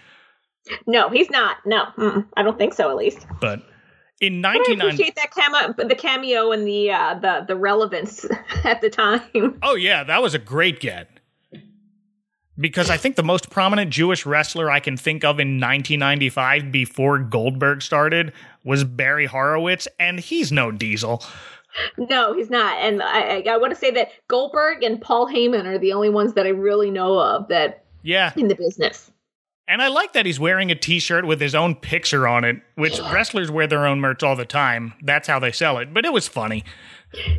No, 0.87 1.09
he's 1.09 1.31
not. 1.31 1.57
No, 1.67 1.87
mm, 1.97 2.27
I 2.37 2.43
don't 2.43 2.59
think 2.59 2.75
so. 2.75 2.91
At 2.91 2.97
least. 2.97 3.27
But 3.41 3.63
in 4.21 4.41
But 4.43 4.49
I 4.51 4.55
1990, 4.59 4.85
appreciate 4.87 5.15
that 5.17 5.31
cameo, 5.35 5.89
the 5.89 5.95
cameo 5.95 6.53
and 6.53 6.67
the 6.67 6.91
uh, 6.91 7.15
the 7.21 7.45
the 7.49 7.57
relevance 7.57 8.25
at 8.65 8.81
the 8.81 8.91
time. 8.91 9.59
oh 9.63 9.75
yeah, 9.75 10.05
that 10.05 10.23
was 10.23 10.35
a 10.35 10.39
great 10.39 10.81
get. 10.81 11.09
because 12.59 12.91
I 12.91 12.97
think 12.97 13.17
the 13.17 13.23
most 13.23 13.51
prominent 13.51 13.91
Jewish 13.91 14.27
wrestler 14.27 14.71
I 14.71 14.79
can 14.81 14.97
think 14.97 15.25
of 15.25 15.41
in 15.41 15.59
1995 15.59 16.71
before 16.71 17.19
Goldberg 17.19 17.83
started 17.83 18.33
was 18.65 18.85
Barry 18.85 19.27
Horowitz, 19.27 19.89
and 19.99 20.21
he's 20.21 20.53
no 20.53 20.71
diesel. 20.71 21.23
No, 21.97 22.35
he's 22.35 22.51
not. 22.51 22.77
And 22.81 23.03
I, 23.03 23.39
I, 23.39 23.45
I 23.53 23.57
want 23.57 23.73
to 23.73 23.79
say 23.79 23.91
that 23.93 24.09
Goldberg 24.29 24.83
and 24.83 25.01
Paul 25.01 25.27
Heyman 25.27 25.65
are 25.65 25.79
the 25.79 25.95
only 25.95 26.11
ones 26.11 26.35
that 26.35 26.45
I 26.47 26.51
really 26.51 26.91
know 26.91 27.19
of 27.19 27.49
that 27.49 27.85
Yeah. 28.03 28.33
in 28.37 28.49
the 28.49 28.55
business. 28.55 29.11
And 29.69 29.81
I 29.81 29.89
like 29.89 30.13
that 30.15 30.27
he's 30.27 30.41
wearing 30.41 30.71
a 30.71 30.75
t 30.75 30.99
shirt 30.99 31.25
with 31.25 31.41
his 31.41 31.55
own 31.55 31.75
picture 31.77 32.27
on 32.27 32.45
it, 32.45 32.57
which 32.75 32.99
wrestlers 33.13 33.51
wear 33.51 33.67
their 33.67 33.87
own 33.87 34.01
merch 34.01 34.23
all 34.23 34.35
the 34.37 34.45
time. 34.45 34.93
That's 35.03 35.29
how 35.29 35.39
they 35.39 35.53
sell 35.53 35.79
it. 35.79 35.95
But 35.95 36.05
it 36.05 36.13
was 36.13 36.27
funny. 36.29 36.65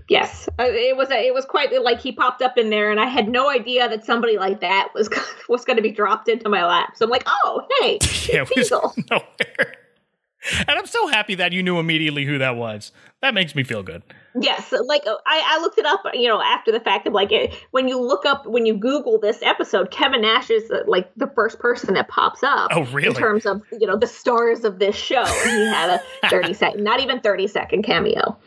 Yes, 0.08 0.48
Uh, 0.60 0.66
it 0.68 0.96
was. 0.96 1.10
A, 1.10 1.28
it 1.28 1.34
was 1.34 1.46
quite 1.46 1.72
like 1.82 2.00
he 2.00 2.12
popped 2.12 2.42
up 2.42 2.58
in 2.58 2.70
there, 2.70 2.92
and 2.92 3.00
I 3.00 3.08
had 3.08 3.28
no 3.28 3.50
idea 3.50 3.90
that 3.90 4.06
somebody 4.06 4.38
like 4.38 4.62
that 4.62 4.90
was 4.94 5.10
was 5.50 5.66
going 5.66 5.78
to 5.78 5.82
be 5.84 5.92
dropped 5.92 6.28
into 6.30 6.48
my 6.48 6.66
lap. 6.66 6.94
So 6.96 7.06
I'm 7.06 7.12
like, 7.12 7.24
oh, 7.28 7.68
hey, 7.82 8.00
Yeah, 8.32 8.46
Diesel. 8.46 8.94
nowhere. 9.12 9.76
And 10.60 10.70
I'm 10.72 10.86
so 10.86 11.08
happy 11.08 11.36
that 11.36 11.54
you 11.54 11.64
knew 11.64 11.80
immediately 11.80 12.26
who 12.26 12.38
that 12.38 12.56
was. 12.56 12.92
That 13.22 13.34
makes 13.34 13.56
me 13.56 13.64
feel 13.64 13.82
good. 13.84 14.04
Yes, 14.40 14.74
like 14.86 15.06
uh, 15.06 15.16
I, 15.26 15.44
I 15.46 15.62
looked 15.62 15.78
it 15.78 15.86
up, 15.86 16.02
you 16.14 16.28
know, 16.28 16.42
after 16.42 16.72
the 16.72 16.80
fact 16.80 17.06
of 17.06 17.14
like 17.14 17.32
it, 17.32 17.54
when 17.72 17.88
you 17.88 18.00
look 18.00 18.26
up 18.26 18.46
when 18.48 18.66
you 18.66 18.76
Google 18.76 19.20
this 19.20 19.42
episode, 19.44 19.92
Kevin 19.92 20.22
Nash 20.22 20.50
is 20.50 20.72
uh, 20.72 20.84
like 20.88 21.12
the 21.16 21.28
first 21.28 21.60
person 21.60 21.94
that 21.94 22.08
pops 22.08 22.42
up. 22.44 22.72
Oh, 22.74 22.84
really? 22.86 23.08
In 23.08 23.14
terms 23.14 23.46
of 23.46 23.62
you 23.72 23.86
know 23.86 23.98
the 23.98 24.08
stars 24.08 24.64
of 24.64 24.80
this 24.80 24.96
show, 24.96 25.24
he 25.24 25.66
had 25.68 25.90
a 25.90 26.02
thirty 26.30 26.54
second, 26.54 26.84
not 26.84 27.00
even 27.00 27.20
thirty 27.20 27.48
second 27.48 27.84
cameo. 27.84 28.38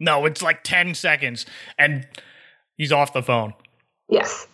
No, 0.00 0.26
it's 0.26 0.42
like 0.42 0.64
10 0.64 0.96
seconds, 0.96 1.46
and 1.78 2.08
he's 2.76 2.90
off 2.90 3.12
the 3.12 3.22
phone. 3.22 3.54
Yes, 4.08 4.48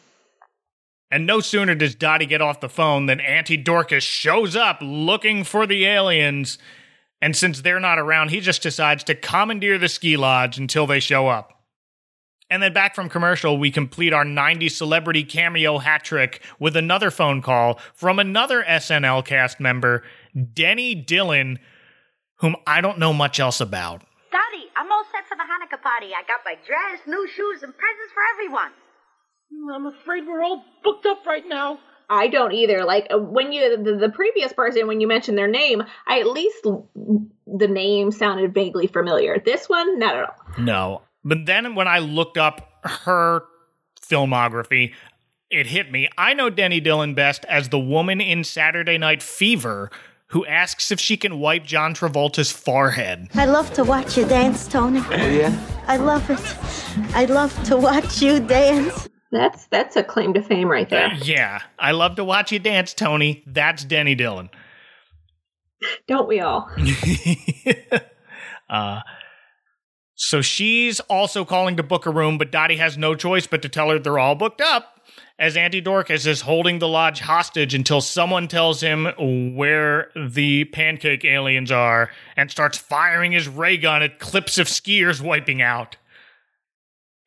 And 1.11 1.27
no 1.27 1.41
sooner 1.41 1.75
does 1.75 1.95
Dottie 1.95 2.27
get 2.27 2.43
off 2.43 2.61
the 2.61 2.69
phone 2.69 3.07
than 3.07 3.19
Auntie 3.19 3.57
Dorcas 3.57 4.05
shows 4.05 4.55
up 4.55 4.79
looking 4.83 5.43
for 5.45 5.67
the 5.67 5.87
aliens. 5.87 6.59
And 7.21 7.37
since 7.37 7.61
they're 7.61 7.81
not 7.81 7.99
around, 7.99 8.31
he 8.31 8.41
just 8.41 8.62
decides 8.62 9.05
to 9.05 9.14
commandeer 9.14 9.79
the 9.79 9.89
ski 9.89 10.16
lodge 10.16 10.59
until 10.59 10.87
they 10.87 11.01
show 11.01 11.29
up. 11.29 11.53
And 12.51 12.62
then 12.62 12.73
back 12.73 12.95
from 12.95 13.11
commercial, 13.11 13.59
we 13.59 13.71
complete 13.71 14.12
our 14.12 14.25
90 14.25 14.71
celebrity 14.71 15.23
cameo 15.23 15.79
hat 15.79 16.03
trick 16.03 16.43
with 16.59 16.77
another 16.77 17.11
phone 17.11 17.43
call 17.43 17.79
from 17.95 18.19
another 18.19 18.62
SNL 18.62 19.25
cast 19.25 19.61
member, 19.61 20.03
Denny 20.55 20.95
Dillon, 20.95 21.59
whom 22.37 22.57
I 22.66 22.81
don't 22.81 22.99
know 22.99 23.12
much 23.12 23.39
else 23.39 23.61
about. 23.61 24.01
Daddy, 24.33 24.64
I'm 24.77 24.91
all 24.91 25.05
set 25.12 25.27
for 25.29 25.37
the 25.37 25.43
Hanukkah 25.43 25.83
party. 25.83 26.07
I 26.14 26.23
got 26.27 26.41
my 26.45 26.55
dress, 26.66 27.01
new 27.07 27.29
shoes, 27.29 27.62
and 27.62 27.75
presents 27.77 28.12
for 28.14 28.23
everyone. 28.35 28.73
I'm 29.75 29.87
afraid 29.87 30.27
we're 30.27 30.43
all 30.43 30.64
booked 30.83 31.05
up 31.05 31.27
right 31.27 31.45
now. 31.47 31.79
I 32.11 32.29
don't 32.29 32.53
either. 32.53 32.85
Like 32.85 33.07
uh, 33.11 33.19
when 33.19 33.53
you 33.53 33.83
the, 33.83 33.97
the 33.97 34.09
previous 34.09 34.53
person 34.53 34.87
when 34.87 35.01
you 35.01 35.07
mentioned 35.07 35.37
their 35.37 35.49
name, 35.49 35.83
I 36.07 36.21
at 36.21 36.27
least 36.27 36.65
the 36.65 37.69
name 37.69 38.11
sounded 38.11 38.55
vaguely 38.55 38.87
familiar. 38.87 39.39
This 39.39 39.69
one, 39.69 39.99
not 39.99 40.17
at 40.17 40.25
all. 40.25 40.65
No. 40.65 41.03
But 41.25 41.47
then 41.47 41.75
when 41.75 41.89
I 41.89 41.99
looked 41.99 42.39
up 42.39 42.73
her 42.85 43.43
filmography, 44.01 44.95
it 45.51 45.67
hit 45.67 45.91
me. 45.91 46.09
I 46.17 46.35
know 46.35 46.51
Denny 46.51 46.81
Dillon 46.81 47.15
best 47.15 47.45
as 47.47 47.69
the 47.69 47.79
woman 47.79 48.21
in 48.21 48.45
Saturday 48.45 48.99
Night 48.99 49.23
Fever 49.23 49.91
who 50.29 50.45
asks 50.45 50.91
if 50.91 51.01
she 51.01 51.17
can 51.17 51.39
wipe 51.41 51.65
John 51.65 51.95
Travolta's 51.95 52.53
forehead. 52.53 53.29
I 53.35 53.47
love 53.47 53.73
to 53.75 53.85
watch 53.85 54.17
you 54.17 54.27
dance, 54.27 54.69
Tony. 54.69 55.01
Oh, 55.11 55.27
yeah? 55.27 55.59
I 55.87 55.97
love 55.97 56.29
it. 56.29 57.15
I 57.15 57.25
love 57.25 57.63
to 57.65 57.79
watch 57.79 58.21
you 58.21 58.39
dance. 58.39 59.09
That's 59.31 59.66
that's 59.66 59.97
a 59.97 60.03
claim 60.03 60.35
to 60.35 60.43
fame 60.43 60.68
right 60.68 60.89
there. 60.89 61.12
Yeah. 61.22 61.61
I 61.79 61.93
love 61.93 62.16
to 62.16 62.24
watch 62.24 62.53
you 62.53 62.59
dance, 62.59 62.95
Tony. 62.95 63.43
That's 63.47 63.85
Denny 63.85 64.14
Dillon. 64.14 64.51
Don't 66.07 66.29
we 66.29 66.41
all? 66.41 66.70
Uh, 68.70 69.01
so 70.14 70.43
she's 70.43 71.01
also 71.01 71.43
calling 71.45 71.79
to 71.79 71.83
book 71.83 72.05
a 72.05 72.11
room, 72.11 72.37
but 72.37 72.53
Dottie 72.53 72.76
has 72.76 72.99
no 72.99 73.14
choice 73.14 73.47
but 73.47 73.62
to 73.62 73.68
tell 73.70 73.89
her 73.89 73.99
they're 73.99 74.18
all 74.18 74.35
booked 74.35 74.61
up. 74.61 75.01
As 75.39 75.57
Auntie 75.57 75.81
Dorcas 75.81 76.26
is 76.26 76.43
holding 76.43 76.81
the 76.81 76.87
lodge 76.89 77.20
hostage 77.20 77.72
until 77.72 78.01
someone 78.03 78.47
tells 78.49 78.83
him 78.83 79.07
where 79.57 80.11
the 80.14 80.64
pancake 80.66 81.24
aliens 81.24 81.70
are 81.70 82.11
and 82.37 82.51
starts 82.51 82.76
firing 82.76 83.33
his 83.33 83.49
ray 83.49 83.79
gun 83.79 84.03
at 84.03 84.18
clips 84.18 84.59
of 84.59 84.66
skiers 84.66 85.22
wiping 85.22 85.62
out. 85.62 85.97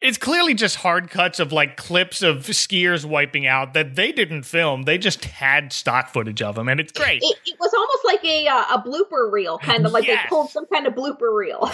It's 0.02 0.18
clearly 0.18 0.56
just 0.56 0.78
hard 0.78 1.12
cuts 1.12 1.39
of 1.39 1.52
like 1.52 1.78
clips 1.78 2.24
of 2.24 2.38
skiers 2.47 3.06
wiping 3.06 3.45
out 3.45 3.76
that 3.76 3.95
they 3.95 4.12
didn't 4.12 4.43
film. 4.43 4.84
They 4.84 4.97
just 4.97 5.26
had 5.26 5.72
stock 5.72 6.10
footage 6.10 6.41
of 6.41 6.56
them, 6.56 6.68
and 6.70 6.80
it's 6.80 6.91
great. 6.91 7.22
It, 7.22 7.38
it 7.45 7.56
was 7.60 7.72
almost 7.74 8.04
like 8.06 8.26
a 8.26 8.47
uh, 8.47 8.76
a 8.78 8.82
blooper 8.82 9.32
reel, 9.32 9.60
kind 9.60 9.86
of 9.86 9.91
like 9.91 10.08
Yes. 10.08 10.24
they 10.24 10.30
pulled 10.30 10.49
some 10.49 10.66
kind 10.66 10.88
of 10.88 10.95
blooper 10.95 11.32
reel. 11.36 11.70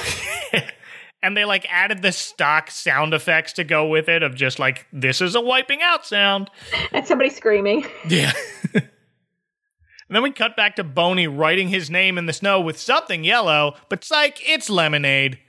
and 1.24 1.36
they 1.38 1.46
like 1.46 1.66
added 1.72 2.02
the 2.02 2.12
stock 2.12 2.70
sound 2.70 3.14
effects 3.14 3.54
to 3.54 3.64
go 3.64 3.88
with 3.88 4.10
it 4.10 4.24
of 4.24 4.36
just 4.36 4.60
like 4.60 4.86
this 4.92 5.22
is 5.22 5.34
a 5.34 5.42
wiping 5.42 5.82
out 5.82 6.06
sound 6.06 6.50
and 6.92 7.08
somebody 7.08 7.30
screaming. 7.30 7.86
yeah 8.08 8.32
and 8.74 8.84
then 10.10 10.22
we 10.22 10.32
cut 10.32 10.56
back 10.56 10.76
to 10.76 10.84
boney 10.84 11.28
writing 11.28 11.70
his 11.70 11.90
name 11.90 12.18
in 12.18 12.28
the 12.28 12.34
snow 12.34 12.62
with 12.62 12.78
something 12.78 13.24
yellow 13.24 13.76
but 13.90 14.04
psych 14.04 14.40
it's 14.48 14.70
lemonade 14.70 15.40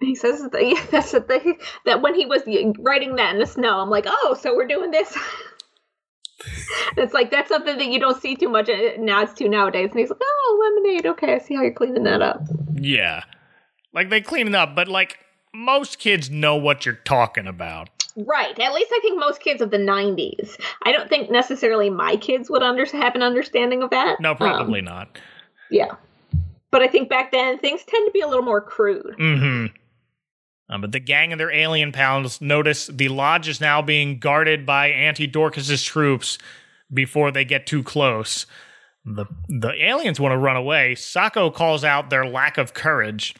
He 0.00 0.14
says 0.14 0.42
that 0.42 0.66
yeah, 0.66 0.84
that's 0.90 1.12
the 1.12 1.20
thing 1.20 1.58
that 1.84 2.02
when 2.02 2.14
he 2.14 2.26
was 2.26 2.42
writing 2.78 3.16
that 3.16 3.34
in 3.34 3.40
the 3.40 3.46
snow, 3.46 3.80
I'm 3.80 3.90
like, 3.90 4.06
oh, 4.08 4.36
so 4.40 4.54
we're 4.56 4.66
doing 4.66 4.90
this. 4.90 5.16
it's 6.96 7.12
like 7.12 7.30
that's 7.30 7.48
something 7.48 7.76
that 7.78 7.86
you 7.88 8.00
don't 8.00 8.20
see 8.20 8.34
too 8.36 8.48
much. 8.48 8.68
uh, 8.68 8.92
Now 8.98 9.22
it's 9.22 9.34
too 9.34 9.48
nowadays, 9.48 9.90
and 9.90 10.00
he's 10.00 10.10
like, 10.10 10.20
oh, 10.22 10.72
lemonade. 10.82 11.06
Okay, 11.06 11.34
I 11.34 11.38
see 11.38 11.54
how 11.54 11.62
you're 11.62 11.72
cleaning 11.72 12.04
that 12.04 12.22
up. 12.22 12.42
yeah 12.74 13.24
like 13.92 14.08
they 14.08 14.20
clean 14.20 14.46
it 14.46 14.54
up 14.54 14.74
but 14.76 14.86
like 14.86 15.18
most 15.52 15.98
kids 15.98 16.30
know 16.30 16.54
what 16.56 16.86
you're 16.86 16.94
talking 16.94 17.46
about 17.46 17.88
Right. 18.16 18.58
At 18.58 18.72
least 18.74 18.90
I 18.92 18.98
think 19.02 19.20
most 19.20 19.40
kids 19.40 19.62
of 19.62 19.70
the 19.70 19.78
'90s. 19.78 20.60
I 20.82 20.90
don't 20.90 21.08
think 21.08 21.30
necessarily 21.30 21.90
my 21.90 22.16
kids 22.16 22.50
would 22.50 22.62
under- 22.62 22.84
have 22.84 23.14
an 23.14 23.22
understanding 23.22 23.82
of 23.84 23.90
that. 23.90 24.20
no 24.20 24.30
Um, 24.32 24.36
probably 24.36 24.80
not 24.80 25.16
yeah. 25.70 25.92
But 26.72 26.82
I 26.82 26.88
think 26.88 27.08
back 27.08 27.30
then 27.32 27.58
things 27.58 27.82
tend 27.84 28.06
to 28.06 28.12
be 28.12 28.20
a 28.20 28.26
little 28.28 28.44
more 28.44 28.60
crude. 28.60 29.14
Mm-hmm. 29.18 29.74
Um, 30.70 30.80
but 30.82 30.92
the 30.92 31.00
gang 31.00 31.32
and 31.32 31.40
their 31.40 31.52
alien 31.52 31.90
pals 31.90 32.40
notice 32.40 32.86
the 32.86 33.08
lodge 33.08 33.48
is 33.48 33.60
now 33.60 33.82
being 33.82 34.20
guarded 34.20 34.64
by 34.64 34.86
Auntie 34.88 35.26
Dorcas's 35.26 35.82
troops 35.82 36.38
before 36.92 37.32
they 37.32 37.44
get 37.44 37.66
too 37.66 37.82
close. 37.82 38.46
The 39.04 39.26
the 39.48 39.72
aliens 39.84 40.20
want 40.20 40.32
to 40.32 40.38
run 40.38 40.56
away. 40.56 40.94
Socko 40.94 41.52
calls 41.52 41.82
out 41.82 42.08
their 42.08 42.24
lack 42.24 42.56
of 42.56 42.72
courage, 42.72 43.34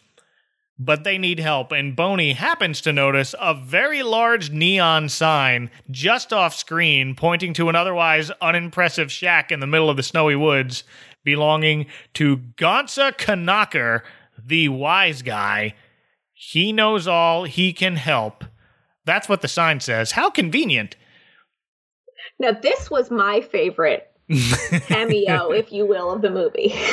but 0.77 1.05
they 1.05 1.19
need 1.19 1.39
help, 1.39 1.71
and 1.71 1.95
Boney 1.95 2.33
happens 2.33 2.81
to 2.81 2.93
notice 2.93 3.35
a 3.39 3.55
very 3.55 4.03
large 4.03 4.51
neon 4.51 5.09
sign 5.09 5.71
just 5.91 6.33
off 6.33 6.55
screen 6.55 7.15
pointing 7.15 7.53
to 7.55 7.69
an 7.69 7.77
otherwise 7.77 8.31
unimpressive 8.41 9.13
shack 9.13 9.53
in 9.53 9.61
the 9.61 9.67
middle 9.67 9.91
of 9.91 9.97
the 9.97 10.03
snowy 10.03 10.35
woods 10.35 10.83
belonging 11.23 11.87
to 12.15 12.39
Gonza 12.57 13.13
Kanaker, 13.13 14.01
the 14.43 14.69
wise 14.71 15.23
guy. 15.23 15.75
He 16.43 16.73
knows 16.73 17.07
all, 17.07 17.45
he 17.45 17.75
can 17.75 17.97
help. 17.97 18.47
That's 19.05 19.29
what 19.29 19.43
the 19.43 19.47
sign 19.47 19.81
says. 19.81 20.13
How 20.13 20.31
convenient. 20.31 20.97
Now, 22.39 22.53
this 22.53 22.91
was 22.91 23.11
my 23.11 23.43
favorite 23.43 24.11
cameo, 24.87 25.51
if 25.51 25.71
you 25.71 25.85
will, 25.85 26.11
of 26.11 26.23
the 26.23 26.31
movie. 26.31 26.75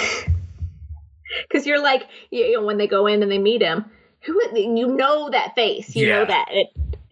Because 1.47 1.67
you're 1.67 1.83
like, 1.83 2.07
you 2.31 2.53
know, 2.53 2.65
when 2.65 2.77
they 2.77 2.87
go 2.87 3.05
in 3.05 3.21
and 3.21 3.29
they 3.29 3.37
meet 3.37 3.61
him, 3.61 3.83
who 4.21 4.41
you 4.55 4.87
know 4.87 5.29
that 5.29 5.55
face, 5.55 5.93
you 5.93 6.07
know 6.07 6.25
that, 6.25 6.45
it, 6.51 6.67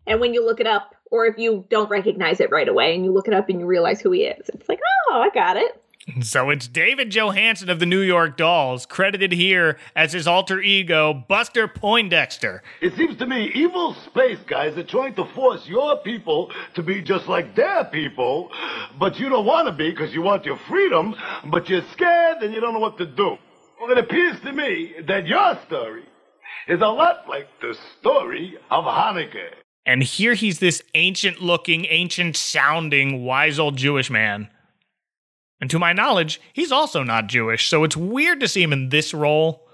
and 0.07 0.21
when 0.21 0.33
you 0.33 0.43
look 0.43 0.61
it 0.61 0.67
up, 0.67 0.95
or 1.11 1.25
if 1.25 1.37
you 1.37 1.65
don't 1.69 1.89
recognize 1.89 2.39
it 2.39 2.49
right 2.49 2.67
away, 2.67 2.95
and 2.95 3.03
you 3.03 3.11
look 3.11 3.27
it 3.27 3.33
up 3.33 3.49
and 3.49 3.59
you 3.59 3.65
realize 3.65 3.99
who 3.99 4.11
he 4.11 4.21
is, 4.21 4.49
it's 4.53 4.69
like, 4.69 4.79
oh, 5.09 5.21
I 5.21 5.29
got 5.33 5.57
it. 5.57 5.83
So 6.21 6.49
it's 6.49 6.67
David 6.67 7.09
Johansen 7.11 7.69
of 7.69 7.79
the 7.79 7.85
New 7.85 8.01
York 8.01 8.37
Dolls, 8.37 8.85
credited 8.85 9.31
here 9.31 9.77
as 9.95 10.13
his 10.13 10.27
alter 10.27 10.61
ego, 10.61 11.13
Buster 11.27 11.67
Poindexter. 11.67 12.61
It 12.81 12.95
seems 12.95 13.17
to 13.17 13.25
me 13.25 13.51
evil 13.53 13.95
space 14.05 14.39
guys 14.47 14.77
are 14.77 14.83
trying 14.83 15.15
to 15.15 15.25
force 15.33 15.67
your 15.67 15.97
people 15.97 16.51
to 16.75 16.83
be 16.83 17.01
just 17.01 17.27
like 17.27 17.55
their 17.55 17.85
people, 17.85 18.51
but 18.99 19.19
you 19.19 19.29
don't 19.29 19.45
want 19.45 19.67
to 19.67 19.73
be 19.73 19.89
because 19.89 20.13
you 20.13 20.21
want 20.21 20.45
your 20.45 20.59
freedom, 20.67 21.15
but 21.45 21.69
you're 21.69 21.85
scared 21.91 22.43
and 22.43 22.53
you 22.53 22.61
don't 22.61 22.73
know 22.73 22.79
what 22.79 22.97
to 22.97 23.05
do. 23.05 23.37
Well, 23.79 23.91
it 23.91 23.97
appears 23.97 24.39
to 24.41 24.53
me 24.53 24.93
that 25.07 25.27
your 25.27 25.59
story 25.67 26.05
is 26.67 26.81
a 26.81 26.87
lot 26.87 27.27
like 27.27 27.47
the 27.61 27.75
story 27.99 28.57
of 28.71 28.85
Hanukkah. 28.85 29.53
And 29.85 30.01
here 30.01 30.33
he's 30.33 30.59
this 30.59 30.81
ancient 30.95 31.41
looking, 31.41 31.85
ancient 31.89 32.35
sounding, 32.37 33.23
wise 33.23 33.59
old 33.59 33.77
Jewish 33.77 34.09
man. 34.09 34.49
And 35.61 35.69
to 35.69 35.79
my 35.79 35.93
knowledge, 35.93 36.41
he's 36.53 36.71
also 36.71 37.03
not 37.03 37.27
Jewish, 37.27 37.69
so 37.69 37.83
it's 37.83 37.95
weird 37.95 38.39
to 38.41 38.47
see 38.47 38.61
him 38.61 38.73
in 38.73 38.89
this 38.89 39.13
role. 39.13 39.65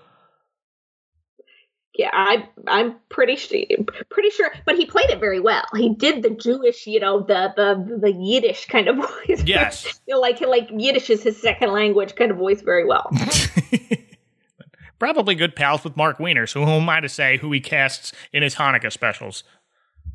Yeah, 1.96 2.10
I 2.14 2.48
I'm 2.68 2.96
pretty 3.10 3.36
sure 3.36 3.64
pretty 4.10 4.30
sure, 4.30 4.52
but 4.66 4.78
he 4.78 4.86
played 4.86 5.10
it 5.10 5.20
very 5.20 5.40
well. 5.40 5.66
He 5.76 5.94
did 5.94 6.24
the 6.24 6.30
Jewish, 6.30 6.88
you 6.88 7.00
know, 7.00 7.20
the 7.20 7.52
the 7.56 8.00
the 8.00 8.14
Yiddish 8.14 8.68
kind 8.68 8.88
of 8.88 8.96
voice. 9.28 9.44
Yes. 9.44 10.00
you 10.08 10.16
know, 10.16 10.22
like 10.22 10.40
like 10.42 10.70
Yiddish 10.72 11.10
is 11.10 11.24
his 11.24 11.42
second 11.42 11.72
language 11.72 12.16
kind 12.16 12.32
of 12.32 12.38
voice 12.38 12.62
very 12.62 12.86
well. 12.86 13.10
Probably 15.00 15.36
good 15.36 15.56
pals 15.56 15.84
with 15.84 15.98
Mark 15.98 16.20
Weiner, 16.20 16.46
so 16.46 16.64
who 16.64 16.72
am 16.72 16.88
I 16.88 17.00
to 17.00 17.10
say 17.10 17.38
who 17.38 17.52
he 17.52 17.60
casts 17.60 18.14
in 18.32 18.44
his 18.44 18.56
Hanukkah 18.56 18.92
specials? 18.92 19.44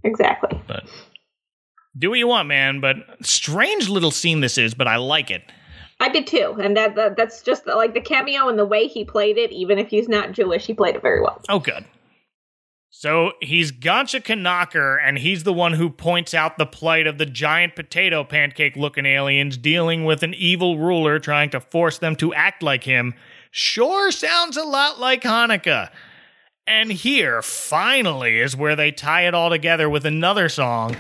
exactly. 0.05 0.61
But 0.67 0.85
do 1.99 2.11
what 2.11 2.19
you 2.19 2.29
want, 2.29 2.49
man. 2.49 2.81
But 2.81 2.97
strange 3.23 3.89
little 3.89 4.11
scene 4.11 4.41
this 4.41 4.59
is, 4.59 4.75
but 4.75 4.87
I 4.87 4.97
like 4.97 5.31
it. 5.31 5.43
I 5.99 6.09
did 6.11 6.27
too, 6.27 6.57
and 6.61 6.77
that, 6.77 6.95
that 6.97 7.17
that's 7.17 7.43
just 7.43 7.67
like 7.67 7.95
the 7.95 8.01
cameo 8.01 8.49
and 8.49 8.59
the 8.59 8.67
way 8.67 8.87
he 8.87 9.05
played 9.05 9.39
it. 9.39 9.51
Even 9.53 9.79
if 9.79 9.89
he's 9.89 10.09
not 10.09 10.33
Jewish, 10.33 10.67
he 10.67 10.75
played 10.75 10.97
it 10.97 11.03
very 11.03 11.21
well. 11.21 11.41
Oh, 11.49 11.59
good. 11.59 11.85
So 12.91 13.33
he's 13.43 13.73
Gotcha 13.73 14.35
Knocker, 14.35 14.97
and 14.97 15.19
he's 15.19 15.45
the 15.45 15.53
one 15.53 15.75
who 15.75 15.91
points 15.91 16.33
out 16.33 16.57
the 16.57 16.65
plight 16.65 17.07
of 17.07 17.19
the 17.19 17.27
giant 17.27 17.77
potato 17.77 18.25
pancake 18.25 18.75
looking 18.75 19.05
aliens 19.05 19.59
dealing 19.59 20.07
with 20.07 20.23
an 20.23 20.33
evil 20.33 20.79
ruler 20.79 21.19
trying 21.19 21.51
to 21.51 21.61
force 21.61 21.99
them 21.99 22.17
to 22.17 22.33
act 22.33 22.63
like 22.63 22.85
him. 22.85 23.13
Sure 23.51 24.11
sounds 24.11 24.57
a 24.57 24.65
lot 24.65 24.99
like 24.99 25.23
Hanukkah. 25.23 25.91
And 26.67 26.91
here, 26.91 27.43
finally, 27.43 28.41
is 28.41 28.57
where 28.57 28.75
they 28.75 28.93
tie 28.93 29.27
it 29.27 29.35
all 29.35 29.51
together 29.51 29.91
with 29.91 30.07
another 30.07 30.49
song, 30.49 30.97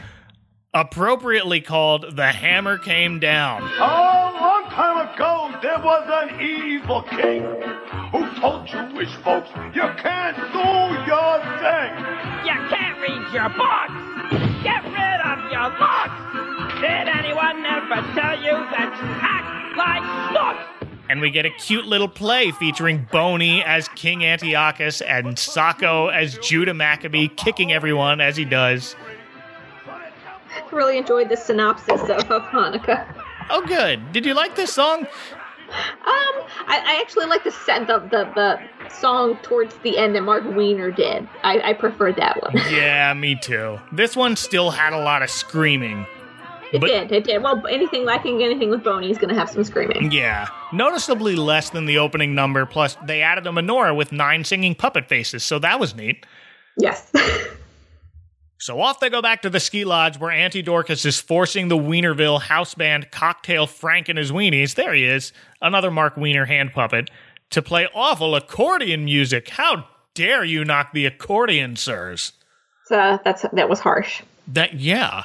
appropriately 0.74 1.60
called 1.60 2.16
The 2.16 2.28
Hammer 2.28 2.78
Came 2.78 3.18
Down. 3.20 3.62
A 3.62 4.36
long 4.38 4.55
time 4.76 5.08
ago, 5.08 5.58
there 5.62 5.78
was 5.78 6.04
an 6.06 6.38
evil 6.38 7.00
king 7.04 7.40
who 8.12 8.28
told 8.38 8.66
Jewish 8.66 9.08
folks, 9.24 9.48
you 9.74 9.88
can't 9.96 10.36
do 10.52 10.68
your 11.08 11.40
thing. 11.64 11.92
You 12.44 12.56
can't 12.68 13.00
read 13.00 13.24
your 13.32 13.48
books. 13.56 13.96
Get 14.62 14.84
rid 14.84 15.20
of 15.24 15.50
your 15.50 15.70
looks. 15.80 16.76
Did 16.82 17.08
anyone 17.08 17.64
ever 17.64 18.02
tell 18.12 18.36
you 18.38 18.52
that 18.52 18.92
you 19.00 19.08
act 19.22 19.76
like 19.78 20.04
snooks? 20.28 20.98
And 21.08 21.22
we 21.22 21.30
get 21.30 21.46
a 21.46 21.50
cute 21.50 21.86
little 21.86 22.08
play 22.08 22.50
featuring 22.50 23.08
Boney 23.10 23.64
as 23.64 23.88
King 23.96 24.26
Antiochus 24.26 25.00
and 25.00 25.36
Socko 25.36 26.12
as 26.12 26.36
Judah 26.38 26.74
Maccabee 26.74 27.28
kicking 27.28 27.72
everyone 27.72 28.20
as 28.20 28.36
he 28.36 28.44
does. 28.44 28.94
Really 30.70 30.98
enjoyed 30.98 31.30
the 31.30 31.36
synopsis 31.36 32.02
of, 32.02 32.30
of 32.30 32.42
Hanukkah. 32.42 33.15
Oh, 33.50 33.64
good. 33.66 34.12
Did 34.12 34.26
you 34.26 34.34
like 34.34 34.56
this 34.56 34.72
song? 34.72 35.00
Um, 35.02 35.06
I, 36.68 36.80
I 36.84 36.98
actually 37.00 37.26
like 37.26 37.42
the 37.42 37.50
set 37.50 37.86
the, 37.88 37.98
the 37.98 38.30
the 38.36 38.88
song 38.88 39.36
towards 39.42 39.74
the 39.78 39.98
end 39.98 40.14
that 40.14 40.22
Mark 40.22 40.44
Weiner 40.44 40.90
did. 40.92 41.28
I, 41.42 41.60
I 41.70 41.72
preferred 41.72 42.16
that 42.16 42.40
one. 42.42 42.56
Yeah, 42.70 43.12
me 43.14 43.36
too. 43.40 43.78
This 43.92 44.14
one 44.14 44.36
still 44.36 44.70
had 44.70 44.92
a 44.92 44.98
lot 44.98 45.22
of 45.22 45.30
screaming. 45.30 46.06
It 46.72 46.80
But- 46.80 46.86
did, 46.88 47.12
it 47.12 47.24
did. 47.24 47.42
Well, 47.42 47.64
anything 47.68 48.04
lacking 48.04 48.42
anything 48.44 48.70
with 48.70 48.84
Boney 48.84 49.10
is 49.10 49.18
going 49.18 49.28
to 49.32 49.34
have 49.38 49.50
some 49.50 49.64
screaming. 49.64 50.12
Yeah, 50.12 50.48
noticeably 50.72 51.34
less 51.36 51.70
than 51.70 51.86
the 51.86 51.98
opening 51.98 52.34
number, 52.34 52.64
plus 52.66 52.96
they 53.04 53.22
added 53.22 53.46
a 53.46 53.50
menorah 53.50 53.96
with 53.96 54.12
nine 54.12 54.44
singing 54.44 54.74
puppet 54.76 55.08
faces, 55.08 55.42
so 55.44 55.58
that 55.60 55.80
was 55.80 55.94
neat. 55.96 56.26
Yes. 56.78 57.10
So 58.66 58.80
off 58.80 58.98
they 58.98 59.10
go 59.10 59.22
back 59.22 59.42
to 59.42 59.48
the 59.48 59.60
ski 59.60 59.84
lodge 59.84 60.18
where 60.18 60.32
Auntie 60.32 60.60
Dorcas 60.60 61.04
is 61.04 61.20
forcing 61.20 61.68
the 61.68 61.76
Weinerville 61.76 62.42
house 62.42 62.74
band 62.74 63.12
Cocktail 63.12 63.68
Frank 63.68 64.08
and 64.08 64.18
his 64.18 64.32
Weenies, 64.32 64.74
there 64.74 64.92
he 64.92 65.04
is, 65.04 65.32
another 65.62 65.88
Mark 65.88 66.16
Weiner 66.16 66.46
hand 66.46 66.72
puppet, 66.72 67.08
to 67.50 67.62
play 67.62 67.86
awful 67.94 68.34
accordion 68.34 69.04
music. 69.04 69.50
How 69.50 69.86
dare 70.14 70.42
you 70.42 70.64
knock 70.64 70.92
the 70.92 71.06
accordion, 71.06 71.76
sirs? 71.76 72.32
so 72.86 72.98
uh, 72.98 73.18
that's 73.24 73.42
that 73.52 73.68
was 73.68 73.78
harsh. 73.78 74.22
That, 74.48 74.74
yeah, 74.74 75.22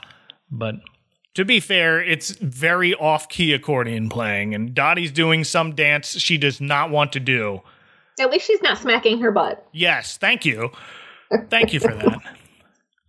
but 0.52 0.76
to 1.34 1.44
be 1.44 1.60
fair, 1.60 2.00
it's 2.00 2.30
very 2.36 2.94
off 2.94 3.28
key 3.28 3.54
accordion 3.54 4.10
playing, 4.10 4.54
and 4.54 4.76
Dottie's 4.76 5.12
doing 5.12 5.46
some 5.46 5.74
dance 5.74 6.10
she 6.20 6.38
does 6.38 6.62
not 6.62 6.92
want 6.92 7.12
to 7.14 7.20
do. 7.20 7.62
At 8.20 8.30
least 8.30 8.46
she's 8.46 8.62
not 8.62 8.78
smacking 8.78 9.20
her 9.22 9.32
butt. 9.32 9.68
Yes, 9.72 10.18
thank 10.18 10.46
you. 10.46 10.70
Thank 11.50 11.74
you 11.74 11.80
for 11.80 11.96
that. 11.96 12.22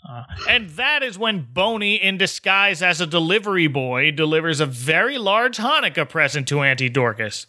Uh, 0.08 0.24
and 0.48 0.70
that 0.70 1.02
is 1.02 1.16
when 1.16 1.46
Boney, 1.52 1.94
in 1.94 2.18
disguise 2.18 2.82
as 2.82 3.00
a 3.00 3.06
delivery 3.06 3.68
boy, 3.68 4.10
delivers 4.10 4.58
a 4.58 4.66
very 4.66 5.16
large 5.16 5.58
Hanukkah 5.58 6.08
present 6.08 6.48
to 6.48 6.62
Auntie 6.62 6.88
Dorcas. 6.88 7.46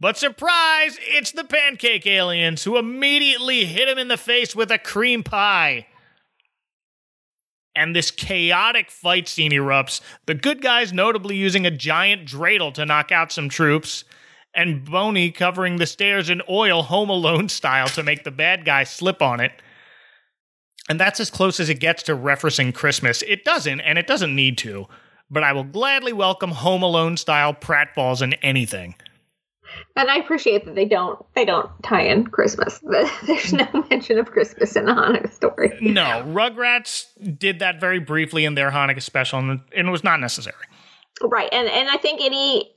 But 0.00 0.16
surprise, 0.16 0.96
it's 1.00 1.32
the 1.32 1.42
pancake 1.42 2.06
aliens 2.06 2.62
who 2.62 2.78
immediately 2.78 3.64
hit 3.64 3.88
him 3.88 3.98
in 3.98 4.08
the 4.08 4.16
face 4.16 4.54
with 4.54 4.70
a 4.70 4.78
cream 4.78 5.24
pie. 5.24 5.88
And 7.74 7.94
this 7.94 8.12
chaotic 8.12 8.90
fight 8.90 9.26
scene 9.28 9.52
erupts, 9.52 10.00
the 10.26 10.34
good 10.34 10.62
guys 10.62 10.92
notably 10.92 11.36
using 11.36 11.66
a 11.66 11.70
giant 11.70 12.28
dreidel 12.28 12.72
to 12.74 12.86
knock 12.86 13.10
out 13.10 13.32
some 13.32 13.48
troops, 13.48 14.04
and 14.54 14.84
Boney 14.84 15.30
covering 15.30 15.76
the 15.76 15.86
stairs 15.86 16.30
in 16.30 16.42
oil 16.48 16.82
Home 16.84 17.10
Alone 17.10 17.48
style 17.48 17.88
to 17.88 18.02
make 18.02 18.24
the 18.24 18.30
bad 18.30 18.64
guy 18.64 18.84
slip 18.84 19.20
on 19.20 19.40
it. 19.40 19.52
And 20.88 20.98
that's 20.98 21.20
as 21.20 21.30
close 21.30 21.60
as 21.60 21.68
it 21.68 21.80
gets 21.80 22.02
to 22.04 22.16
referencing 22.16 22.74
Christmas. 22.74 23.22
It 23.22 23.44
doesn't, 23.44 23.80
and 23.80 23.98
it 23.98 24.06
doesn't 24.06 24.34
need 24.34 24.56
to, 24.58 24.86
but 25.30 25.42
I 25.42 25.52
will 25.52 25.64
gladly 25.64 26.12
welcome 26.12 26.50
Home 26.50 26.82
Alone 26.82 27.16
style 27.16 27.52
pratfalls 27.52 28.22
in 28.22 28.34
anything. 28.34 28.94
And 29.96 30.10
I 30.10 30.16
appreciate 30.16 30.64
that 30.64 30.74
they 30.74 30.86
don't 30.86 31.22
they 31.34 31.44
don't 31.44 31.70
tie 31.82 32.02
in 32.02 32.26
Christmas. 32.26 32.80
There's 33.26 33.52
no 33.52 33.66
mention 33.90 34.18
of 34.18 34.30
Christmas 34.30 34.76
in 34.76 34.86
the 34.86 34.92
Hanukkah 34.92 35.32
story. 35.32 35.76
No, 35.80 36.24
Rugrats 36.26 37.06
did 37.38 37.58
that 37.58 37.78
very 37.78 37.98
briefly 37.98 38.44
in 38.44 38.54
their 38.54 38.70
Hanukkah 38.70 39.02
special, 39.02 39.38
and 39.38 39.60
it 39.72 39.84
was 39.84 40.02
not 40.02 40.20
necessary. 40.20 40.56
Right, 41.20 41.48
and 41.52 41.68
and 41.68 41.88
I 41.88 41.96
think 41.96 42.20
any 42.22 42.74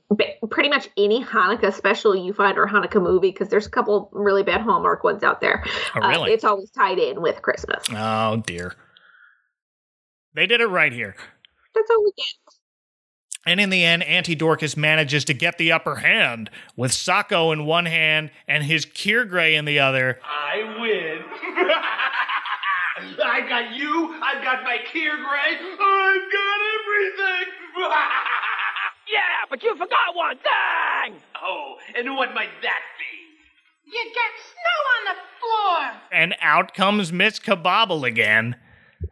pretty 0.50 0.68
much 0.68 0.88
any 0.96 1.24
Hanukkah 1.24 1.72
special 1.72 2.14
you 2.16 2.32
find 2.32 2.58
or 2.58 2.66
Hanukkah 2.66 3.02
movie 3.02 3.30
because 3.30 3.48
there's 3.48 3.66
a 3.66 3.70
couple 3.70 4.08
really 4.12 4.42
bad 4.42 4.60
Hallmark 4.62 5.04
ones 5.04 5.22
out 5.22 5.40
there. 5.40 5.64
Oh, 5.94 6.02
uh, 6.02 6.08
really? 6.08 6.32
it's 6.32 6.44
always 6.44 6.70
tied 6.70 6.98
in 6.98 7.22
with 7.22 7.40
Christmas. 7.42 7.84
Oh, 7.90 8.42
dear. 8.44 8.74
They 10.34 10.46
did 10.46 10.60
it 10.60 10.66
right 10.66 10.92
here. 10.92 11.14
That's 11.74 11.90
all 11.90 12.02
we 12.02 12.12
get. 12.16 12.26
And 13.44 13.60
in 13.60 13.70
the 13.70 13.84
end, 13.84 14.04
Auntie 14.04 14.36
Dorcas 14.36 14.76
manages 14.76 15.24
to 15.24 15.34
get 15.34 15.58
the 15.58 15.72
upper 15.72 15.96
hand 15.96 16.48
with 16.76 16.92
Socko 16.92 17.52
in 17.52 17.66
one 17.66 17.86
hand 17.86 18.30
and 18.46 18.62
his 18.62 18.86
Kiergray 18.86 19.54
in 19.54 19.64
the 19.64 19.80
other. 19.80 20.20
I 20.22 20.80
win. 20.80 21.18
I 22.98 23.40
got 23.48 23.74
you. 23.74 24.14
I've 24.22 24.44
got 24.44 24.62
my 24.64 24.78
Kier 24.92 25.16
Gray. 25.16 25.56
I've 25.56 26.32
got 26.32 26.58
everything. 26.76 27.52
Yeah, 29.12 29.18
but 29.50 29.62
you 29.62 29.72
forgot 29.76 30.14
one 30.14 30.36
thing. 30.38 31.20
oh, 31.42 31.74
and 31.96 32.14
what 32.16 32.32
might 32.34 32.48
that 32.62 32.80
be? 32.98 33.90
You 33.90 34.04
got 34.14 34.30
snow 34.48 34.78
on 34.96 35.16
the 35.16 35.20
floor. 35.40 36.00
And 36.12 36.34
out 36.40 36.72
comes 36.74 37.12
Miss 37.12 37.38
Kabobble 37.38 38.04
again. 38.06 38.56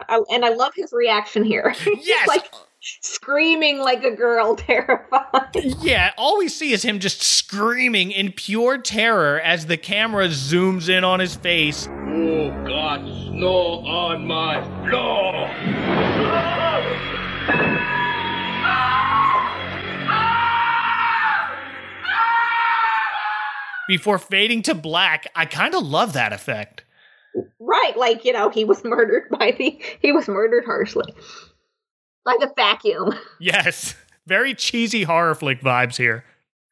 I, 0.08 0.22
and 0.30 0.44
I 0.44 0.50
love 0.50 0.72
his 0.74 0.92
reaction 0.92 1.44
here. 1.44 1.74
Yes. 2.00 2.28
like 2.28 2.50
screaming 2.80 3.78
like 3.78 4.04
a 4.04 4.10
girl, 4.10 4.56
terrified. 4.56 5.54
Yeah, 5.80 6.12
all 6.16 6.38
we 6.38 6.48
see 6.48 6.72
is 6.72 6.82
him 6.82 6.98
just 6.98 7.22
screaming 7.22 8.10
in 8.10 8.32
pure 8.32 8.78
terror 8.78 9.40
as 9.40 9.66
the 9.66 9.76
camera 9.76 10.28
zooms 10.28 10.88
in 10.88 11.04
on 11.04 11.20
his 11.20 11.34
face. 11.34 11.86
Oh, 11.88 12.50
God, 12.66 13.00
snow 13.00 13.84
on 13.86 14.26
my 14.26 14.62
floor. 14.88 15.48
Before 23.88 24.18
fading 24.18 24.62
to 24.62 24.74
black, 24.74 25.26
I 25.34 25.46
kind 25.46 25.74
of 25.74 25.82
love 25.84 26.12
that 26.12 26.32
effect. 26.32 26.84
right, 27.58 27.96
like 27.96 28.24
you 28.24 28.32
know, 28.32 28.48
he 28.48 28.64
was 28.64 28.84
murdered 28.84 29.28
by 29.30 29.50
the 29.50 29.80
he 30.00 30.12
was 30.12 30.28
murdered 30.28 30.64
harshly, 30.64 31.12
like 32.24 32.40
a 32.42 32.52
vacuum. 32.54 33.14
Yes, 33.40 33.94
very 34.26 34.54
cheesy 34.54 35.02
horror 35.04 35.34
flick 35.34 35.60
vibes 35.60 35.96
here. 35.96 36.24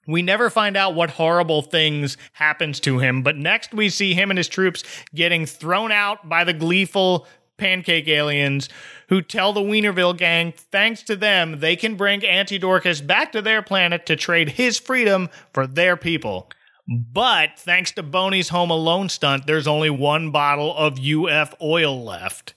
We 0.07 0.23
never 0.23 0.49
find 0.49 0.77
out 0.77 0.95
what 0.95 1.11
horrible 1.11 1.63
things 1.63 2.17
happens 2.33 2.81
to 2.81 2.99
him, 2.99 3.23
but 3.23 3.37
next 3.37 3.75
we 3.75 3.91
see 3.91 4.15
him 4.15 4.31
and 4.31 4.39
his 4.39 4.49
troops 4.49 4.83
getting 5.15 5.45
thrown 5.45 5.93
out 5.93 6.29
by 6.29 6.45
the 6.45 6.53
gleeful 6.53 7.27
pancake 7.59 8.09
aliens 8.09 8.69
who 9.09 9.21
tell 9.21 9.53
the 9.53 9.61
Weinerville 9.61 10.17
gang 10.17 10.53
thanks 10.53 11.03
to 11.03 11.17
them 11.17 11.61
they 11.61 11.77
can 11.77 11.97
bring 11.97 12.25
Auntie 12.25 12.59
Dorcas 12.59 13.01
back 13.01 13.33
to 13.33 13.43
their 13.43 13.63
planet 13.63 14.07
to 14.07 14.17
trade 14.17 14.51
his 14.51 14.79
freedom 14.79 15.29
for 15.53 15.67
their 15.67 15.97
people. 15.97 16.49
But 16.89 17.59
thanks 17.59 17.93
to 17.93 18.03
Boney's 18.03 18.49
Home 18.49 18.71
Alone 18.71 19.11
stunt, 19.11 19.47
there's 19.47 19.67
only 19.67 19.91
one 19.91 20.31
bottle 20.31 20.75
of 20.75 20.99
UF 20.99 21.55
oil 21.61 22.03
left. 22.03 22.55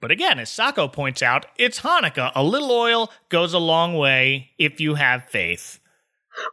But 0.00 0.10
again, 0.10 0.38
as 0.38 0.50
Socko 0.50 0.92
points 0.92 1.22
out, 1.22 1.46
it's 1.56 1.80
Hanukkah. 1.80 2.30
A 2.34 2.44
little 2.44 2.70
oil 2.70 3.10
goes 3.28 3.52
a 3.52 3.58
long 3.58 3.94
way 3.94 4.50
if 4.58 4.80
you 4.80 4.94
have 4.94 5.24
faith. 5.24 5.80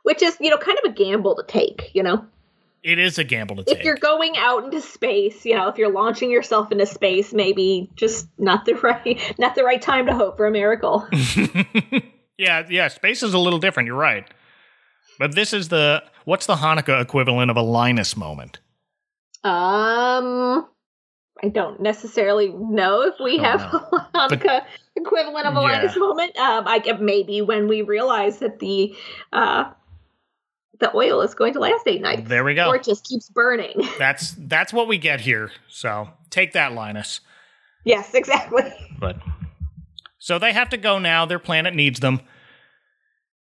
Which 0.04 0.24
is, 0.24 0.36
you 0.40 0.50
know, 0.50 0.58
kind 0.58 0.78
of 0.84 0.92
a 0.92 0.94
gamble 0.94 1.36
to 1.36 1.44
take, 1.44 1.92
you 1.94 2.02
know? 2.02 2.26
It 2.82 2.98
is 2.98 3.18
a 3.18 3.24
gamble 3.24 3.58
to 3.58 3.62
if 3.62 3.68
take. 3.68 3.78
If 3.80 3.84
you're 3.84 3.98
going 3.98 4.38
out 4.38 4.64
into 4.64 4.82
space, 4.82 5.46
you 5.46 5.56
know, 5.56 5.68
if 5.68 5.78
you're 5.78 5.92
launching 5.92 6.32
yourself 6.32 6.72
into 6.72 6.86
space, 6.86 7.34
maybe 7.34 7.90
just 7.96 8.28
not 8.38 8.66
the 8.66 8.74
right 8.84 9.20
not 9.38 9.56
the 9.56 9.64
right 9.64 9.82
time 9.82 10.06
to 10.08 10.14
hope 10.14 10.38
for 10.38 10.48
a 10.48 10.52
miracle. 10.52 11.08
Yeah, 12.38 12.66
yeah, 12.70 12.90
space 12.90 13.24
is 13.24 13.34
a 13.34 13.40
little 13.40 13.60
different, 13.60 13.88
you're 13.88 13.96
right. 13.96 14.28
But 15.20 15.36
this 15.36 15.54
is 15.54 15.70
the 15.70 16.04
what's 16.26 16.46
the 16.46 16.56
Hanukkah 16.56 17.02
equivalent 17.02 17.50
of 17.50 17.58
a 17.58 17.62
Linus 17.62 18.18
moment? 18.18 18.60
um 19.44 20.68
I 21.44 21.50
don't 21.50 21.82
necessarily 21.82 22.50
know 22.50 23.02
if 23.02 23.16
we 23.24 23.40
Oh, 23.40 23.44
have 23.44 23.60
no. 23.60 23.80
a 23.98 24.10
Hanukkah 24.16 24.64
equivalent 24.96 25.46
of 25.46 25.56
a 25.58 25.60
Yeah. 25.62 25.66
Linus 25.66 25.98
moment. 25.98 26.38
Um, 26.38 26.68
I 26.68 26.80
get 26.80 27.02
maybe 27.02 27.42
when 27.42 27.68
we 27.68 27.82
realize 27.82 28.40
that 28.40 28.60
the 28.60 28.96
uh, 29.34 29.72
the 30.80 30.96
oil 30.96 31.22
is 31.22 31.34
going 31.36 31.54
to 31.54 31.60
last 31.60 31.88
eight 31.88 32.02
nights, 32.02 32.28
There 32.28 32.44
we 32.44 32.54
go. 32.54 32.68
or 32.70 32.76
it 32.78 32.84
just 32.84 33.06
keeps 33.06 33.30
burning. 33.30 33.74
That's 34.00 34.36
that's 34.38 34.74
what 34.74 34.88
we 34.88 34.98
get 34.98 35.22
here. 35.22 35.52
So 35.68 36.10
take 36.30 36.54
that, 36.54 36.74
Linus. 36.74 37.22
yes, 37.84 38.14
exactly. 38.14 38.64
But 39.00 39.18
so 40.18 40.40
they 40.40 40.54
have 40.54 40.70
to 40.70 40.78
go 40.78 41.00
now. 41.00 41.26
Their 41.26 41.40
planet 41.40 41.74
needs 41.76 42.00
them. 42.00 42.22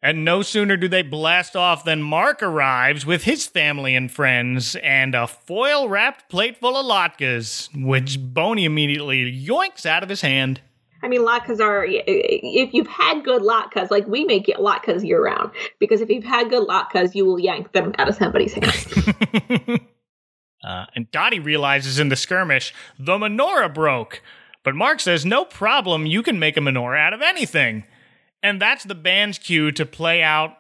And 0.03 0.25
no 0.25 0.43
sooner 0.43 0.77
do 0.77 0.89
they 0.89 1.03
blast 1.03 1.55
off 1.55 1.85
than 1.85 2.03
Mark 2.03 2.43
arrives 2.43 3.07
with 3.07 3.23
his 3.23 3.47
family 3.47 3.95
and 3.95 4.11
friends 4.11 4.75
and 4.77 5.15
a 5.15 5.29
foil 5.29 5.89
wrapped 5.89 6.29
plate 6.29 6.57
full 6.57 6.77
of 6.77 6.85
latkes, 6.85 7.69
which 7.73 8.19
Boney 8.21 8.65
immediately 8.65 9.33
yoinks 9.33 9.87
out 9.87 10.03
of 10.03 10.09
his 10.09 10.23
hand. 10.23 10.61
I 11.05 11.09
mean, 11.09 11.21
latkes 11.21 11.61
are 11.61 11.85
if 11.89 12.75
you've 12.75 12.89
had 12.89 13.25
good 13.25 13.43
latkes, 13.43 13.93
like 13.93 14.07
we 14.09 14.25
make 14.25 14.47
latkes 14.47 15.07
year 15.07 15.23
round. 15.23 15.53
Because 15.79 16.01
if 16.01 16.09
you've 16.09 16.25
had 16.25 16.51
good 16.51 16.67
latkes, 16.67 17.15
you 17.15 17.25
will 17.25 17.39
yank 17.39 17.73
them 17.73 17.93
out 17.99 18.09
of 18.09 18.17
somebody's 18.17 18.55
hand. 18.55 19.81
Uh, 20.65 20.87
and 20.95 21.11
Dottie 21.11 21.41
realizes 21.41 21.99
in 21.99 22.09
the 22.09 22.17
skirmish 22.17 22.73
the 22.99 23.19
menorah 23.19 23.75
broke. 23.75 24.23
But 24.63 24.77
Mark 24.77 25.01
says, 25.01 25.27
no 25.27 25.45
problem, 25.45 26.07
you 26.07 26.23
can 26.23 26.39
make 26.39 26.57
a 26.57 26.61
menorah 26.61 27.01
out 27.01 27.13
of 27.13 27.21
anything. 27.21 27.85
And 28.43 28.61
that's 28.61 28.83
the 28.83 28.97
band's 28.97 29.39
cue 29.39 29.71
to 29.73 29.87
play 29.87 30.21
out 30.21 30.57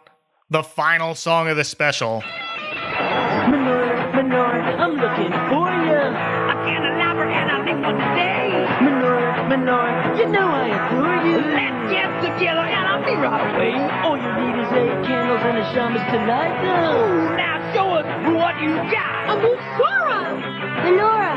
the 0.48 0.62
final 0.62 1.16
song 1.16 1.48
of 1.48 1.56
the 1.56 1.64
special. 1.64 2.22
Menorah, 2.22 4.14
menorah, 4.14 4.78
I'm 4.78 4.94
looking 5.02 5.32
for 5.50 5.66
ya. 5.66 6.14
I 6.14 6.54
can't 6.62 6.86
elaborate 6.86 7.34
and 7.34 7.50
I 7.50 7.58
make 7.66 7.82
one 7.82 7.98
today. 7.98 8.54
Menorah, 8.86 9.50
menorah, 9.50 10.16
you 10.16 10.28
know 10.30 10.46
I 10.46 10.70
adore 10.70 11.26
you. 11.26 11.38
Let's 11.42 11.90
get 11.90 12.06
together 12.22 12.62
and 12.62 12.86
I'll 12.86 13.02
be 13.02 13.18
right 13.18 13.50
away. 13.50 13.74
All 14.06 14.14
you 14.14 14.30
need 14.30 14.62
is 14.62 14.70
eight 14.78 15.02
candles 15.02 15.42
and 15.42 15.58
a 15.58 15.64
shamus 15.74 16.06
to 16.12 16.18
light 16.30 16.54
them. 16.62 16.86
Ooh, 16.94 17.34
now 17.34 17.58
show 17.74 17.90
us 17.98 18.06
what 18.30 18.62
you 18.62 18.78
got. 18.94 19.26
a 19.26 19.42
Musara! 19.42 20.38
Menorah. 20.86 21.34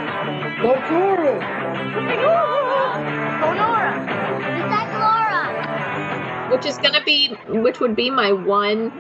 Menorah. 0.62 1.42
Is 2.06 3.42
that 3.42 3.58
Laura? 3.58 4.15
Which 6.56 6.66
is 6.66 6.78
gonna 6.78 7.04
be 7.04 7.36
which 7.48 7.80
would 7.80 7.96
be 7.96 8.10
my 8.10 8.32
one 8.32 8.92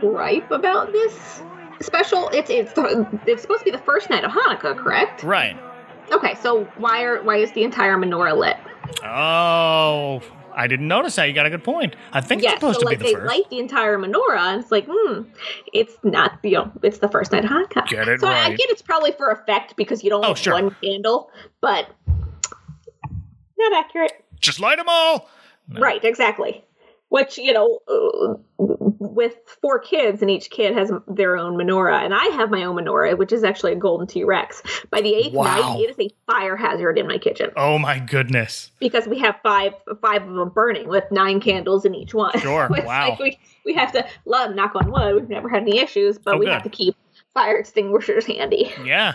gripe 0.00 0.50
about 0.50 0.92
this 0.92 1.42
special 1.82 2.28
it's 2.30 2.50
it's 2.50 2.72
it's 3.26 3.42
supposed 3.42 3.60
to 3.60 3.64
be 3.64 3.70
the 3.70 3.78
first 3.84 4.10
night 4.10 4.24
of 4.24 4.30
hanukkah 4.30 4.76
correct 4.76 5.22
Right. 5.24 5.56
okay 6.12 6.34
so 6.36 6.64
why 6.76 7.02
are 7.02 7.22
why 7.22 7.36
is 7.38 7.50
the 7.52 7.62
entire 7.64 7.96
menorah 7.96 8.36
lit 8.36 8.56
Oh, 9.02 10.20
I 10.54 10.66
didn't 10.66 10.88
notice 10.88 11.16
that. 11.16 11.24
You 11.24 11.34
got 11.34 11.46
a 11.46 11.50
good 11.50 11.64
point. 11.64 11.94
I 12.12 12.20
think 12.20 12.42
yeah 12.42 12.52
it's 12.52 12.60
supposed 12.60 12.76
so 12.76 12.80
to 12.80 12.86
like 12.86 12.98
be 12.98 13.04
the 13.04 13.10
they 13.10 13.14
first. 13.14 13.26
light 13.26 13.50
the 13.50 13.58
entire 13.58 13.98
menorah 13.98 14.52
and 14.52 14.62
it's 14.62 14.70
like 14.70 14.86
hmm 14.88 15.22
it's 15.72 15.94
not 16.04 16.38
you 16.42 16.52
know 16.52 16.70
it's 16.82 16.98
the 16.98 17.08
first 17.08 17.32
night 17.32 17.44
of 17.44 17.50
hanukkah 17.50 17.86
Get 17.88 18.08
it 18.08 18.20
so 18.20 18.28
I- 18.28 18.44
I 18.46 18.50
get 18.50 18.70
it's 18.70 18.82
probably 18.82 19.12
for 19.12 19.30
effect 19.30 19.76
because 19.76 20.02
you 20.04 20.10
don't 20.10 20.24
Oh, 20.24 20.28
want 20.28 20.38
sure. 20.38 20.52
one 20.52 20.74
candle 20.82 21.30
but 21.60 21.88
not 23.58 23.72
accurate 23.84 24.12
Just 24.40 24.60
light 24.60 24.76
them 24.76 24.86
all. 24.88 25.28
Right, 25.70 26.04
exactly. 26.04 26.62
Which, 27.14 27.38
you 27.38 27.52
know, 27.52 27.78
uh, 27.86 28.34
with 28.58 29.34
four 29.62 29.78
kids 29.78 30.20
and 30.20 30.28
each 30.28 30.50
kid 30.50 30.76
has 30.76 30.90
their 31.06 31.36
own 31.36 31.54
menorah, 31.56 32.04
and 32.04 32.12
I 32.12 32.24
have 32.34 32.50
my 32.50 32.64
own 32.64 32.74
menorah, 32.74 33.16
which 33.16 33.32
is 33.32 33.44
actually 33.44 33.70
a 33.70 33.76
golden 33.76 34.08
T 34.08 34.24
Rex. 34.24 34.60
By 34.90 35.00
the 35.00 35.14
eighth 35.14 35.32
Wow. 35.32 35.44
night, 35.44 35.80
it 35.80 35.90
is 35.90 35.96
a 36.00 36.10
fire 36.26 36.56
hazard 36.56 36.98
in 36.98 37.06
my 37.06 37.18
kitchen 37.18 37.50
Oh 37.56 37.78
my 37.78 38.00
goodness. 38.00 38.72
because 38.80 39.06
we 39.06 39.20
have 39.20 39.36
five 39.44 39.74
five 40.02 40.22
of 40.26 40.34
them 40.34 40.48
burning 40.48 40.88
with 40.88 41.04
nine 41.12 41.38
candles 41.40 41.84
in 41.84 41.94
each 41.94 42.14
one. 42.14 42.36
Sure, 42.40 42.66
wow. 42.84 43.10
like 43.10 43.18
we, 43.20 43.38
we 43.64 43.74
have 43.74 43.92
to, 43.92 44.04
love, 44.24 44.56
knock 44.56 44.72
on 44.74 44.90
wood, 44.90 45.14
we've 45.14 45.28
never 45.28 45.48
had 45.48 45.62
any 45.62 45.78
issues, 45.78 46.18
but 46.18 46.34
Oh, 46.34 46.38
we 46.38 46.46
good. 46.46 46.52
have 46.54 46.62
to 46.64 46.68
keep 46.68 46.96
fire 47.32 47.56
extinguishers 47.56 48.26
handy. 48.26 48.72
Yeah. 48.84 49.14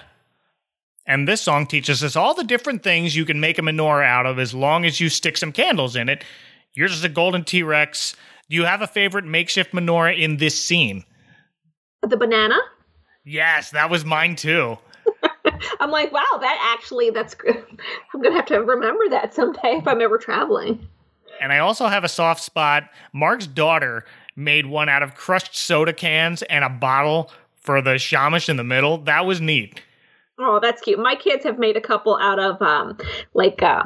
And 1.05 1.27
this 1.27 1.41
song 1.41 1.65
teaches 1.67 2.01
us 2.01 2.15
all 2.15 2.33
the 2.33 2.45
different 2.45 2.81
things 2.81 3.13
you 3.17 3.25
can 3.25 3.41
make 3.41 3.57
a 3.57 3.61
menorah 3.61 4.05
out 4.05 4.25
of 4.25 4.39
as 4.39 4.53
long 4.53 4.85
as 4.85 5.01
you 5.01 5.09
stick 5.09 5.35
some 5.35 5.51
candles 5.51 5.97
in 5.97 6.07
it. 6.07 6.23
Yours 6.73 6.93
is 6.93 7.03
a 7.03 7.09
golden 7.09 7.43
T 7.43 7.63
Rex. 7.63 8.15
Do 8.49 8.55
you 8.55 8.65
have 8.65 8.81
a 8.81 8.87
favorite 8.87 9.25
makeshift 9.25 9.73
menorah 9.73 10.17
in 10.19 10.37
this 10.37 10.61
scene? 10.61 11.03
The 12.07 12.17
banana, 12.17 12.57
Yes, 13.29 13.69
that 13.71 13.89
was 13.89 14.05
mine 14.05 14.35
too. 14.35 14.77
I'm 15.79 15.91
like, 15.91 16.11
wow, 16.11 16.25
that 16.41 16.75
actually, 16.77 17.11
that's 17.11 17.35
good. 17.35 17.63
I'm 18.13 18.21
going 18.21 18.33
to 18.33 18.37
have 18.37 18.47
to 18.47 18.59
remember 18.59 19.07
that 19.09 19.33
someday 19.33 19.77
if 19.77 19.87
I'm 19.87 20.01
ever 20.01 20.17
traveling. 20.17 20.87
And 21.41 21.53
I 21.53 21.59
also 21.59 21.87
have 21.87 22.03
a 22.03 22.09
soft 22.09 22.41
spot. 22.41 22.89
Mark's 23.13 23.45
daughter 23.45 24.03
made 24.35 24.65
one 24.65 24.89
out 24.89 25.03
of 25.03 25.15
crushed 25.15 25.55
soda 25.55 25.93
cans 25.93 26.41
and 26.43 26.63
a 26.63 26.69
bottle 26.69 27.31
for 27.55 27.81
the 27.81 27.91
shamish 27.95 28.49
in 28.49 28.57
the 28.57 28.63
middle. 28.63 28.97
That 28.97 29.25
was 29.27 29.39
neat. 29.39 29.81
Oh, 30.39 30.59
that's 30.59 30.81
cute. 30.81 30.97
My 30.99 31.15
kids 31.15 31.43
have 31.43 31.59
made 31.59 31.77
a 31.77 31.81
couple 31.81 32.17
out 32.17 32.39
of 32.39 32.61
um 32.61 32.97
like 33.33 33.61
uh 33.61 33.83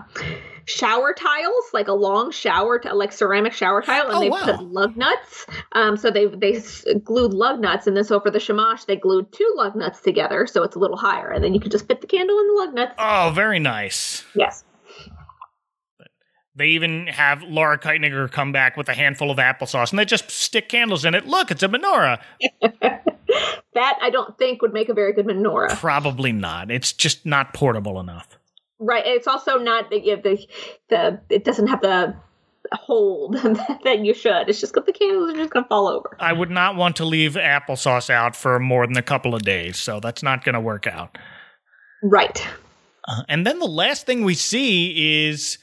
shower 0.66 1.14
tiles, 1.14 1.66
like 1.74 1.88
a 1.88 1.94
long 1.94 2.32
shower 2.32 2.80
t- 2.80 2.90
like 2.92 3.12
ceramic 3.12 3.54
shower 3.54 3.82
tile 3.82 4.06
and 4.08 4.16
Oh, 4.16 4.20
they 4.22 4.30
wow. 4.30 4.46
put 4.46 4.62
lug 4.64 4.96
nuts. 4.98 5.46
Um 5.74 5.98
so 5.98 6.10
they 6.12 6.26
they 6.28 6.56
s- 6.56 6.86
glued 7.04 7.34
lug 7.34 7.60
nuts 7.60 7.88
and 7.88 7.96
then 7.98 8.04
so 8.04 8.20
for 8.20 8.32
the 8.32 8.40
shamash 8.40 8.86
they 8.86 8.96
glued 8.96 9.32
two 9.32 9.52
lug 9.58 9.76
nuts 9.76 10.02
together 10.02 10.48
so 10.48 10.64
it's 10.64 10.76
a 10.76 10.80
little 10.80 10.98
higher 10.98 11.30
and 11.32 11.44
then 11.44 11.54
you 11.54 11.60
can 11.60 11.70
just 11.72 11.88
fit 11.88 12.02
the 12.02 12.08
candle 12.08 12.38
in 12.40 12.48
the 12.48 12.54
lug 12.54 12.74
nuts. 12.74 12.94
Oh, 12.98 13.32
very 13.36 13.60
nice. 13.60 14.24
Yes. 14.36 14.64
They 16.56 16.68
even 16.68 17.08
have 17.08 17.42
Laura 17.42 17.80
Kightlinger 17.80 18.32
come 18.32 18.52
back 18.52 18.78
with 18.78 18.88
a 18.88 18.94
handful 18.94 19.32
of 19.32 19.38
applesauce 19.40 19.90
and 19.90 19.98
they 19.98 20.06
just 20.06 20.30
stick 20.30 20.70
candles 20.70 21.04
in 21.04 21.16
it. 21.16 21.26
Look, 21.26 21.50
it's 21.52 21.64
a 21.64 21.68
menorah. 21.68 22.22
That 23.74 23.98
I 24.04 24.12
don't 24.12 24.38
think 24.38 24.62
would 24.62 24.72
make 24.74 24.90
a 24.90 24.94
very 24.94 25.14
good 25.14 25.26
menorah. 25.26 25.76
Probably 25.78 26.32
not. 26.32 26.70
It's 26.70 26.94
just 26.94 27.26
not 27.26 27.56
portable 27.56 28.00
enough. 28.00 28.38
Right. 28.86 29.06
It's 29.06 29.28
also 29.28 29.58
not 29.58 29.90
the 29.90 30.00
the, 30.22 30.48
the 30.90 31.22
it 31.30 31.46
doesn't 31.46 31.68
have 31.68 31.82
the 31.82 32.16
hold 32.74 33.34
that 33.84 34.00
you 34.04 34.14
should. 34.14 34.50
It's 34.50 34.60
just 34.60 34.74
got 34.74 34.86
the 34.86 34.94
candles 34.94 35.32
are 35.32 35.36
just 35.36 35.52
gonna 35.52 35.68
fall 35.68 35.88
over. 35.88 36.16
I 36.20 36.34
would 36.34 36.50
not 36.50 36.76
want 36.76 36.98
to 36.98 37.06
leave 37.06 37.34
applesauce 37.34 38.10
out 38.10 38.36
for 38.36 38.60
more 38.60 38.86
than 38.86 38.98
a 38.98 39.02
couple 39.02 39.34
of 39.36 39.44
days, 39.44 39.78
so 39.78 40.00
that's 40.00 40.24
not 40.24 40.44
going 40.44 40.54
to 40.54 40.62
work 40.62 40.88
out. 40.88 41.18
Right. 42.04 42.46
Uh, 43.08 43.24
and 43.30 43.46
then 43.46 43.60
the 43.60 43.66
last 43.66 44.06
thing 44.06 44.24
we 44.24 44.34
see 44.34 45.28
is 45.28 45.58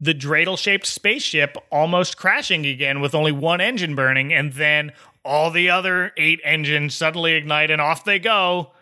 the 0.00 0.14
dreidel 0.14 0.58
shaped 0.58 0.86
spaceship 0.86 1.56
almost 1.70 2.16
crashing 2.16 2.64
again 2.66 3.00
with 3.00 3.14
only 3.14 3.32
one 3.32 3.60
engine 3.60 3.94
burning, 3.94 4.32
and 4.32 4.52
then 4.54 4.92
all 5.24 5.50
the 5.50 5.68
other 5.68 6.12
eight 6.16 6.40
engines 6.44 6.94
suddenly 6.94 7.32
ignite 7.32 7.70
and 7.70 7.80
off 7.80 8.04
they 8.04 8.18
go, 8.18 8.72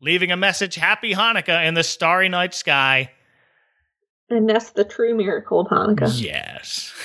leaving 0.00 0.30
a 0.30 0.36
message 0.36 0.74
Happy 0.74 1.14
Hanukkah 1.14 1.66
in 1.66 1.74
the 1.74 1.82
starry 1.82 2.28
night 2.28 2.54
sky. 2.54 3.10
And 4.28 4.48
that's 4.48 4.70
the 4.70 4.84
true 4.84 5.14
miracle 5.14 5.60
of 5.60 5.68
Hanukkah. 5.68 6.20
Yes. 6.20 6.92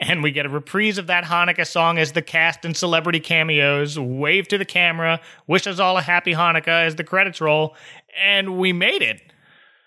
And 0.00 0.24
we 0.24 0.32
get 0.32 0.44
a 0.44 0.48
reprise 0.48 0.98
of 0.98 1.06
that 1.06 1.22
Hanukkah 1.22 1.66
song 1.66 1.98
as 1.98 2.12
the 2.12 2.20
cast 2.20 2.64
and 2.64 2.76
celebrity 2.76 3.20
cameos 3.20 3.96
wave 3.96 4.48
to 4.48 4.58
the 4.58 4.64
camera, 4.64 5.20
wish 5.46 5.68
us 5.68 5.78
all 5.78 5.96
a 5.96 6.02
happy 6.02 6.32
Hanukkah 6.32 6.84
as 6.84 6.96
the 6.96 7.04
credits 7.04 7.40
roll, 7.40 7.76
and 8.20 8.58
we 8.58 8.72
made 8.72 9.02
it. 9.02 9.22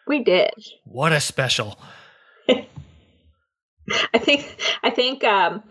We 0.08 0.24
did. 0.24 0.50
What 0.86 1.12
a 1.12 1.20
special. 1.20 1.78
I 2.50 4.18
think 4.18 4.58
I 4.82 4.90
think 4.92 5.26
um 5.26 5.62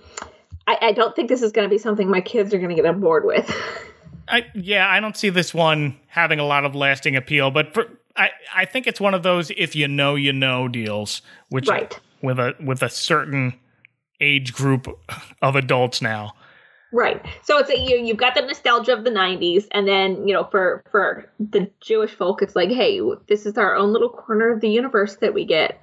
I, 0.66 0.78
I 0.82 0.92
don't 0.92 1.16
think 1.16 1.30
this 1.30 1.42
is 1.42 1.50
gonna 1.50 1.70
be 1.70 1.78
something 1.78 2.08
my 2.08 2.20
kids 2.20 2.52
are 2.52 2.58
gonna 2.58 2.74
get 2.74 2.86
on 2.86 3.00
board 3.00 3.24
with. 3.24 3.50
I, 4.28 4.46
yeah, 4.54 4.88
I 4.88 5.00
don't 5.00 5.16
see 5.16 5.28
this 5.30 5.54
one 5.54 5.98
having 6.08 6.38
a 6.38 6.44
lot 6.44 6.64
of 6.64 6.74
lasting 6.74 7.16
appeal, 7.16 7.50
but 7.50 7.72
for, 7.72 7.86
I, 8.16 8.30
I 8.54 8.64
think 8.64 8.86
it's 8.86 9.00
one 9.00 9.14
of 9.14 9.22
those 9.22 9.50
if 9.56 9.76
you 9.76 9.88
know 9.88 10.14
you 10.14 10.32
know 10.32 10.68
deals, 10.68 11.22
which 11.50 11.68
Right. 11.68 11.98
with 12.22 12.38
a 12.38 12.54
with 12.64 12.82
a 12.82 12.88
certain 12.88 13.54
age 14.20 14.52
group 14.52 14.88
of 15.42 15.54
adults 15.56 16.00
now. 16.02 16.32
Right. 16.92 17.20
So 17.42 17.58
it's 17.58 17.68
a, 17.68 17.78
you 17.78 17.98
you've 17.98 18.16
got 18.16 18.34
the 18.34 18.42
nostalgia 18.42 18.92
of 18.94 19.04
the 19.04 19.10
90s 19.10 19.66
and 19.72 19.86
then, 19.86 20.26
you 20.26 20.32
know, 20.32 20.44
for 20.50 20.82
for 20.90 21.30
the 21.38 21.70
Jewish 21.80 22.12
folk 22.12 22.42
it's 22.42 22.56
like, 22.56 22.70
hey, 22.70 23.00
this 23.28 23.44
is 23.44 23.58
our 23.58 23.74
own 23.76 23.92
little 23.92 24.08
corner 24.08 24.52
of 24.52 24.60
the 24.60 24.70
universe 24.70 25.16
that 25.16 25.34
we 25.34 25.44
get. 25.44 25.80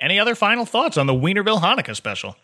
Any 0.00 0.18
other 0.18 0.34
final 0.34 0.66
thoughts 0.66 0.96
on 0.98 1.06
the 1.06 1.14
Weinerville 1.14 1.60
Hanukkah 1.60 1.96
special? 1.96 2.36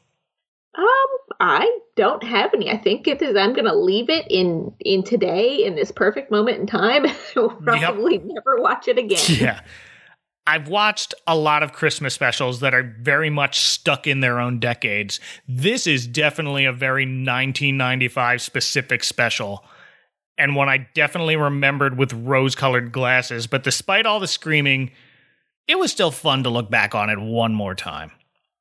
Um 0.79 1.10
I 1.41 1.79
don't 1.97 2.23
have 2.23 2.53
any. 2.53 2.71
I 2.71 2.77
think 2.77 3.09
it 3.09 3.23
is. 3.23 3.35
I'm 3.35 3.55
going 3.55 3.65
to 3.65 3.75
leave 3.75 4.11
it 4.11 4.27
in 4.29 4.73
in 4.81 5.03
today 5.03 5.65
in 5.65 5.75
this 5.75 5.91
perfect 5.91 6.31
moment 6.31 6.59
in 6.59 6.67
time. 6.67 7.07
We'll 7.35 7.49
probably 7.49 8.19
never 8.19 8.61
watch 8.61 8.87
it 8.87 8.99
again. 8.99 9.19
Yeah. 9.29 9.61
I've 10.47 10.69
watched 10.69 11.15
a 11.27 11.37
lot 11.37 11.63
of 11.63 11.73
Christmas 11.73 12.13
specials 12.13 12.61
that 12.61 12.75
are 12.75 12.97
very 13.01 13.31
much 13.31 13.61
stuck 13.61 14.07
in 14.07 14.21
their 14.21 14.41
own 14.41 14.59
decades. 14.59 15.21
This 15.47 15.87
is 15.87 16.07
definitely 16.07 16.65
a 16.65 16.73
very 16.73 17.05
1995 17.05 18.43
specific 18.43 19.05
special. 19.05 19.65
And 20.37 20.57
one 20.57 20.69
I 20.69 20.89
definitely 20.95 21.37
remembered 21.37 21.97
with 21.97 22.13
rose 22.13 22.55
colored 22.57 22.91
glasses. 22.91 23.47
But 23.47 23.63
despite 23.63 24.07
all 24.07 24.19
the 24.19 24.27
screaming, 24.27 24.91
it 25.69 25.79
was 25.79 25.93
still 25.93 26.11
fun 26.11 26.43
to 26.43 26.51
look 26.51 26.69
back 26.69 26.95
on 26.95 27.11
it 27.11 27.21
one 27.21 27.55
more 27.55 27.75
time. 27.77 28.11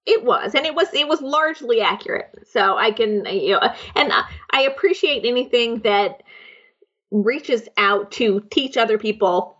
It 0.06 0.24
was, 0.24 0.56
and 0.56 0.66
it 0.66 0.74
was 0.74 0.88
it 0.94 1.08
was 1.08 1.22
largely 1.22 1.82
accurate. 1.82 2.48
So 2.52 2.78
I 2.78 2.92
can 2.92 3.26
you 3.26 3.52
know, 3.52 3.74
and 3.96 4.12
I 4.52 4.62
appreciate 4.64 5.26
anything 5.26 5.80
that 5.80 6.24
reaches 7.12 7.68
out 7.78 8.12
to 8.14 8.42
teach 8.52 8.78
other 8.78 8.98
people 8.98 9.60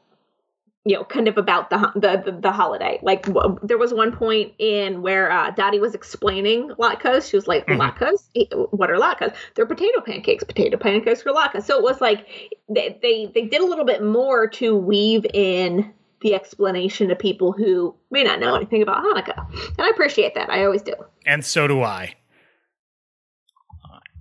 you 0.86 0.96
know, 0.96 1.04
kind 1.04 1.28
of 1.28 1.38
about 1.38 1.70
the 1.70 1.92
the 1.96 2.32
the, 2.32 2.40
the 2.40 2.52
holiday. 2.52 3.00
Like 3.04 3.24
w- 3.26 3.60
there 3.62 3.78
was 3.78 3.94
one 3.94 4.16
point 4.16 4.54
in 4.60 5.02
where 5.02 5.32
uh, 5.32 5.52
Dottie 5.52 5.80
was 5.80 5.94
explaining 5.94 6.70
latkes. 6.80 7.30
She 7.30 7.38
was 7.38 7.48
like, 7.48 7.68
mm-hmm. 7.68 7.82
"Latkes? 7.82 8.72
What 8.72 8.90
are 8.90 8.96
latkes? 8.96 9.36
They're 9.56 9.66
potato 9.66 10.02
pancakes. 10.02 10.44
Potato 10.44 10.78
pancakes 10.78 11.26
are 11.26 11.32
latkes." 11.32 11.64
So 11.64 11.78
it 11.78 11.84
was 11.84 12.00
like 12.00 12.26
they, 12.70 12.98
they 13.02 13.32
they 13.34 13.46
did 13.46 13.62
a 13.62 13.66
little 13.66 13.86
bit 13.86 14.04
more 14.04 14.48
to 14.48 14.76
weave 14.76 15.26
in 15.34 15.94
the 16.22 16.36
explanation 16.36 17.08
to 17.10 17.16
people 17.16 17.52
who 17.52 17.96
may 18.12 18.24
not 18.24 18.40
know 18.40 18.56
anything 18.56 18.82
about 18.82 19.04
Hanukkah, 19.04 19.48
and 19.54 19.80
I 19.80 19.90
appreciate 19.90 20.36
that. 20.36 20.50
I 20.50 20.66
always 20.66 20.82
do. 20.82 20.94
And 21.26 21.46
so 21.46 21.68
do 21.68 21.82
I. 21.82 22.16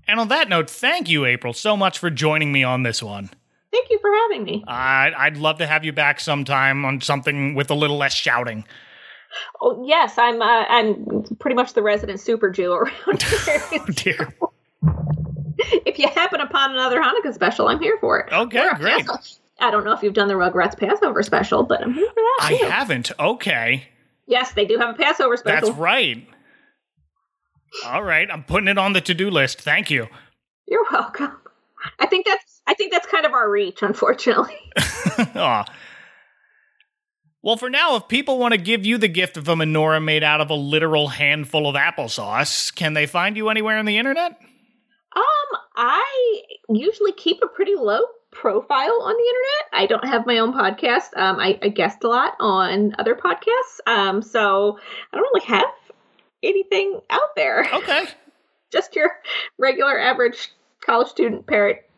And 0.07 0.19
on 0.19 0.29
that 0.29 0.49
note, 0.49 0.71
thank 0.71 1.09
you, 1.09 1.27
April, 1.27 1.53
so 1.53 1.77
much 1.77 1.99
for 1.99 2.09
joining 2.09 2.51
me 2.51 2.65
on 2.65 2.83
this 2.83 3.03
one. 3.03 3.31
Thank 3.71 3.91
you 3.91 3.99
for 3.99 4.11
having 4.11 4.45
me. 4.45 4.65
I'd, 4.67 5.13
I'd 5.15 5.37
love 5.37 5.59
to 5.59 5.67
have 5.67 5.85
you 5.85 5.93
back 5.93 6.21
sometime 6.21 6.87
on 6.87 7.03
something 7.03 7.55
with 7.55 7.71
a 7.71 7.75
little 7.75 7.99
less 7.99 8.15
shouting. 8.15 8.65
Oh 9.61 9.85
yes, 9.87 10.17
I'm. 10.17 10.41
Uh, 10.41 10.65
I'm 10.69 11.25
pretty 11.39 11.55
much 11.55 11.75
the 11.75 11.83
resident 11.83 12.19
super 12.19 12.49
Jew 12.51 12.73
around 12.73 13.23
here. 13.23 13.63
oh, 13.73 13.87
dear. 13.89 14.35
if 15.85 15.99
you 15.99 16.09
happen 16.09 16.41
upon 16.41 16.71
another 16.73 17.01
Hanukkah 17.01 17.35
special, 17.35 17.69
I'm 17.69 17.81
here 17.81 17.99
for 18.01 18.21
it. 18.21 18.33
Okay, 18.33 18.67
great. 18.77 19.07
I 19.61 19.71
don't 19.71 19.85
know 19.85 19.93
if 19.93 20.03
you've 20.03 20.15
done 20.15 20.29
the 20.29 20.35
Rugrats 20.35 20.79
Passover 20.79 21.23
special, 21.23 21.65
but 21.65 21.83
I'm 21.83 21.93
here 21.93 22.09
for 22.09 22.15
that. 22.15 22.39
I 22.43 22.59
too. 22.59 22.67
haven't. 22.67 23.11
Okay. 23.19 23.89
Yes, 24.27 24.53
they 24.53 24.67
do 24.67 24.79
have 24.79 24.95
a 24.95 24.99
Passover 24.99 25.37
special. 25.37 25.69
That's 25.69 25.79
right. 25.79 26.27
All 27.87 28.03
right, 28.03 28.29
I'm 28.31 28.45
putting 28.45 28.69
it 28.69 28.79
on 28.79 28.93
the 28.93 29.01
to-do 29.01 29.31
list. 29.31 29.61
Thank 29.61 29.91
you. 29.91 30.07
You're 30.67 30.87
welcome. 30.91 31.37
I 31.99 32.07
think 32.07 32.27
that's 32.27 32.61
I 32.67 32.75
think 32.75 32.93
that's 32.93 33.07
kind 33.07 33.25
of 33.25 33.33
our 33.33 33.51
reach, 33.51 33.83
unfortunately. 33.83 34.57
Well, 37.41 37.57
for 37.57 37.71
now, 37.71 37.95
if 37.97 38.09
people 38.09 38.39
want 38.39 38.53
to 38.53 38.59
give 38.59 38.85
you 38.85 38.99
the 38.99 39.09
gift 39.09 39.37
of 39.37 39.49
a 39.49 39.55
menorah 39.55 40.03
made 40.03 40.25
out 40.25 40.41
of 40.41 40.51
a 40.51 40.55
literal 40.55 41.09
handful 41.09 41.69
of 41.69 41.77
applesauce, 41.77 42.75
can 42.75 42.95
they 42.95 43.07
find 43.07 43.37
you 43.37 43.49
anywhere 43.49 43.79
on 43.79 43.85
the 43.85 43.97
internet? 43.97 44.33
Um, 45.17 45.59
I 45.77 46.43
usually 46.69 47.13
keep 47.13 47.39
a 47.43 47.47
pretty 47.47 47.77
low 47.77 48.01
profile 48.31 49.03
on 49.03 49.15
the 49.15 49.25
internet. 49.25 49.65
I 49.73 49.87
don't 49.87 50.05
have 50.05 50.27
my 50.27 50.39
own 50.39 50.53
podcast. 50.53 51.17
Um, 51.17 51.39
I, 51.39 51.59
I 51.63 51.69
guest 51.69 52.05
a 52.05 52.09
lot 52.09 52.35
on 52.41 52.95
other 52.99 53.15
podcasts. 53.15 53.81
Um, 53.87 54.23
so 54.23 54.79
I 55.13 55.17
don't 55.17 55.29
really 55.35 55.47
have 55.47 55.65
anything 56.43 57.01
out 57.11 57.35
there. 57.37 57.67
Okay. 57.79 58.07
Just 58.71 58.95
your 58.95 59.11
regular 59.57 59.99
average 59.99 60.51
college 60.85 61.09
student 61.09 61.47
parrot. 61.47 61.89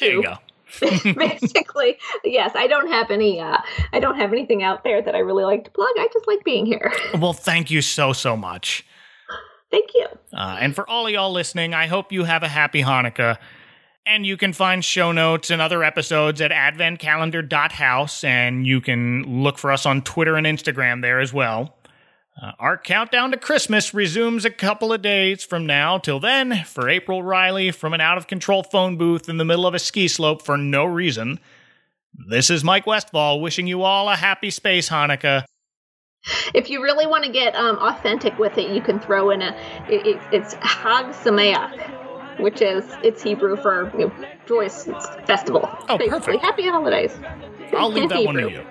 There 0.00 0.10
you 0.10 0.22
go. 0.24 0.34
basically 1.16 1.96
yes 2.24 2.50
i 2.56 2.66
don't 2.66 2.88
have 2.88 3.12
any 3.12 3.40
uh 3.40 3.58
i 3.92 4.00
don't 4.00 4.16
have 4.16 4.32
anything 4.32 4.64
out 4.64 4.82
there 4.82 5.00
that 5.00 5.14
i 5.14 5.18
really 5.18 5.44
like 5.44 5.64
to 5.64 5.70
plug 5.70 5.88
i 5.96 6.08
just 6.12 6.26
like 6.26 6.42
being 6.44 6.66
here 6.66 6.92
well 7.18 7.32
thank 7.32 7.70
you 7.70 7.80
so 7.80 8.12
so 8.12 8.36
much 8.36 8.84
thank 9.70 9.90
you 9.94 10.06
uh, 10.36 10.58
and 10.60 10.74
for 10.74 10.88
all 10.90 11.06
of 11.06 11.12
y'all 11.12 11.30
listening 11.30 11.72
i 11.72 11.86
hope 11.86 12.10
you 12.10 12.24
have 12.24 12.42
a 12.42 12.48
happy 12.48 12.82
hanukkah 12.82 13.38
and 14.06 14.24
you 14.24 14.36
can 14.36 14.52
find 14.52 14.84
show 14.84 15.12
notes 15.12 15.50
and 15.50 15.60
other 15.60 15.82
episodes 15.82 16.40
at 16.40 16.50
adventcalendar.house 16.50 18.24
and 18.24 18.66
you 18.66 18.80
can 18.80 19.42
look 19.42 19.58
for 19.58 19.72
us 19.72 19.84
on 19.86 20.02
twitter 20.02 20.36
and 20.36 20.46
instagram 20.46 21.02
there 21.02 21.20
as 21.20 21.32
well 21.32 21.76
uh, 22.40 22.52
our 22.58 22.76
countdown 22.76 23.30
to 23.30 23.38
Christmas 23.38 23.94
resumes 23.94 24.44
a 24.44 24.50
couple 24.50 24.92
of 24.92 25.00
days 25.00 25.42
from 25.42 25.64
now. 25.64 25.96
Till 25.96 26.20
then, 26.20 26.64
for 26.66 26.86
April 26.86 27.22
Riley 27.22 27.70
from 27.70 27.94
an 27.94 28.02
out 28.02 28.18
of 28.18 28.26
control 28.26 28.62
phone 28.62 28.98
booth 28.98 29.30
in 29.30 29.38
the 29.38 29.44
middle 29.44 29.66
of 29.66 29.72
a 29.72 29.78
ski 29.78 30.06
slope 30.06 30.42
for 30.42 30.58
no 30.58 30.84
reason, 30.84 31.40
this 32.28 32.50
is 32.50 32.62
Mike 32.62 32.86
Westfall 32.86 33.40
wishing 33.40 33.66
you 33.66 33.82
all 33.82 34.10
a 34.10 34.16
happy 34.16 34.50
space 34.50 34.90
Hanukkah. 34.90 35.44
If 36.52 36.68
you 36.68 36.82
really 36.82 37.06
want 37.06 37.24
to 37.24 37.30
get 37.30 37.54
um, 37.54 37.76
authentic 37.76 38.38
with 38.38 38.58
it, 38.58 38.70
you 38.70 38.82
can 38.82 39.00
throw 39.00 39.30
in 39.30 39.40
a 39.40 39.56
it, 39.88 40.06
it, 40.06 40.20
it's 40.32 40.54
Hag 40.54 41.14
Sameach, 41.14 42.05
which 42.38 42.60
is 42.60 42.84
it's 43.02 43.22
Hebrew 43.22 43.56
for 43.56 43.90
you 43.98 44.06
know, 44.06 44.26
joyous 44.46 44.84
festival. 45.26 45.68
Oh, 45.88 45.98
basically. 45.98 46.08
perfect! 46.08 46.44
Happy 46.44 46.68
holidays. 46.68 47.18
I'll 47.76 47.90
leave 47.90 48.08
that 48.10 48.18
Hebrew. 48.18 48.34
one 48.34 48.36
to 48.36 48.50
you. 48.50 48.64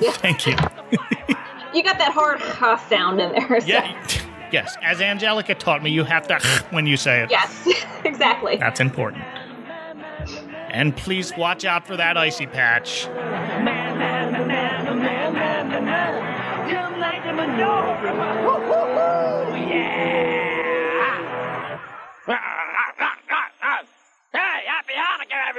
Yeah. 0.00 0.12
Thank 0.12 0.46
you. 0.46 0.56
you 1.74 1.82
got 1.82 1.98
that 1.98 2.12
hard 2.12 2.40
huh 2.40 2.76
sound 2.88 3.20
in 3.20 3.32
there. 3.32 3.60
So. 3.60 3.66
Yeah. 3.66 4.08
Yes, 4.52 4.76
as 4.82 5.00
Angelica 5.00 5.54
taught 5.54 5.82
me, 5.82 5.90
you 5.90 6.04
have 6.04 6.28
to 6.28 6.38
when 6.70 6.86
you 6.86 6.96
say 6.96 7.22
it. 7.22 7.30
Yes, 7.30 7.66
exactly. 8.04 8.56
That's 8.56 8.78
important. 8.78 9.24
And 10.70 10.96
please 10.96 11.32
watch 11.36 11.64
out 11.64 11.86
for 11.86 11.96
that 11.96 12.16
icy 12.16 12.46
patch. 12.46 13.06
Hey, 13.06 13.10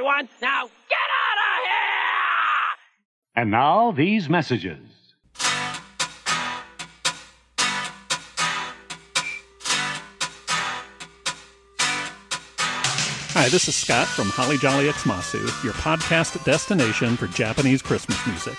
everyone! 0.05 0.29
Now 0.41 0.63
get 0.89 0.97
out 1.21 1.37
of 1.37 1.63
here! 1.63 1.81
And 3.35 3.51
now, 3.51 3.91
these 3.91 4.29
messages. 4.29 4.79
Hi, 13.37 13.49
this 13.49 13.67
is 13.67 13.75
Scott 13.75 14.07
from 14.07 14.29
Holly 14.29 14.57
Jolly 14.57 14.87
Xmasu, 14.87 15.63
your 15.63 15.73
podcast 15.73 16.41
destination 16.45 17.17
for 17.17 17.27
Japanese 17.27 17.81
Christmas 17.81 18.25
music. 18.25 18.57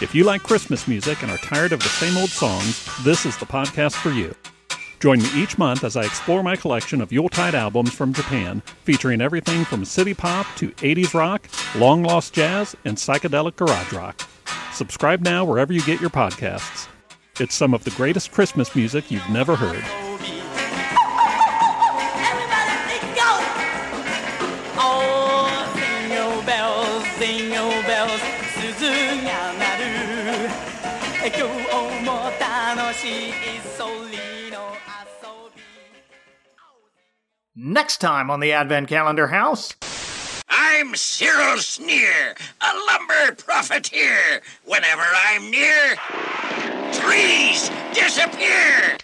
If 0.00 0.14
you 0.14 0.24
like 0.24 0.42
Christmas 0.42 0.88
music 0.88 1.22
and 1.22 1.30
are 1.30 1.38
tired 1.38 1.72
of 1.72 1.80
the 1.80 1.88
same 1.88 2.16
old 2.16 2.30
songs, 2.30 2.88
this 3.04 3.26
is 3.26 3.36
the 3.36 3.46
podcast 3.46 3.94
for 3.94 4.10
you. 4.10 4.34
Join 5.00 5.18
me 5.18 5.28
each 5.34 5.58
month 5.58 5.84
as 5.84 5.96
I 5.96 6.04
explore 6.04 6.42
my 6.42 6.56
collection 6.56 7.00
of 7.00 7.12
Yuletide 7.12 7.54
albums 7.54 7.92
from 7.92 8.12
Japan, 8.12 8.62
featuring 8.84 9.20
everything 9.20 9.64
from 9.64 9.84
city 9.84 10.14
pop 10.14 10.46
to 10.56 10.70
80s 10.72 11.14
rock, 11.14 11.48
long 11.76 12.02
lost 12.02 12.32
jazz, 12.32 12.74
and 12.84 12.96
psychedelic 12.96 13.56
garage 13.56 13.92
rock. 13.92 14.20
Subscribe 14.72 15.22
now 15.22 15.44
wherever 15.44 15.72
you 15.72 15.82
get 15.82 16.00
your 16.00 16.10
podcasts. 16.10 16.88
It's 17.38 17.54
some 17.54 17.74
of 17.74 17.84
the 17.84 17.90
greatest 17.92 18.32
Christmas 18.32 18.74
music 18.74 19.10
you've 19.10 19.28
never 19.28 19.56
heard. 19.56 20.05
Next 37.58 38.02
time 38.02 38.30
on 38.30 38.40
the 38.40 38.52
Advent 38.52 38.86
Calendar 38.86 39.28
House. 39.28 39.74
I'm 40.46 40.94
Cyril 40.94 41.56
Sneer, 41.56 42.34
a 42.60 42.72
lumber 42.86 43.34
profiteer. 43.34 44.42
Whenever 44.66 45.00
I'm 45.00 45.50
near, 45.50 45.96
trees 46.92 47.70
disappear. 47.94 48.98